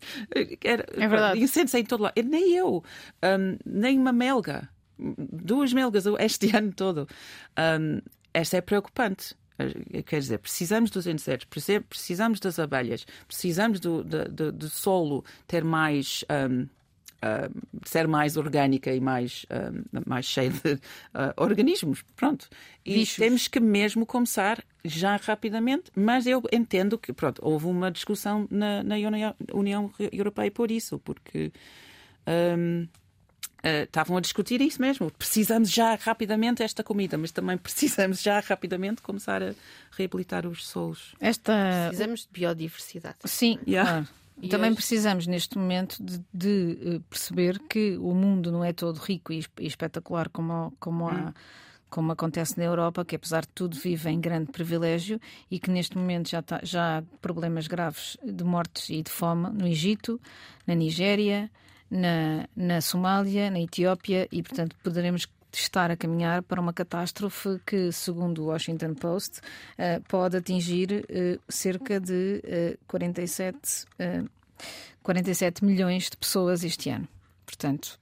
Era, 0.63 0.87
é 0.93 1.09
verdade. 1.09 1.41
Insetos 1.41 1.75
em 1.75 1.85
todo 1.85 2.03
lado. 2.03 2.15
Nem 2.25 2.55
eu, 2.55 2.83
um, 3.23 3.59
nem 3.65 3.99
uma 3.99 4.13
melga. 4.13 4.69
Duas 4.99 5.73
melgas 5.73 6.05
este 6.19 6.55
ano 6.57 6.73
todo. 6.73 7.09
Um, 7.59 8.01
esta 8.35 8.57
é 8.57 8.61
preocupante. 8.61 9.35
Eh, 9.59 10.03
quer 10.03 10.21
dizer, 10.21 10.39
precisamos 10.39 10.91
dos 10.91 11.07
insetos, 11.07 11.47
precisamos 11.89 12.41
das 12.41 12.59
abelhas, 12.59 13.07
precisamos 13.27 13.81
do, 13.81 14.05
do, 14.05 14.53
do 14.53 14.69
solo 14.69 15.25
ter 15.47 15.65
mais. 15.65 16.25
Um, 16.31 16.67
uh, 17.23 17.53
ser 17.85 18.07
mais 18.07 18.37
orgânica 18.37 18.93
e 18.93 19.01
mais, 19.01 19.45
uh, 19.45 20.03
mais 20.07 20.27
cheia 20.27 20.51
de 20.51 20.75
uh, 20.75 20.79
organismos. 21.37 22.03
Pronto. 22.17 22.49
E 22.85 22.95
Bichos. 22.95 23.17
temos 23.17 23.49
que 23.49 23.61
mesmo 23.61 24.07
começar 24.07 24.63
já 24.85 25.17
rapidamente, 25.17 25.91
mas 25.95 26.27
eu 26.27 26.43
entendo 26.53 26.97
que 26.97 27.13
pronto, 27.13 27.41
houve 27.45 27.67
uma 27.67 27.91
discussão 27.91 28.47
na, 28.51 28.83
na 28.83 28.95
União 29.53 29.91
Europeia 30.13 30.51
por 30.51 30.71
isso, 30.71 30.99
porque. 30.99 31.53
Um, 32.57 32.87
Uh, 33.59 33.83
estavam 33.83 34.17
a 34.17 34.21
discutir 34.21 34.61
isso 34.61 34.81
mesmo. 34.81 35.11
Precisamos 35.11 35.71
já 35.71 35.97
rapidamente 35.97 36.63
esta 36.63 36.85
comida, 36.85 37.19
mas 37.19 37.33
também 37.33 37.59
precisamos 37.59 38.23
já 38.23 38.39
rapidamente 38.39 39.03
começar 39.03 39.43
a 39.43 39.53
reabilitar 39.91 40.47
os 40.47 40.67
solos. 40.67 41.15
Esta... 41.19 41.87
Precisamos 41.89 42.21
de 42.21 42.29
biodiversidade. 42.33 43.17
Sim, 43.25 43.59
yeah. 43.67 43.91
claro. 43.91 44.09
E 44.41 44.49
também 44.49 44.71
hoje... 44.71 44.77
precisamos, 44.77 45.27
neste 45.27 45.59
momento, 45.59 46.01
de, 46.01 46.21
de, 46.33 46.79
eh, 46.81 47.01
perceber 47.11 47.59
que 47.69 47.97
o 47.99 48.15
mundo 48.15 48.53
não 48.53 48.63
é 48.63 48.73
todo 48.73 48.99
rico 48.99 49.33
e, 49.33 49.45
espetacular 49.59 50.29
como, 50.29 50.73
como, 50.79 51.11
hum. 51.11 51.33
como 51.91 52.13
acontece 52.13 52.57
na 52.57 52.65
Europa, 52.65 53.05
que 53.05 53.17
apesar 53.17 53.43
de 53.43 53.49
tudo 53.49 53.77
vive 53.77 54.09
em 54.09 54.21
grande 54.21 54.53
privilégio 54.53 55.21
e 55.51 55.59
que 55.59 55.71
neste 55.71 55.99
momento 55.99 56.31
já, 56.31 56.41
tá, 56.41 56.61
já 56.63 56.99
há 56.99 57.03
problemas 57.21 57.67
graves 57.67 58.17
de 58.23 58.45
mortes 58.45 58.89
e 58.91 59.03
de 59.03 59.11
fome 59.11 59.51
no 59.51 59.67
Egito, 59.67 60.21
na 60.65 60.77
Nigéria 60.77 61.51
na, 61.91 62.49
na 62.57 62.81
Somália, 62.81 63.51
na 63.51 63.61
Etiópia 63.61 64.29
e, 64.31 64.43
portanto, 64.43 64.77
poderemos 64.83 65.27
estar 65.53 65.91
a 65.91 65.97
caminhar 65.97 66.43
para 66.43 66.61
uma 66.61 66.73
catástrofe 66.73 67.61
que, 67.67 67.91
segundo 67.93 68.43
o 68.43 68.47
Washington 68.47 68.95
Post, 68.95 69.41
uh, 69.41 70.03
pode 70.09 70.37
atingir 70.37 71.05
uh, 71.05 71.41
cerca 71.49 71.99
de 72.01 72.43
uh, 72.45 72.79
47, 72.87 73.87
47 75.03 75.65
milhões 75.65 76.11
de 76.11 76.17
pessoas 76.17 76.63
este 76.65 76.91
ano. 76.91 77.09
Portanto, 77.47 77.99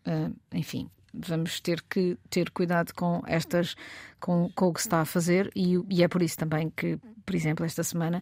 enfim, 0.53 0.91
vamos 1.15 1.61
ter 1.61 1.81
que 1.89 2.19
ter 2.29 2.51
cuidado 2.51 2.93
com 2.93 3.23
estas, 3.27 3.77
com, 4.19 4.51
com 4.57 4.67
o 4.67 4.75
que 4.75 4.83
se 4.83 4.89
está 4.89 5.03
a 5.03 5.05
fazer 5.05 5.53
e, 5.55 5.79
e, 5.89 6.03
é 6.03 6.09
por 6.09 6.21
isso 6.21 6.37
também 6.37 6.69
que, 6.69 6.99
por 7.25 7.33
exemplo, 7.33 7.65
esta 7.65 7.85
semana 7.85 8.21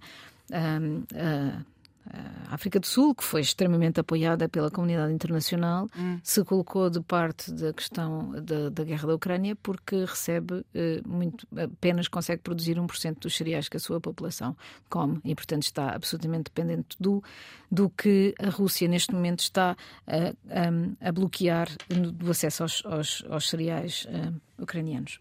a 2.12 2.54
África 2.54 2.78
do 2.78 2.86
Sul, 2.86 3.14
que 3.14 3.24
foi 3.24 3.40
extremamente 3.40 3.98
apoiada 3.98 4.48
pela 4.48 4.70
comunidade 4.70 5.12
internacional, 5.12 5.88
hum. 5.96 6.18
se 6.22 6.44
colocou 6.44 6.90
de 6.90 7.00
parte 7.00 7.52
da 7.52 7.72
questão 7.72 8.32
da, 8.42 8.68
da 8.70 8.84
guerra 8.84 9.08
da 9.08 9.14
Ucrânia 9.14 9.56
porque 9.56 10.04
recebe 10.04 10.64
eh, 10.74 11.00
muito, 11.06 11.46
apenas 11.56 12.08
consegue 12.08 12.42
produzir 12.42 12.76
1% 12.76 13.18
dos 13.20 13.36
cereais 13.36 13.68
que 13.68 13.76
a 13.76 13.80
sua 13.80 14.00
população 14.00 14.56
come 14.88 15.20
e, 15.24 15.34
portanto, 15.34 15.62
está 15.62 15.94
absolutamente 15.94 16.44
dependente 16.44 16.96
do, 17.00 17.22
do 17.70 17.88
que 17.88 18.34
a 18.38 18.50
Rússia 18.50 18.86
neste 18.86 19.12
momento 19.12 19.40
está 19.40 19.76
a, 20.06 20.16
a, 20.50 21.08
a 21.08 21.12
bloquear 21.12 21.68
do 21.88 22.30
acesso 22.30 22.62
aos, 22.62 22.82
aos, 22.84 23.24
aos 23.28 23.48
cereais 23.48 24.06
uh, 24.06 24.62
ucranianos. 24.62 25.18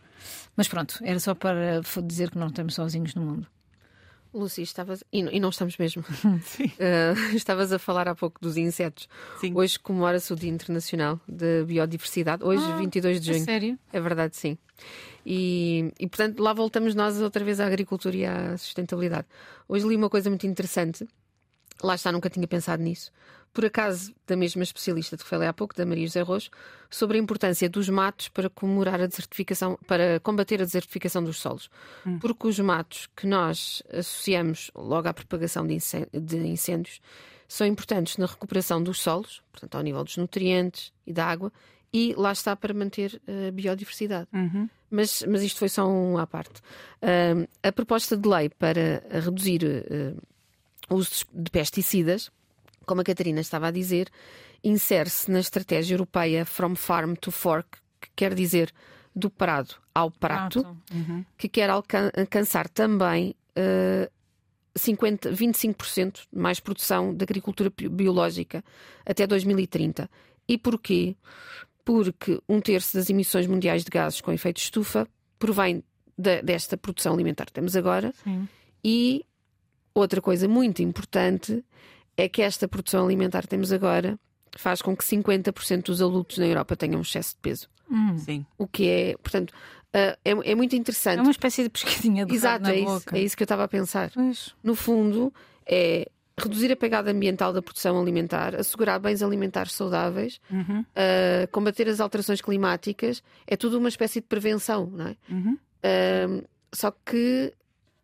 Mas 0.55 0.67
pronto, 0.67 0.99
era 1.01 1.19
só 1.19 1.33
para 1.33 1.81
dizer 2.03 2.31
que 2.31 2.37
não 2.37 2.47
estamos 2.47 2.75
sozinhos 2.75 3.15
no 3.15 3.21
mundo. 3.21 3.47
Lucy, 4.33 4.63
estavas. 4.63 5.03
E, 5.11 5.19
e 5.19 5.39
não 5.39 5.49
estamos 5.49 5.77
mesmo. 5.77 6.03
Uh, 6.63 7.15
estavas 7.35 7.71
a 7.71 7.79
falar 7.79 8.07
há 8.07 8.15
pouco 8.15 8.39
dos 8.41 8.57
insetos. 8.57 9.07
Sim. 9.39 9.53
Hoje 9.55 9.77
comemora-se 9.79 10.31
o 10.31 10.35
Dia 10.35 10.49
Internacional 10.49 11.19
de 11.27 11.63
Biodiversidade. 11.65 12.43
Hoje, 12.43 12.63
ah, 12.65 12.77
22 12.77 13.21
de 13.21 13.27
junho. 13.27 13.41
É 13.41 13.45
sério? 13.45 13.79
É 13.91 13.99
verdade, 13.99 14.35
sim. 14.35 14.57
E, 15.25 15.91
e, 15.99 16.07
portanto, 16.07 16.39
lá 16.41 16.53
voltamos 16.53 16.95
nós 16.95 17.21
outra 17.21 17.43
vez 17.43 17.59
à 17.59 17.65
agricultura 17.65 18.15
e 18.15 18.25
à 18.25 18.57
sustentabilidade. 18.57 19.27
Hoje 19.67 19.87
li 19.87 19.95
uma 19.95 20.09
coisa 20.09 20.29
muito 20.29 20.45
interessante. 20.47 21.07
Lá 21.81 21.95
está, 21.95 22.11
nunca 22.11 22.29
tinha 22.29 22.47
pensado 22.47 22.81
nisso 22.81 23.11
por 23.53 23.65
acaso, 23.65 24.13
da 24.25 24.35
mesma 24.35 24.63
especialista 24.63 25.15
de 25.15 25.23
que 25.23 25.29
falei 25.29 25.47
há 25.47 25.53
pouco, 25.53 25.75
da 25.75 25.85
Maria 25.85 26.07
José 26.07 26.21
Rojo, 26.21 26.49
sobre 26.89 27.17
a 27.17 27.21
importância 27.21 27.69
dos 27.69 27.87
matos 27.87 28.27
para 28.27 28.49
comemorar 28.49 28.99
a 28.99 29.05
desertificação, 29.05 29.77
para 29.87 30.19
combater 30.21 30.61
a 30.61 30.65
desertificação 30.65 31.23
dos 31.23 31.37
solos. 31.39 31.69
Hum. 32.05 32.17
Porque 32.17 32.47
os 32.47 32.57
matos 32.59 33.07
que 33.15 33.27
nós 33.27 33.83
associamos 33.91 34.71
logo 34.73 35.07
à 35.07 35.13
propagação 35.13 35.67
de 35.67 35.75
incêndios 36.47 36.99
são 37.47 37.67
importantes 37.67 38.17
na 38.17 38.25
recuperação 38.25 38.81
dos 38.81 38.99
solos, 38.99 39.43
portanto, 39.51 39.75
ao 39.75 39.83
nível 39.83 40.03
dos 40.03 40.17
nutrientes 40.17 40.91
e 41.05 41.13
da 41.13 41.25
água, 41.25 41.53
e 41.93 42.15
lá 42.17 42.31
está 42.31 42.55
para 42.55 42.73
manter 42.73 43.21
a 43.27 43.51
biodiversidade. 43.51 44.27
Uhum. 44.33 44.67
Mas, 44.89 45.23
mas 45.27 45.43
isto 45.43 45.59
foi 45.59 45.69
só 45.69 45.87
um 45.87 46.17
à 46.17 46.25
parte. 46.25 46.59
Uh, 47.01 47.47
a 47.61 47.71
proposta 47.71 48.17
de 48.17 48.27
lei 48.27 48.49
para 48.49 49.03
reduzir 49.11 49.63
uh, 49.63 50.19
o 50.89 50.95
uso 50.95 51.25
de 51.31 51.51
pesticidas 51.51 52.31
como 52.85 53.01
a 53.01 53.03
Catarina 53.03 53.41
estava 53.41 53.67
a 53.67 53.71
dizer, 53.71 54.09
insere-se 54.63 55.29
na 55.29 55.39
estratégia 55.39 55.95
europeia 55.95 56.45
From 56.45 56.75
Farm 56.75 57.13
to 57.15 57.31
Fork, 57.31 57.77
que 57.99 58.09
quer 58.15 58.33
dizer 58.33 58.73
do 59.15 59.29
parado 59.29 59.75
ao 59.93 60.09
prato, 60.09 60.65
uhum. 60.91 61.23
que 61.37 61.47
quer 61.47 61.69
alcan 61.69 62.11
alcançar 62.17 62.67
também 62.67 63.35
uh, 63.57 64.11
50, 64.75 65.31
25% 65.31 66.21
mais 66.33 66.59
produção 66.59 67.13
de 67.13 67.23
agricultura 67.23 67.71
biológica 67.91 68.63
até 69.05 69.27
2030. 69.27 70.09
E 70.47 70.57
porquê? 70.57 71.15
porque 71.85 72.39
um 72.47 72.61
terço 72.61 72.95
das 72.95 73.09
emissões 73.09 73.47
mundiais 73.47 73.83
de 73.83 73.89
gases 73.89 74.21
com 74.21 74.31
efeito 74.31 74.57
estufa 74.57 75.07
provém 75.37 75.83
de, 76.17 76.41
desta 76.41 76.77
produção 76.77 77.13
alimentar 77.13 77.45
que 77.45 77.53
temos 77.53 77.75
agora. 77.75 78.13
Sim. 78.23 78.47
E 78.83 79.25
outra 79.93 80.21
coisa 80.21 80.47
muito 80.47 80.81
importante 80.81 81.63
é 82.17 82.29
que 82.29 82.41
esta 82.41 82.67
produção 82.67 83.05
alimentar 83.05 83.41
que 83.41 83.47
temos 83.47 83.71
agora 83.71 84.19
faz 84.57 84.81
com 84.81 84.95
que 84.95 85.03
50% 85.03 85.83
dos 85.83 86.01
adultos 86.01 86.37
na 86.37 86.45
Europa 86.45 86.75
tenham 86.75 86.99
um 86.99 87.01
excesso 87.01 87.31
de 87.35 87.41
peso. 87.41 87.67
Hum. 87.89 88.17
Sim. 88.17 88.45
O 88.57 88.67
que 88.67 88.87
é, 88.87 89.17
portanto, 89.17 89.51
uh, 89.51 89.55
é, 89.93 90.17
é, 90.23 90.55
muito 90.55 90.75
interessante. 90.75 91.19
É 91.19 91.21
uma 91.21 91.31
espécie 91.31 91.63
de 91.63 91.69
pescadinha 91.69 92.25
de 92.25 92.33
Exato, 92.33 92.63
na 92.63 92.71
é 92.73 92.79
isso, 92.79 93.03
é 93.11 93.19
isso 93.19 93.35
que 93.35 93.43
eu 93.43 93.45
estava 93.45 93.63
a 93.63 93.67
pensar. 93.67 94.11
Pois. 94.13 94.53
No 94.63 94.75
fundo, 94.75 95.33
é 95.65 96.07
reduzir 96.37 96.71
a 96.71 96.75
pegada 96.75 97.11
ambiental 97.11 97.53
da 97.53 97.61
produção 97.61 97.99
alimentar, 97.99 98.55
assegurar 98.55 98.99
bens 98.99 99.21
alimentares 99.21 99.73
saudáveis, 99.73 100.39
Uhum. 100.49 100.81
uh, 100.81 101.47
combater 101.51 101.87
as 101.87 101.99
alterações 101.99 102.41
climáticas, 102.41 103.21
é 103.45 103.55
tudo 103.55 103.77
uma 103.77 103.89
espécie 103.89 104.19
de 104.19 104.27
prevenção, 104.27 104.87
não 104.87 105.07
é? 105.07 105.15
Uhum. 105.29 105.53
Uh, 105.53 106.47
só 106.73 106.91
que 106.91 107.53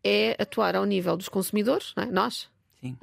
é 0.04 0.36
atuar 0.40 0.76
ao 0.76 0.86
nível 0.86 1.18
dos 1.18 1.28
consumidores, 1.28 1.94
não 1.96 2.04
é? 2.04 2.06
nós, 2.08 2.50
Sim. 2.80 2.96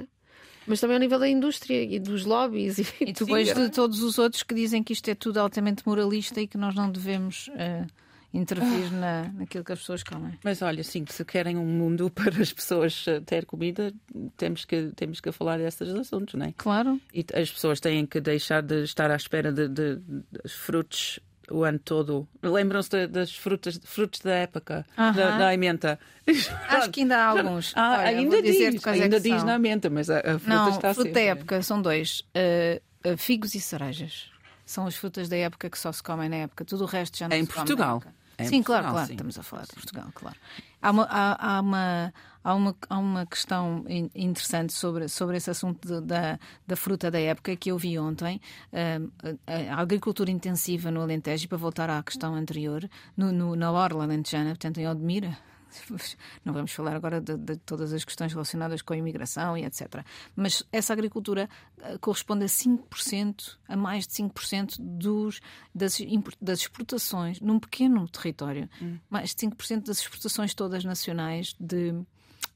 Mas 0.67 0.81
também 0.81 0.97
ao 0.97 1.01
nível 1.01 1.19
da 1.19 1.29
indústria 1.29 1.83
e 1.83 1.99
dos 1.99 2.25
lobbies. 2.25 2.79
E, 2.79 2.87
E 3.01 3.13
depois 3.15 3.53
de 3.53 3.71
todos 3.71 4.03
os 4.03 4.19
outros 4.19 4.43
que 4.43 4.55
dizem 4.55 4.83
que 4.83 4.93
isto 4.93 5.09
é 5.09 5.15
tudo 5.15 5.39
altamente 5.39 5.83
moralista 5.87 6.41
e 6.41 6.47
que 6.47 6.59
nós 6.59 6.75
não 6.75 6.91
devemos 6.91 7.51
eh, 7.57 7.87
intervir 8.33 8.93
na, 8.93 9.33
naquilo 9.33 9.65
que 9.65 9.73
as 9.73 9.79
pessoas 9.79 10.03
comem. 10.03 10.39
Mas 10.45 10.63
olha, 10.63 10.83
sim, 10.83 11.05
se 11.09 11.25
querem 11.25 11.57
um 11.57 11.67
mundo 11.67 12.11
para 12.15 12.41
as 12.41 12.53
pessoas 12.53 13.05
eh, 13.07 13.21
ter 13.21 13.47
comida, 13.47 13.93
temos 14.37 14.65
que, 14.65 14.93
temos 14.95 15.21
que 15.21 15.33
falar 15.33 15.59
desses 15.59 15.89
assuntos, 15.95 16.35
não 16.35 16.47
é? 16.47 16.55
Claro. 16.57 17.01
E 17.13 17.25
as 17.35 17.51
pessoas 17.51 17.81
têm 17.81 18.07
que 18.07 18.21
deixar 18.21 18.63
de 18.63 18.83
estar 18.83 19.11
à 19.11 19.17
espera 19.17 19.53
de, 19.53 19.69
de, 19.69 19.97
de 19.97 20.49
frutos 20.49 21.21
o 21.51 21.65
ano 21.65 21.79
todo. 21.79 22.27
Lembram-se 22.43 23.07
das 23.07 23.35
frutas, 23.35 23.81
frutos 23.85 24.21
da 24.21 24.33
época, 24.35 24.87
Aham. 24.97 25.13
da, 25.13 25.39
da 25.39 25.51
amenta. 25.53 25.99
Acho 26.69 26.91
que 26.91 27.01
ainda 27.01 27.17
há 27.19 27.27
alguns. 27.27 27.73
Ah, 27.77 27.97
Olha, 27.99 28.09
ainda 28.19 28.43
diz, 28.43 28.61
é 28.61 28.91
ainda 28.91 29.17
que 29.17 29.23
diz 29.23 29.37
são. 29.39 29.47
na 29.47 29.59
menta, 29.59 29.89
mas 29.91 30.11
a, 30.11 30.19
a 30.19 30.39
fruta 30.39 30.49
Não, 30.49 30.69
está 30.71 30.95
fruta 30.95 31.09
sempre. 31.09 31.13
da 31.13 31.21
época 31.21 31.63
são 31.63 31.81
dois: 31.83 32.23
eh, 32.35 32.81
figos 33.17 33.55
e 33.55 33.61
cerejas. 33.61 34.31
São 34.65 34.87
as 34.87 34.97
frutas 34.97 35.29
da 35.29 35.37
época 35.37 35.71
que 35.71 35.79
só 35.79 35.93
se 35.93 36.03
comem 36.03 36.29
na 36.29 36.37
época. 36.37 36.65
Tudo 36.65 36.83
o 36.85 36.87
resto 36.87 37.17
já 37.17 37.29
não 37.29 37.37
Em 37.37 37.45
se 37.45 37.53
come 37.53 37.59
na 37.61 37.65
Portugal. 37.67 37.97
época. 37.99 38.15
Em 38.39 38.49
sim, 38.49 38.63
claro, 38.63 38.83
Portugal, 38.83 38.93
claro. 38.93 39.07
sim. 39.07 39.13
Estamos 39.15 39.39
a 39.39 39.43
falar 39.43 39.63
de 39.63 39.73
Portugal, 39.73 40.07
claro. 40.13 40.37
Há 40.83 40.91
uma, 40.91 41.05
há, 41.09 41.57
há 41.57 41.61
uma, 41.61 42.15
há 42.49 42.55
uma, 42.55 42.77
há 42.89 42.99
uma 42.99 43.27
questão 43.27 43.85
in- 43.89 44.11
interessante 44.15 44.73
sobre, 44.73 45.09
sobre 45.09 45.37
esse 45.37 45.51
assunto 45.51 45.87
de- 45.87 46.01
da, 46.07 46.39
da 46.67 46.77
fruta 46.77 47.11
da 47.11 47.19
época 47.21 47.57
que 47.57 47.71
eu 47.71 47.77
vi 47.79 47.99
ontem. 47.99 48.41
Ahm, 48.73 49.09
a, 49.47 49.81
agricultura 49.81 50.31
intensiva 50.31 50.91
no 50.91 51.01
Alentejo, 51.03 51.45
e 51.45 51.49
para 51.49 51.59
voltar 51.59 51.91
à 51.91 52.03
questão 52.03 52.35
anterior, 52.35 52.89
no, 53.17 53.33
no- 53.33 53.57
na 53.57 53.71
Orla 53.73 54.05
Alentejana, 54.05 54.51
portanto 54.51 54.79
em 54.79 54.89
Odmira. 54.89 55.37
Não 56.45 56.55
vamos 56.55 56.73
falar 56.73 56.95
agora 56.97 57.21
de, 57.21 57.37
de 57.37 57.57
todas 57.57 57.93
as 57.93 58.05
questões 58.05 58.33
relacionadas 58.33 58.81
com 58.83 58.95
a 58.95 58.97
imigração 58.97 59.59
e 59.59 59.65
etc. 59.65 60.05
Mas 60.35 60.63
essa 60.73 60.93
agricultura 60.93 61.51
eh, 61.83 61.99
corresponde 61.99 62.45
a 62.45 62.49
5%, 62.49 63.59
a 63.69 63.77
mais 63.77 64.07
de 64.07 64.15
5% 64.15 64.77
dos, 64.79 65.41
das, 65.75 65.99
das 66.41 66.61
exportações, 66.61 67.41
num 67.41 67.59
pequeno 67.59 68.09
território, 68.09 68.71
mais 69.11 69.35
de 69.35 69.47
5% 69.49 69.85
das 69.87 69.99
exportações 69.99 70.55
todas 70.55 70.85
nacionais 70.85 71.55
de, 71.61 71.93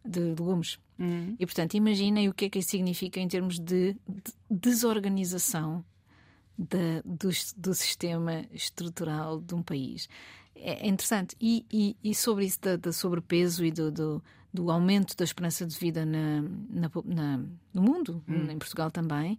de 0.04 0.20
legumes. 0.20 0.78
E, 1.38 1.46
portanto, 1.46 1.74
imaginem 1.74 2.28
o 2.28 2.34
que 2.34 2.44
é 2.46 2.50
que 2.50 2.58
isso 2.58 2.70
significa 2.70 3.18
em 3.20 3.26
termos 3.28 3.58
de, 3.58 3.94
de 4.06 4.32
desorganização 4.50 5.84
da- 6.58 7.00
do, 7.04 7.30
do 7.56 7.74
sistema 7.74 8.44
estrutural 8.52 9.40
de 9.40 9.54
um 9.54 9.62
país. 9.62 10.08
É, 10.54 10.86
é 10.86 10.88
interessante. 10.88 11.34
E, 11.40 11.64
e- 11.72 11.96
e 12.04 12.14
sobre 12.14 12.44
isso 12.44 12.60
da, 12.60 12.76
da 12.76 12.92
sobrepeso 12.92 13.64
e 13.64 13.70
do, 13.70 13.90
do, 13.90 14.22
do 14.52 14.70
aumento 14.70 15.16
da 15.16 15.24
esperança 15.24 15.64
de 15.66 15.74
vida 15.78 16.04
na, 16.04 16.42
na 16.68 16.90
na- 17.04 17.44
no 17.72 17.80
mundo, 17.82 18.22
em 18.28 18.58
Portugal 18.58 18.90
também, 18.90 19.38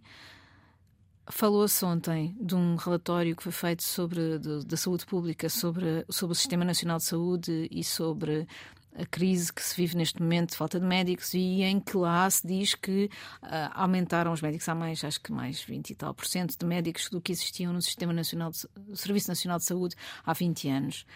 falou-se 1.30 1.84
ontem 1.84 2.36
de 2.40 2.54
um 2.54 2.74
relatório 2.76 3.36
que 3.36 3.42
foi 3.42 3.52
feito 3.52 3.82
sobre 3.84 4.38
do- 4.38 4.64
da 4.64 4.76
saúde 4.76 5.06
pública, 5.06 5.48
sobre, 5.48 6.04
sobre 6.10 6.32
o 6.32 6.34
Sistema 6.34 6.64
Nacional 6.64 6.98
de 6.98 7.04
Saúde 7.04 7.68
e 7.70 7.84
sobre 7.84 8.46
a 8.94 9.06
crise 9.06 9.52
que 9.52 9.62
se 9.62 9.74
vive 9.74 9.96
neste 9.96 10.20
momento 10.20 10.50
de 10.50 10.56
falta 10.56 10.78
de 10.78 10.86
médicos 10.86 11.32
e 11.34 11.62
em 11.62 11.80
que 11.80 11.96
lá 11.96 12.28
se 12.28 12.46
diz 12.46 12.74
que 12.74 13.10
ah, 13.40 13.70
aumentaram 13.74 14.32
os 14.32 14.42
médicos 14.42 14.68
há 14.68 14.74
mais, 14.74 15.02
acho 15.02 15.20
que 15.20 15.32
mais 15.32 15.62
20 15.62 15.90
e 15.90 15.94
tal 15.94 16.14
por 16.14 16.26
cento 16.26 16.56
de 16.58 16.66
médicos 16.66 17.08
do 17.08 17.20
que 17.20 17.32
existiam 17.32 17.72
no 17.72 17.80
Sistema 17.80 18.12
Nacional 18.12 18.50
de, 18.50 18.66
Serviço 18.94 19.28
Nacional 19.28 19.58
de 19.58 19.64
Saúde 19.64 19.96
há 20.24 20.32
20 20.32 20.68
anos. 20.68 21.06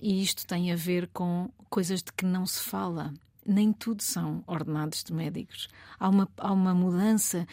E 0.00 0.22
isto 0.22 0.46
tem 0.46 0.72
a 0.72 0.76
ver 0.76 1.08
com 1.12 1.50
coisas 1.68 2.02
de 2.02 2.12
que 2.12 2.24
não 2.24 2.46
se 2.46 2.60
fala. 2.60 3.12
Nem 3.46 3.72
tudo 3.72 4.02
são 4.02 4.42
ordenados 4.46 5.04
de 5.04 5.12
médicos. 5.12 5.68
Há 5.98 6.08
uma, 6.08 6.28
há 6.36 6.52
uma 6.52 6.74
mudança 6.74 7.46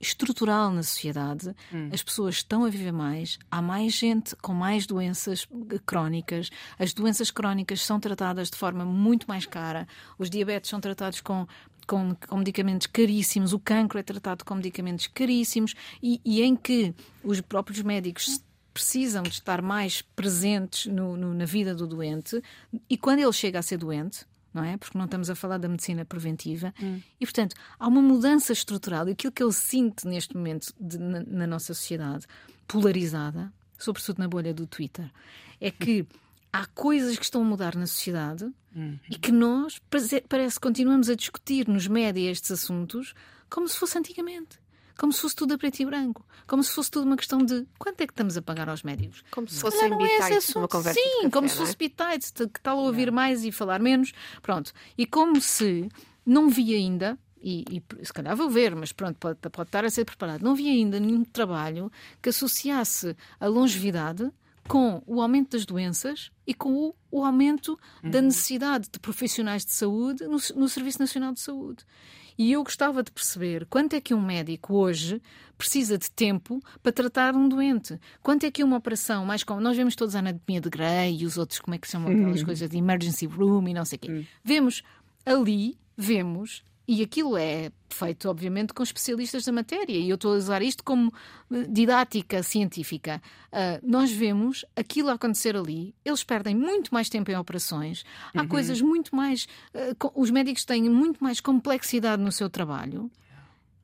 estrutural 0.00 0.70
na 0.70 0.82
sociedade, 0.82 1.54
as 1.92 2.02
pessoas 2.02 2.36
estão 2.36 2.64
a 2.64 2.70
viver 2.70 2.92
mais, 2.92 3.38
há 3.50 3.60
mais 3.60 3.92
gente 3.94 4.34
com 4.36 4.54
mais 4.54 4.86
doenças 4.86 5.46
crónicas, 5.86 6.50
as 6.78 6.92
doenças 6.94 7.30
crónicas 7.30 7.80
são 7.82 7.98
tratadas 8.00 8.50
de 8.50 8.56
forma 8.56 8.84
muito 8.84 9.26
mais 9.26 9.46
cara, 9.46 9.86
os 10.18 10.28
diabetes 10.30 10.70
são 10.70 10.80
tratados 10.80 11.20
com. 11.20 11.46
Com, 11.86 12.14
com 12.28 12.36
medicamentos 12.36 12.86
caríssimos, 12.86 13.54
o 13.54 13.58
cancro 13.58 13.98
é 13.98 14.02
tratado 14.02 14.44
com 14.44 14.54
medicamentos 14.54 15.06
caríssimos 15.06 15.74
e, 16.02 16.20
e 16.22 16.42
em 16.42 16.54
que 16.54 16.94
os 17.24 17.40
próprios 17.40 17.80
médicos 17.80 18.44
precisam 18.74 19.22
de 19.22 19.30
estar 19.30 19.62
mais 19.62 20.02
presentes 20.02 20.84
no- 20.84 21.16
no- 21.16 21.32
na 21.32 21.46
vida 21.46 21.74
do 21.74 21.86
doente 21.86 22.42
e 22.90 22.98
quando 22.98 23.20
ele 23.20 23.32
chega 23.32 23.58
a 23.58 23.62
ser 23.62 23.78
doente, 23.78 24.26
não 24.58 24.64
é? 24.64 24.76
Porque 24.76 24.98
não 24.98 25.04
estamos 25.04 25.30
a 25.30 25.34
falar 25.34 25.58
da 25.58 25.68
medicina 25.68 26.04
preventiva. 26.04 26.74
E, 27.20 27.24
portanto, 27.24 27.54
há 27.78 27.86
uma 27.86 28.02
mudança 28.02 28.52
estrutural. 28.52 29.08
E 29.08 29.12
aquilo 29.12 29.32
que 29.32 29.42
eu 29.42 29.52
sinto 29.52 30.06
neste 30.08 30.36
momento 30.36 30.72
de- 30.80 30.98
na, 30.98 31.22
na 31.24 31.46
nossa 31.46 31.72
sociedade 31.74 32.26
polarizada, 32.66 33.52
sobretudo 33.78 34.18
na 34.18 34.28
bolha 34.28 34.52
do 34.52 34.66
Twitter, 34.66 35.10
é 35.60 35.70
que 35.70 36.06
há 36.52 36.66
coisas 36.66 37.16
que 37.16 37.24
estão 37.24 37.42
a 37.42 37.44
mudar 37.44 37.74
na 37.74 37.86
sociedade 37.86 38.44
e 39.10 39.18
que 39.18 39.32
nós 39.32 39.80
parece 39.90 40.20
parece 40.28 40.54
que 40.56 40.60
continuamos 40.60 41.08
a 41.08 41.14
discutir 41.16 41.66
nos 41.66 41.88
média 41.88 42.30
estes 42.30 42.50
assuntos 42.52 43.12
como 43.50 43.66
se 43.66 43.76
fosse 43.76 43.98
antigamente. 43.98 44.58
Como 44.98 45.12
se 45.12 45.20
fosse 45.22 45.36
tudo 45.36 45.54
a 45.54 45.58
preto 45.58 45.80
e 45.80 45.86
branco. 45.86 46.26
Como 46.46 46.62
se 46.62 46.72
fosse 46.72 46.90
tudo 46.90 47.06
uma 47.06 47.16
questão 47.16 47.38
de 47.38 47.66
quanto 47.78 48.00
é 48.00 48.06
que 48.06 48.12
estamos 48.12 48.36
a 48.36 48.42
pagar 48.42 48.68
aos 48.68 48.82
médicos. 48.82 49.22
Como 49.30 49.48
se 49.48 49.60
fossem 49.60 49.78
não 49.78 49.86
é 49.86 49.90
numa 49.90 50.68
conversa. 50.68 51.00
Sim, 51.00 51.16
café, 51.22 51.30
como 51.30 51.48
se 51.48 51.54
não 51.56 51.62
é? 51.62 51.66
fosse 51.66 51.76
bitites, 51.78 52.32
de- 52.32 52.48
que 52.48 52.60
tal 52.60 52.78
a 52.78 52.82
ouvir 52.82 53.10
mais 53.12 53.44
e 53.44 53.52
falar 53.52 53.80
menos. 53.80 54.12
Pronto. 54.42 54.72
E 54.98 55.06
como 55.06 55.40
se 55.40 55.88
não 56.26 56.50
vi 56.50 56.74
ainda, 56.74 57.16
e, 57.40 57.64
e 58.00 58.04
se 58.04 58.12
calhar 58.12 58.36
vou 58.36 58.50
ver, 58.50 58.74
mas 58.74 58.92
pronto, 58.92 59.16
pode, 59.18 59.38
pode 59.38 59.68
estar 59.68 59.84
a 59.84 59.90
ser 59.90 60.04
preparado, 60.04 60.42
não 60.42 60.54
vi 60.56 60.68
ainda 60.68 60.98
nenhum 60.98 61.24
trabalho 61.24 61.90
que 62.20 62.28
associasse 62.30 63.16
a 63.38 63.46
longevidade 63.46 64.28
com 64.66 65.02
o 65.06 65.22
aumento 65.22 65.52
das 65.52 65.64
doenças 65.64 66.30
e 66.46 66.52
com 66.52 66.74
o, 66.74 66.94
o 67.10 67.24
aumento 67.24 67.78
da 68.02 68.20
necessidade 68.20 68.88
de 68.92 68.98
profissionais 68.98 69.64
de 69.64 69.72
saúde 69.72 70.24
no, 70.24 70.38
no 70.56 70.68
Serviço 70.68 70.98
Nacional 70.98 71.32
de 71.32 71.40
Saúde. 71.40 71.84
E 72.38 72.52
eu 72.52 72.62
gostava 72.62 73.02
de 73.02 73.10
perceber 73.10 73.66
quanto 73.66 73.94
é 73.94 74.00
que 74.00 74.14
um 74.14 74.20
médico 74.20 74.74
hoje 74.74 75.20
precisa 75.56 75.98
de 75.98 76.08
tempo 76.08 76.60
para 76.80 76.92
tratar 76.92 77.34
um 77.34 77.48
doente. 77.48 77.98
Quanto 78.22 78.46
é 78.46 78.50
que 78.50 78.62
uma 78.62 78.76
operação, 78.76 79.26
mais 79.26 79.42
como 79.42 79.60
nós 79.60 79.76
vemos 79.76 79.96
todos 79.96 80.14
a 80.14 80.20
anatomia 80.20 80.60
de 80.60 80.70
Grey 80.70 81.18
e 81.20 81.26
os 81.26 81.36
outros, 81.36 81.58
como 81.58 81.74
é 81.74 81.78
que 81.78 81.88
chamam 81.88 82.12
aquelas 82.12 82.44
coisas 82.44 82.70
de 82.70 82.78
emergency 82.78 83.26
room 83.26 83.66
e 83.66 83.74
não 83.74 83.84
sei 83.84 83.96
o 83.96 84.00
quê. 84.00 84.24
Vemos 84.44 84.84
ali, 85.26 85.76
vemos, 85.96 86.62
e 86.88 87.02
aquilo 87.02 87.36
é 87.36 87.70
feito, 87.90 88.28
obviamente, 88.30 88.72
com 88.72 88.82
especialistas 88.82 89.44
da 89.44 89.52
matéria, 89.52 89.92
e 89.96 90.08
eu 90.08 90.14
estou 90.14 90.32
a 90.32 90.36
usar 90.36 90.62
isto 90.62 90.82
como 90.82 91.12
eh, 91.52 91.64
didática 91.68 92.42
científica. 92.42 93.20
Ah, 93.52 93.78
nós 93.82 94.10
vemos 94.10 94.64
aquilo 94.74 95.10
acontecer 95.10 95.54
ali, 95.56 95.94
eles 96.04 96.24
perdem 96.24 96.54
muito 96.56 96.92
mais 96.94 97.08
tempo 97.10 97.30
em 97.30 97.36
operações, 97.36 98.04
há 98.34 98.46
coisas 98.48 98.80
muito 98.80 99.14
mais. 99.14 99.46
co- 99.98 100.12
os 100.14 100.30
médicos 100.30 100.64
têm 100.64 100.88
muito 100.88 101.22
mais 101.22 101.40
complexidade 101.40 102.22
no 102.22 102.32
seu 102.32 102.48
trabalho, 102.48 103.10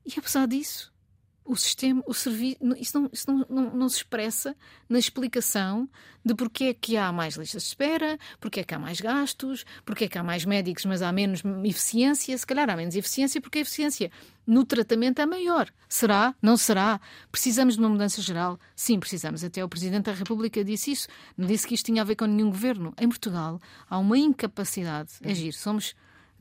e 0.05 0.13
apesar 0.17 0.47
disso, 0.47 0.91
o 1.45 1.55
sistema, 1.55 2.03
o 2.07 2.13
serviço, 2.13 2.57
isso, 2.77 2.99
não, 2.99 3.09
isso 3.13 3.31
não, 3.31 3.45
não, 3.47 3.75
não 3.75 3.89
se 3.89 3.97
expressa 3.97 4.55
na 4.89 4.97
explicação 4.97 5.87
de 6.23 6.33
porque 6.33 6.65
é 6.65 6.73
que 6.73 6.97
há 6.97 7.11
mais 7.11 7.35
listas 7.35 7.61
de 7.61 7.67
espera, 7.67 8.17
porque 8.39 8.61
é 8.61 8.63
que 8.63 8.73
há 8.73 8.79
mais 8.79 8.99
gastos, 8.99 9.63
porque 9.85 10.05
é 10.05 10.07
que 10.07 10.17
há 10.17 10.23
mais 10.23 10.43
médicos, 10.43 10.85
mas 10.85 11.03
há 11.03 11.11
menos 11.11 11.43
eficiência. 11.63 12.35
Se 12.35 12.47
calhar 12.47 12.67
há 12.67 12.75
menos 12.75 12.95
eficiência 12.95 13.39
porque 13.39 13.59
a 13.59 13.61
eficiência 13.61 14.11
no 14.45 14.65
tratamento 14.65 15.21
é 15.21 15.25
maior. 15.25 15.69
Será? 15.87 16.33
Não 16.41 16.57
será? 16.57 16.99
Precisamos 17.31 17.75
de 17.75 17.79
uma 17.79 17.89
mudança 17.89 18.23
geral? 18.23 18.59
Sim, 18.75 18.99
precisamos. 18.99 19.43
Até 19.43 19.63
o 19.63 19.69
Presidente 19.69 20.05
da 20.05 20.13
República 20.13 20.63
disse 20.63 20.91
isso. 20.91 21.07
Não 21.37 21.45
disse 21.47 21.67
que 21.67 21.75
isto 21.75 21.85
tinha 21.85 22.01
a 22.01 22.05
ver 22.05 22.15
com 22.15 22.25
nenhum 22.25 22.49
governo. 22.49 22.91
Em 22.99 23.07
Portugal 23.07 23.61
há 23.87 23.99
uma 23.99 24.17
incapacidade. 24.17 25.11
É 25.21 25.33
giro. 25.35 25.55
Somos 25.55 25.93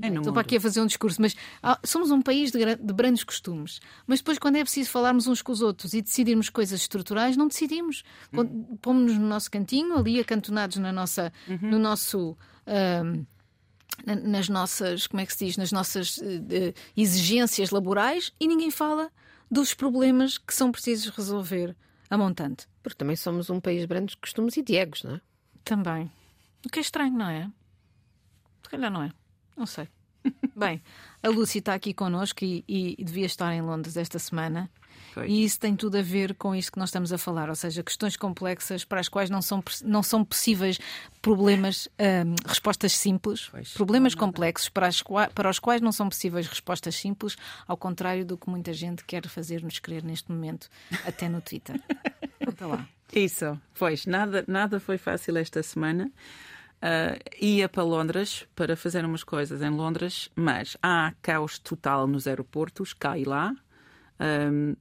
É 0.02 0.08
Estou 0.08 0.32
para 0.32 0.42
aqui 0.42 0.56
a 0.56 0.60
fazer 0.60 0.80
um 0.80 0.86
discurso, 0.86 1.20
mas 1.22 1.36
ah, 1.62 1.78
somos 1.84 2.10
um 2.10 2.20
país 2.20 2.50
de, 2.50 2.58
de 2.76 2.92
grandes 2.92 3.22
costumes. 3.22 3.80
Mas 4.06 4.18
depois, 4.18 4.38
quando 4.38 4.56
é 4.56 4.62
preciso 4.62 4.90
falarmos 4.90 5.26
uns 5.28 5.40
com 5.40 5.52
os 5.52 5.62
outros 5.62 5.94
e 5.94 6.02
decidirmos 6.02 6.50
coisas 6.50 6.80
estruturais, 6.80 7.36
não 7.36 7.46
decidimos. 7.46 8.02
Quando- 8.34 8.76
Pomos-nos 8.82 9.18
no 9.20 9.28
nosso 9.28 9.48
cantinho, 9.50 9.96
ali 9.96 10.18
acantonados 10.18 10.78
na 10.78 10.90
nossa, 10.92 11.32
no 11.70 11.78
nosso. 11.78 12.36
na- 14.04 14.16
nas 14.16 14.48
nossas, 14.48 15.06
como 15.06 15.20
é 15.20 15.26
que 15.26 15.32
se 15.32 15.46
diz, 15.46 15.56
nas 15.56 15.70
nossas 15.70 16.18
eh, 16.50 16.74
exigências 16.96 17.70
laborais 17.70 18.32
e 18.40 18.48
ninguém 18.48 18.70
fala 18.70 19.10
dos 19.50 19.72
problemas 19.74 20.36
que 20.38 20.52
são 20.52 20.72
precisos 20.72 21.08
resolver 21.14 21.76
a 22.10 22.18
montante. 22.18 22.66
Porque 22.82 22.96
também 22.98 23.14
somos 23.14 23.48
um 23.50 23.60
país 23.60 23.82
de 23.82 23.86
grandes 23.86 24.14
costumes 24.16 24.56
e 24.56 24.62
de 24.62 24.74
egos, 24.76 25.04
não 25.04 25.14
é? 25.14 25.20
Também. 25.64 26.10
O 26.66 26.68
que 26.68 26.78
é 26.80 26.82
estranho, 26.82 27.16
não 27.16 27.28
é? 27.28 27.48
Se 28.64 28.68
calhar 28.70 28.90
não 28.90 29.02
é. 29.04 29.12
Não 29.56 29.66
sei. 29.66 29.88
Bem, 30.56 30.82
a 31.22 31.28
Lúcia 31.28 31.58
está 31.58 31.74
aqui 31.74 31.92
connosco 31.92 32.44
e, 32.44 32.64
e- 32.66 33.04
devia 33.04 33.26
estar 33.26 33.52
em 33.54 33.60
Londres 33.62 33.96
esta 33.96 34.18
semana. 34.18 34.70
Pois. 35.12 35.30
E 35.30 35.44
isso 35.44 35.60
tem 35.60 35.76
tudo 35.76 35.96
a 35.96 36.02
ver 36.02 36.34
com 36.34 36.54
isto 36.56 36.72
que 36.72 36.78
nós 36.78 36.88
estamos 36.88 37.12
a 37.12 37.18
falar, 37.18 37.48
ou 37.48 37.54
seja, 37.54 37.84
questões 37.84 38.16
complexas 38.16 38.84
para 38.84 38.98
as 38.98 39.08
quais 39.08 39.30
não 39.30 39.40
são, 39.40 39.62
não 39.84 40.02
são 40.02 40.24
possíveis 40.24 40.78
problemas, 41.22 41.88
hum, 41.98 42.34
respostas 42.44 42.92
simples, 42.92 43.48
Pois, 43.48 43.74
problemas 43.74 44.14
complexos 44.14 44.68
para, 44.68 44.88
as 44.88 45.02
para 45.34 45.50
os 45.50 45.58
quais 45.60 45.80
não 45.80 45.92
são 45.92 46.08
possíveis 46.08 46.48
respostas 46.48 46.96
simples, 46.96 47.36
ao 47.66 47.76
contrário 47.76 48.24
do 48.24 48.36
que 48.36 48.48
muita 48.50 48.72
gente 48.72 49.04
quer 49.04 49.26
fazer-nos 49.28 49.78
crer 49.78 50.02
neste 50.02 50.32
momento, 50.32 50.68
até 51.06 51.28
no 51.28 51.40
Twitter. 51.40 51.80
Conta 52.44 52.66
lá. 52.66 52.88
Isso, 53.12 53.60
pois, 53.78 54.06
nada, 54.06 54.44
nada 54.48 54.80
foi 54.80 54.98
fácil 54.98 55.36
esta 55.36 55.62
semana. 55.62 56.10
Ah, 56.82 57.16
ia 57.40 57.68
para 57.68 57.82
Londres 57.82 58.46
para 58.54 58.76
fazer 58.76 59.04
umas 59.04 59.24
coisas 59.24 59.62
em 59.62 59.70
Londres, 59.70 60.28
mas 60.36 60.76
há 60.82 61.12
caos 61.22 61.58
total 61.58 62.06
nos 62.06 62.26
aeroportos, 62.26 62.92
cá 62.92 63.16
e 63.18 63.24
lá. 63.24 63.54
Ahm, 64.20 64.74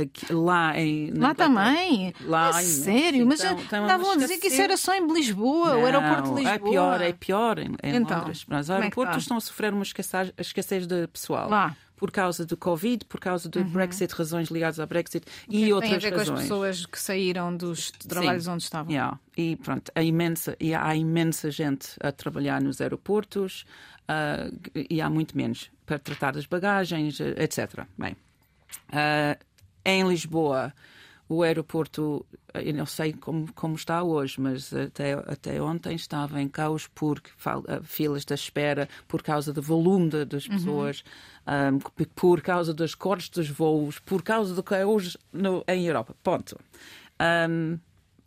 aqui- 0.00 0.32
lá 0.32 0.78
em. 0.80 1.12
Lá 1.12 1.34
também? 1.34 2.12
Lá 2.22 2.56
a 2.56 2.62
em- 2.62 2.66
sério? 2.66 3.20
sim, 3.20 3.24
mas 3.24 3.40
tão- 3.40 3.56
tão 3.66 3.82
estavam 3.82 4.10
a 4.12 4.16
dizer 4.16 4.38
que 4.38 4.48
isso 4.48 4.60
era 4.60 4.76
só 4.76 4.94
em 4.94 5.06
Lisboa, 5.12 5.76
o 5.76 5.84
aeroporto 5.84 6.22
de 6.22 6.28
Não, 6.30 6.36
Lisboa. 6.38 6.54
É 6.54 6.58
pior, 6.58 7.00
é 7.00 7.12
pior 7.12 7.58
em, 7.58 7.66
em 7.82 7.96
Então, 7.96 8.18
Londres. 8.18 8.44
Mas 8.48 8.66
os 8.66 8.70
é 8.70 8.74
aeroportos 8.74 9.10
está? 9.18 9.18
estão 9.22 9.36
a 9.36 9.40
sofrer 9.40 9.72
uma 9.72 9.82
escassez, 9.82 10.32
escassez 10.38 10.86
de 10.86 11.06
pessoal. 11.08 11.48
Lá. 11.48 11.76
Uhum. 12.02 12.06
Por 12.06 12.10
causa 12.10 12.44
do 12.44 12.56
Covid, 12.56 13.04
por 13.04 13.20
causa 13.20 13.48
do 13.48 13.62
Brexit, 13.64 14.12
razões 14.12 14.48
ligadas 14.48 14.80
ao 14.80 14.86
Brexit 14.88 15.24
e 15.48 15.60
Tem 15.60 15.70
a 15.70 15.74
outras 15.76 16.02
ver 16.02 16.10
com 16.12 16.20
as 16.20 16.28
razões. 16.28 16.40
pessoas 16.42 16.86
que 16.86 16.98
saíram 16.98 17.56
dos 17.56 17.92
trabalhos 17.92 18.44
Sim. 18.44 18.50
onde 18.50 18.62
estavam. 18.64 18.90
Yeah. 18.92 19.18
E 19.36 19.54
pronto, 19.56 19.92
há 19.94 20.02
imensa, 20.02 20.56
e 20.58 20.74
há 20.74 20.96
imensa 20.96 21.48
gente 21.50 21.90
a 22.00 22.10
trabalhar 22.10 22.60
nos 22.60 22.80
aeroportos 22.80 23.64
ah, 24.08 24.50
e 24.74 25.00
há 25.00 25.08
muito 25.08 25.36
menos 25.36 25.70
para 25.86 25.96
tratar 26.00 26.32
das 26.32 26.44
bagagens, 26.46 27.20
etc. 27.20 27.86
Bem, 27.96 28.16
ah, 28.92 29.38
em 29.84 30.06
Lisboa, 30.08 30.72
o 31.28 31.42
aeroporto, 31.42 32.26
eu 32.52 32.74
não 32.74 32.84
sei 32.84 33.12
como, 33.12 33.50
como 33.54 33.74
está 33.74 34.02
hoje, 34.02 34.38
mas 34.40 34.72
até, 34.74 35.12
até 35.14 35.62
ontem 35.62 35.94
estava 35.94 36.42
em 36.42 36.48
caos 36.48 36.88
por 36.88 37.22
ah, 37.46 37.80
filas 37.82 38.24
de 38.24 38.34
espera, 38.34 38.88
por 39.08 39.22
causa 39.22 39.52
do 39.52 39.62
volume 39.62 40.10
de- 40.10 40.24
das 40.26 40.46
pessoas, 40.46 41.02
ah, 41.46 41.70
por 42.14 42.40
causa 42.40 42.72
dos 42.74 42.94
cortes 42.94 43.28
dos 43.30 43.48
voos, 43.48 43.98
por 43.98 44.22
causa 44.22 44.54
do 44.54 44.62
que 44.62 44.74
é 44.74 44.84
hoje 44.86 45.18
no- 45.32 45.64
em 45.68 45.86
Europa. 45.86 46.14
Ponto. 46.22 46.58
Um, 47.48 47.78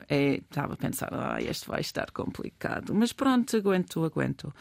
é, 0.09 0.35
estava 0.35 0.73
a 0.73 0.77
pensar, 0.77 1.09
ah, 1.13 1.41
este 1.41 1.67
vai 1.67 1.81
estar 1.81 2.11
complicado. 2.11 2.93
Mas 2.93 3.11
pronto, 3.13 3.55
aguento, 3.57 4.03
aguento. 4.03 4.53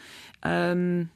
Um, 0.75 1.07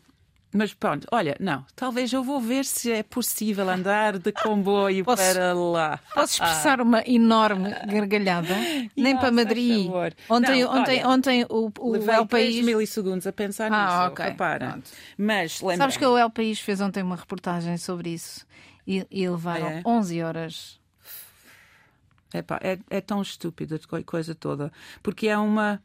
mas 0.51 0.73
pronto, 0.73 1.07
olha, 1.11 1.35
não, 1.39 1.63
talvez 1.75 2.11
eu 2.11 2.23
vou 2.23 2.41
ver 2.41 2.65
se 2.65 2.91
é 2.91 3.03
possível 3.03 3.69
andar 3.69 4.17
de 4.17 4.31
comboio 4.31 5.05
Posso- 5.05 5.21
para 5.21 5.53
lá. 5.53 5.99
Posso 6.13 6.33
expressar 6.33 6.81
uma 6.81 7.03
enorme 7.05 7.69
gargalhada? 7.85 8.55
Nem 8.97 9.13
Ah, 9.15 9.19
para 9.19 9.31
Madrid. 9.31 9.89
Ontem, 10.29 10.63
Não, 10.63 10.71
ontem, 10.79 10.99
olha, 10.99 11.07
ontem 11.07 11.45
o, 11.49 11.71
o 11.79 11.91
Levei 11.91 12.15
El 12.15 12.25
3 12.25 12.53
País. 12.55 12.65
milissegundos 12.65 13.27
a 13.27 13.31
pensar 13.31 13.71
Ah, 13.71 13.85
nisso, 13.85 14.11
ok, 14.13 14.25
repara. 14.25 14.69
pronto. 14.71 14.89
Mas 15.17 15.61
lembra 15.61 15.77
Sabes 15.77 15.97
que 15.97 16.05
o 16.05 16.17
El 16.17 16.29
País 16.31 16.59
fez 16.59 16.81
ontem 16.81 17.03
uma 17.03 17.15
reportagem 17.15 17.77
sobre 17.77 18.09
isso 18.09 18.45
e, 18.87 19.05
e 19.11 19.29
levaram 19.29 19.67
Ah, 19.67 19.71
é? 19.71 19.81
11 19.85 20.21
horas. 20.23 20.79
Epá, 22.31 22.59
é, 22.61 22.77
é 22.91 23.01
tão 23.01 23.21
estúpida 23.23 23.75
a 23.83 23.87
co- 23.87 24.03
coisa 24.03 24.35
toda. 24.35 24.71
Porque 25.01 25.27
é 25.27 25.37
uma. 25.37 25.81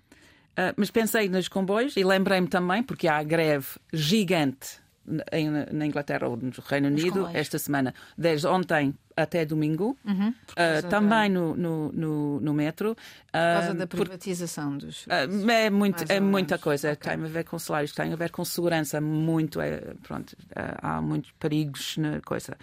Ah, 0.56 0.72
mas 0.76 0.90
pensei 0.90 1.28
nos 1.28 1.48
comboios 1.48 1.96
e 1.96 2.04
lembrei-me 2.04 2.48
também, 2.48 2.82
porque 2.82 3.08
há 3.08 3.16
a 3.18 3.22
greve 3.22 3.66
gigante 3.92 4.82
na- 5.06 5.24
em- 5.32 5.50
na 5.72 5.86
Inglaterra 5.86 6.26
ou 6.28 6.36
no 6.36 6.50
Reino 6.66 6.88
Unido 6.88 7.12
comboios. 7.20 7.34
esta 7.36 7.58
semana, 7.58 7.94
desde 8.16 8.46
ontem 8.46 8.94
até 9.16 9.44
domingo, 9.44 9.96
Uhum, 10.04 10.32
por 10.46 10.52
ah, 10.52 10.54
causa 10.56 10.82
da- 10.82 10.88
também 10.88 11.28
no, 11.30 11.54
no, 11.54 11.92
no, 11.92 12.40
no 12.40 12.54
metro. 12.54 12.94
Por 12.94 13.02
causa 13.32 13.70
Ah, 13.70 13.74
da 13.74 13.86
por- 13.86 14.00
privatização 14.00 14.76
dos. 14.78 15.04
ah, 15.08 15.52
é 15.52 15.70
muito, 15.70 16.04
é 16.10 16.18
muita 16.20 16.58
coisa. 16.58 16.92
Ok. 16.92 17.12
Tem 17.12 17.22
a 17.22 17.26
ver 17.28 17.44
com 17.44 17.58
salários, 17.58 17.92
tem 17.92 18.12
a 18.12 18.16
ver 18.16 18.30
com 18.30 18.44
segurança, 18.44 19.00
muito. 19.00 19.60
É, 19.60 19.78
pronto, 20.02 20.34
há 20.82 21.00
muitos 21.02 21.30
perigos 21.38 21.96
na 21.98 22.20
coisa. 22.22 22.56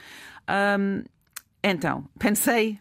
Ahm, 0.48 1.04
então, 1.64 2.06
pensei, 2.18 2.80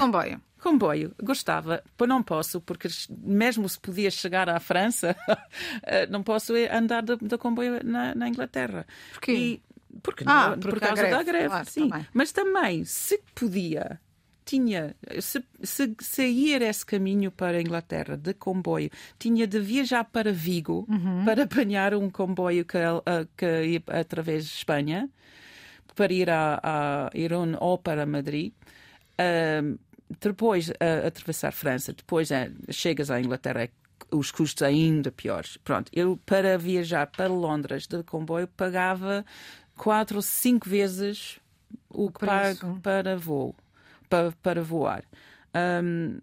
Comboio. 0.00 0.40
Comboio, 0.66 1.14
gostava, 1.22 1.80
mas 1.98 2.08
não 2.08 2.22
posso, 2.22 2.60
porque 2.60 2.88
mesmo 3.22 3.68
se 3.68 3.78
podia 3.78 4.10
chegar 4.10 4.48
à 4.48 4.58
França, 4.58 5.14
eh, 5.84 6.06
não 6.08 6.22
posso 6.24 6.56
ir 6.56 6.68
andar 6.72 7.02
de, 7.04 7.16
de 7.16 7.38
comboio 7.38 7.78
na, 7.84 8.14
na 8.16 8.28
Inglaterra. 8.28 8.84
Porquê? 9.12 9.32
E- 9.32 9.62
porque 10.02 10.24
Ah, 10.26 10.50
não- 10.50 10.58
por 10.58 10.74
há 10.76 10.80
causa 10.80 11.02
greve, 11.02 11.16
da 11.16 11.22
greve, 11.22 11.48
claro, 11.48 11.70
sim. 11.70 11.88
também. 11.88 12.06
Mas 12.12 12.32
também, 12.32 12.84
se 12.84 13.16
podia, 13.34 14.00
tinha, 14.44 14.94
se, 15.20 15.42
se, 15.62 15.94
se 16.00 16.26
ir 16.26 16.62
esse 16.62 16.84
caminho 16.84 17.30
para 17.30 17.56
a 17.58 17.60
Inglaterra 17.60 18.16
de 18.16 18.34
comboio, 18.34 18.90
tinha 19.18 19.46
de 19.46 19.58
viajar 19.60 20.04
para 20.04 20.32
Vigo 20.32 20.84
Uhum. 20.88 21.24
para 21.24 21.44
apanhar 21.44 21.94
um 21.94 22.10
comboio 22.10 22.64
que, 22.64 22.76
eh, 22.76 23.26
que 23.36 23.46
ia 23.64 23.82
através 24.00 24.44
de 24.46 24.50
Espanha 24.52 25.08
para 25.94 26.12
ir 26.12 26.28
a, 26.28 26.60
a 26.62 27.10
Irún 27.14 27.54
ou 27.60 27.78
para 27.78 28.04
Madrid. 28.04 28.52
Ahm, 29.18 29.78
depois 30.20 30.70
a, 30.70 31.06
atravessar 31.06 31.52
França, 31.52 31.92
depois 31.92 32.30
eh, 32.30 32.50
chegas 32.70 33.10
à 33.10 33.20
Inglaterra, 33.20 33.64
é 33.64 33.70
os 34.10 34.30
custos 34.30 34.62
ainda 34.62 35.10
piores. 35.10 35.56
Pronto, 35.58 35.90
eu 35.92 36.18
para 36.24 36.56
viajar 36.58 37.06
para 37.06 37.28
Londres 37.28 37.86
de 37.86 38.02
comboio 38.02 38.46
pagava 38.46 39.24
quatro 39.76 40.16
ou 40.16 40.22
cinco 40.22 40.68
vezes 40.68 41.40
o 41.88 42.10
que 42.10 42.20
preço. 42.20 42.60
pago 42.60 42.80
para 42.80 43.16
voo, 43.16 43.54
para, 44.08 44.32
para 44.42 44.62
voar. 44.62 45.02
Ahm, 45.54 46.18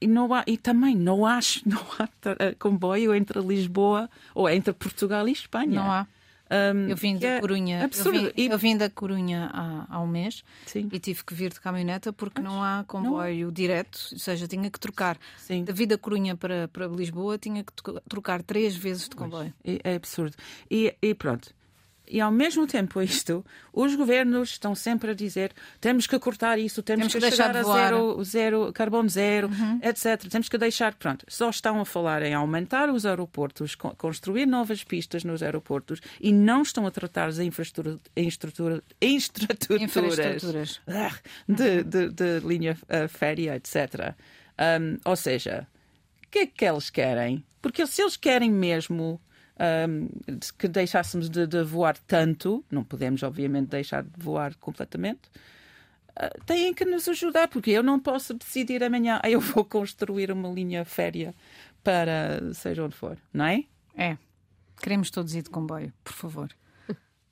e, 0.00 0.06
não 0.06 0.34
há, 0.34 0.44
e 0.46 0.58
também 0.58 0.94
não 0.94 1.24
há, 1.24 1.38
não 1.64 1.82
há 1.98 2.08
eh, 2.38 2.54
comboio 2.58 3.14
entre 3.14 3.40
Lisboa 3.40 4.10
ou 4.34 4.48
entre 4.48 4.72
Portugal 4.72 5.26
e 5.28 5.32
Espanha. 5.32 5.80
Não 5.80 5.90
há. 5.90 6.06
Ahm, 6.54 6.88
Eu 6.88 6.96
vim 6.96 7.16
da 7.18 7.26
é 7.26 7.40
Corunha. 7.40 7.78
Eu 7.80 7.84
Absurdo. 7.86 8.20
vim, 8.20 8.32
E- 8.36 8.46
eu 8.46 8.58
vim 8.58 8.76
da 8.76 8.88
Corunha 8.88 9.50
há, 9.52 9.86
há 9.96 10.00
um 10.00 10.06
mês 10.06 10.44
Sim. 10.66 10.88
e 10.92 11.00
tive 11.00 11.24
que 11.24 11.34
vir 11.34 11.52
de 11.52 11.60
caminhoneta 11.60 12.12
porque 12.12 12.40
não 12.40 12.62
há 12.62 12.84
comboio 12.86 13.50
direto, 13.50 13.98
ou 14.12 14.18
seja, 14.18 14.46
tinha 14.46 14.70
que 14.70 14.78
trocar. 14.78 15.18
Sim. 15.38 15.64
Da 15.64 15.72
vida 15.72 15.98
Corunha 15.98 16.36
para, 16.36 16.68
para 16.68 16.86
Lisboa 16.86 17.36
tinha 17.38 17.64
que 17.64 17.72
trocar 18.08 18.42
três 18.42 18.76
vezes 18.76 19.08
de 19.08 19.16
comboio. 19.16 19.52
É, 19.64 19.80
é 19.92 19.94
absurdo. 19.96 20.36
E, 20.70 20.94
e 21.02 21.14
pronto. 21.14 21.52
E 22.06 22.20
ao 22.20 22.30
mesmo 22.30 22.66
tempo 22.66 23.00
isto, 23.00 23.44
os 23.72 23.94
governos 23.96 24.50
estão 24.50 24.74
sempre 24.74 25.12
a 25.12 25.14
dizer 25.14 25.52
temos 25.80 26.06
que 26.06 26.18
cortar 26.18 26.58
isso, 26.58 26.82
temos, 26.82 27.00
Temos 27.00 27.12
que, 27.14 27.18
que 27.20 27.26
deixar 27.28 27.46
chegar 27.46 27.60
a 27.60 27.62
zero, 27.62 28.22
zero, 28.24 28.72
carbono 28.74 29.08
zero, 29.08 29.48
etc. 29.82 30.28
Temos 30.28 30.48
que 30.48 30.58
deixar, 30.58 30.94
pronto. 30.94 31.24
Só 31.28 31.48
estão 31.48 31.80
a 31.80 31.84
falar 31.84 32.22
em 32.22 32.34
aumentar 32.34 32.90
os 32.90 33.06
aeroportos, 33.06 33.74
co- 33.74 33.94
construir 33.96 34.44
novas 34.46 34.84
pistas 34.84 35.24
nos 35.24 35.42
aeroportos 35.42 36.00
e 36.20 36.30
não 36.32 36.60
estão 36.62 36.86
a 36.86 36.90
tratar 36.90 37.28
as 37.28 37.38
infraestrutura, 37.38 37.98
infraestrutura, 38.16 38.82
infraestruturas, 39.82 40.80
ah, 40.86 41.12
de, 41.48 41.82
de, 41.84 42.08
de 42.10 42.40
linha 42.46 42.76
ah, 42.88 43.08
férrea, 43.08 43.56
etc. 43.56 44.14
Um, 44.58 44.98
ou 45.04 45.16
seja, 45.16 45.66
o 46.26 46.30
que 46.30 46.38
é 46.40 46.46
que 46.46 46.64
eles 46.64 46.90
querem? 46.90 47.44
Porque 47.62 47.86
se 47.86 48.02
eles 48.02 48.16
querem 48.16 48.50
mesmo 48.50 49.20
um, 49.88 50.08
que 50.58 50.66
deixássemos 50.68 51.28
de, 51.28 51.46
de 51.46 51.62
voar 51.62 51.96
tanto, 52.06 52.64
não 52.70 52.82
podemos, 52.84 53.22
obviamente, 53.22 53.68
deixar 53.68 54.02
de 54.02 54.10
voar 54.18 54.54
completamente. 54.56 55.22
uh, 56.16 56.44
têm 56.44 56.72
que 56.74 56.84
nos 56.84 57.08
ajudar, 57.08 57.48
porque 57.48 57.70
eu 57.70 57.82
não 57.82 57.98
posso 58.00 58.34
decidir 58.34 58.82
amanhã, 58.82 59.20
"Ah, 59.22 59.30
eu 59.30 59.40
vou 59.40 59.64
construir 59.64 60.30
uma 60.30 60.48
linha 60.48 60.84
férrea 60.84 61.34
para 61.82 62.52
seja 62.54 62.84
onde 62.84 62.96
for, 62.96 63.18
não 63.32 63.44
é? 63.46 63.64
É. 63.96 64.16
Queremos 64.82 65.10
todos 65.10 65.34
ir 65.34 65.42
de 65.42 65.50
comboio, 65.50 65.92
por 66.02 66.12
favor. 66.12 66.48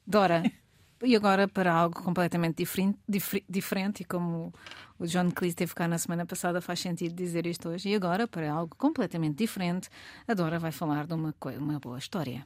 Dora, 0.07 0.43
e 1.03 1.17
agora 1.17 1.49
para 1.49 1.73
algo 1.73 2.03
completamente 2.03 2.57
diferente, 2.57 2.99
difer- 3.09 3.45
diferente, 3.49 4.01
e 4.03 4.05
como 4.05 4.53
o 4.99 5.07
John 5.07 5.31
Cleese 5.31 5.57
teve 5.57 5.75
cá 5.75 5.87
na 5.89 5.99
semana 5.99 6.25
passada, 6.27 6.61
faz 6.61 6.81
sentido 6.81 7.15
dizer 7.15 7.47
isto 7.47 7.69
hoje. 7.69 7.89
E 7.89 7.95
agora 7.95 8.27
para 8.27 8.51
algo 8.53 8.75
completamente 8.77 9.37
diferente, 9.37 9.89
a 10.27 10.35
Dora 10.35 10.59
vai 10.59 10.73
falar 10.73 11.07
de 11.07 11.15
uma, 11.15 11.35
uma 11.59 11.79
boa 11.81 11.99
história. 11.99 12.45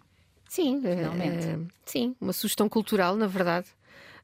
Sim, 0.48 0.80
eh, 0.84 0.96
Finalmente. 0.96 1.46
eh, 1.46 1.59
sim, 1.84 2.16
uma 2.20 2.32
sugestão 2.32 2.68
cultural, 2.68 3.16
na 3.16 3.26
verdade. 3.26 3.66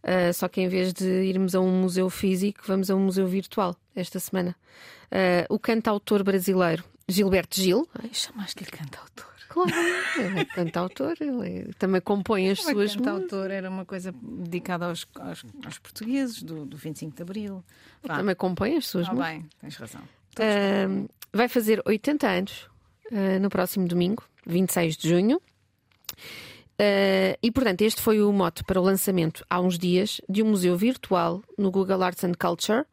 Uh, 0.02 0.32
só 0.34 0.48
que 0.48 0.60
em 0.60 0.68
vez 0.68 0.92
de 0.92 1.04
irmos 1.04 1.54
a 1.54 1.60
um 1.60 1.80
museu 1.80 2.10
físico, 2.10 2.60
vamos 2.66 2.90
a 2.90 2.96
um 2.96 3.00
museu 3.04 3.24
virtual 3.28 3.76
esta 3.94 4.18
semana. 4.18 4.56
Uh, 5.12 5.54
o 5.54 5.60
cantautor 5.60 6.24
brasileiro 6.24 6.82
Gilberto 7.08 7.60
Gil, 7.60 7.88
Chamaste-lhe 8.12 8.70
cantautor. 8.70 9.31
Claro, 9.52 9.70
ele 10.18 10.40
é 10.40 11.14
ele 11.20 11.60
é- 11.60 11.72
também 11.78 12.00
compõe 12.00 12.50
as 12.50 12.58
Mas 12.64 12.72
suas 12.72 12.96
músicas. 12.96 13.04
cantautor 13.04 13.50
era 13.50 13.68
uma 13.68 13.84
coisa 13.84 14.12
dedicada 14.22 14.86
aos, 14.86 15.06
aos, 15.20 15.44
aos 15.64 15.78
portugueses 15.78 16.42
do, 16.42 16.64
do 16.64 16.76
25 16.76 17.14
de 17.14 17.22
Abril. 17.22 17.64
Vá, 18.02 18.16
Também 18.16 18.34
compõe 18.34 18.76
as 18.76 18.86
suas 18.86 19.08
ah, 19.08 19.12
músicas. 19.12 19.32
bem, 19.32 19.48
tens 19.60 19.76
razão. 19.76 20.02
Uh, 20.02 21.08
vai 21.32 21.48
fazer 21.48 21.82
80 21.84 22.26
anos 22.26 22.70
uh, 23.10 23.38
no 23.40 23.50
próximo 23.50 23.86
domingo, 23.86 24.24
26 24.46 24.96
de 24.96 25.08
junho. 25.10 25.36
Uh, 26.80 27.36
e 27.42 27.52
portanto, 27.52 27.82
este 27.82 28.00
foi 28.00 28.22
o 28.22 28.32
mote 28.32 28.64
para 28.64 28.80
o 28.80 28.82
lançamento 28.82 29.44
há 29.48 29.60
uns 29.60 29.78
dias 29.78 30.20
de 30.28 30.42
um 30.42 30.46
museu 30.46 30.76
virtual 30.76 31.42
no 31.58 31.70
Google 31.70 32.02
Arts 32.02 32.24
and 32.24 32.32
Culture, 32.38 32.84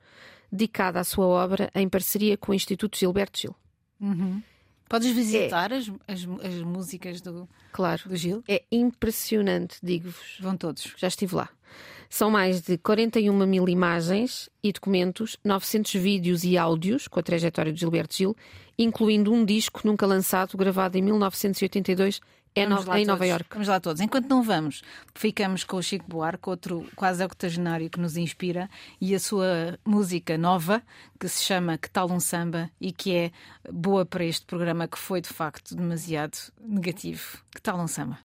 dedicado 0.52 1.00
à 1.00 1.04
sua 1.04 1.26
obra 1.26 1.72
em 1.74 1.88
parceria 1.88 2.38
com 2.38 2.52
o 2.52 2.56
Instituto 2.56 2.98
Gilberto 2.98 3.40
Gil. 3.40 3.56
Podes 4.90 5.12
visitar 5.14 5.72
as, 5.72 5.88
as, 6.08 6.28
as 6.44 6.56
músicas 6.64 7.22
do, 7.22 7.48
Claro, 7.72 8.02
do 8.10 8.16
Gil? 8.16 8.44
é 8.48 8.64
impressionante, 8.72 9.78
digo-vos. 9.82 10.38
Vão 10.40 10.58
todos. 10.58 10.94
Já 10.98 11.08
estive 11.08 11.36
lá. 11.36 11.48
São 12.10 12.32
mais 12.32 12.62
de 12.62 12.76
41 12.80 13.32
mil 13.46 13.70
imagens 13.70 14.50
e 14.64 14.72
documentos, 14.74 15.38
900 15.46 15.94
vídeos 15.94 16.44
e 16.44 16.58
áudios 16.58 17.08
com 17.08 17.20
a 17.20 17.24
trajetória 17.24 17.72
de 17.72 17.80
Gilberto 17.80 18.16
Gil, 18.16 18.36
incluindo 18.80 19.32
um 19.32 19.46
disco 19.46 19.82
nunca 19.84 20.08
lançado, 20.08 20.58
gravado 20.58 20.98
em 20.98 21.04
1982 21.04 22.20
No- 22.68 22.84
lá 22.84 23.00
em 23.00 23.06
Nova. 23.06 23.26
Iorque. 23.26 23.50
Vamos 23.52 23.68
lá 23.68 23.80
todos. 23.80 24.02
Enquanto 24.02 24.28
não 24.28 24.42
vamos, 24.44 24.82
ficamos 25.16 25.64
com 25.64 25.78
o 25.78 25.84
Chico 25.84 26.06
Buarque, 26.08 26.50
outro 26.50 26.86
quase 26.96 27.24
octogenário 27.24 27.90
que 27.90 28.00
nos 28.00 28.18
inspira, 28.18 28.70
e 29.00 29.14
a 29.14 29.20
sua 29.20 29.78
música 29.86 30.38
nova, 30.38 30.82
que 31.20 31.28
se 31.28 31.44
chama 31.44 31.78
Que 31.78 31.90
Tal 31.90 32.10
um 32.12 32.20
Samba, 32.20 32.70
e 32.82 32.92
que 32.92 33.16
é 33.16 33.32
boa 33.72 34.06
para 34.06 34.24
este 34.24 34.46
programa 34.46 34.88
que 34.88 34.98
foi 34.98 35.22
de 35.22 35.30
facto 35.30 35.76
demasiado 35.76 36.38
negativo. 36.62 37.38
Que 37.54 37.62
tal 37.62 37.80
um 37.80 37.88
samba? 37.88 38.20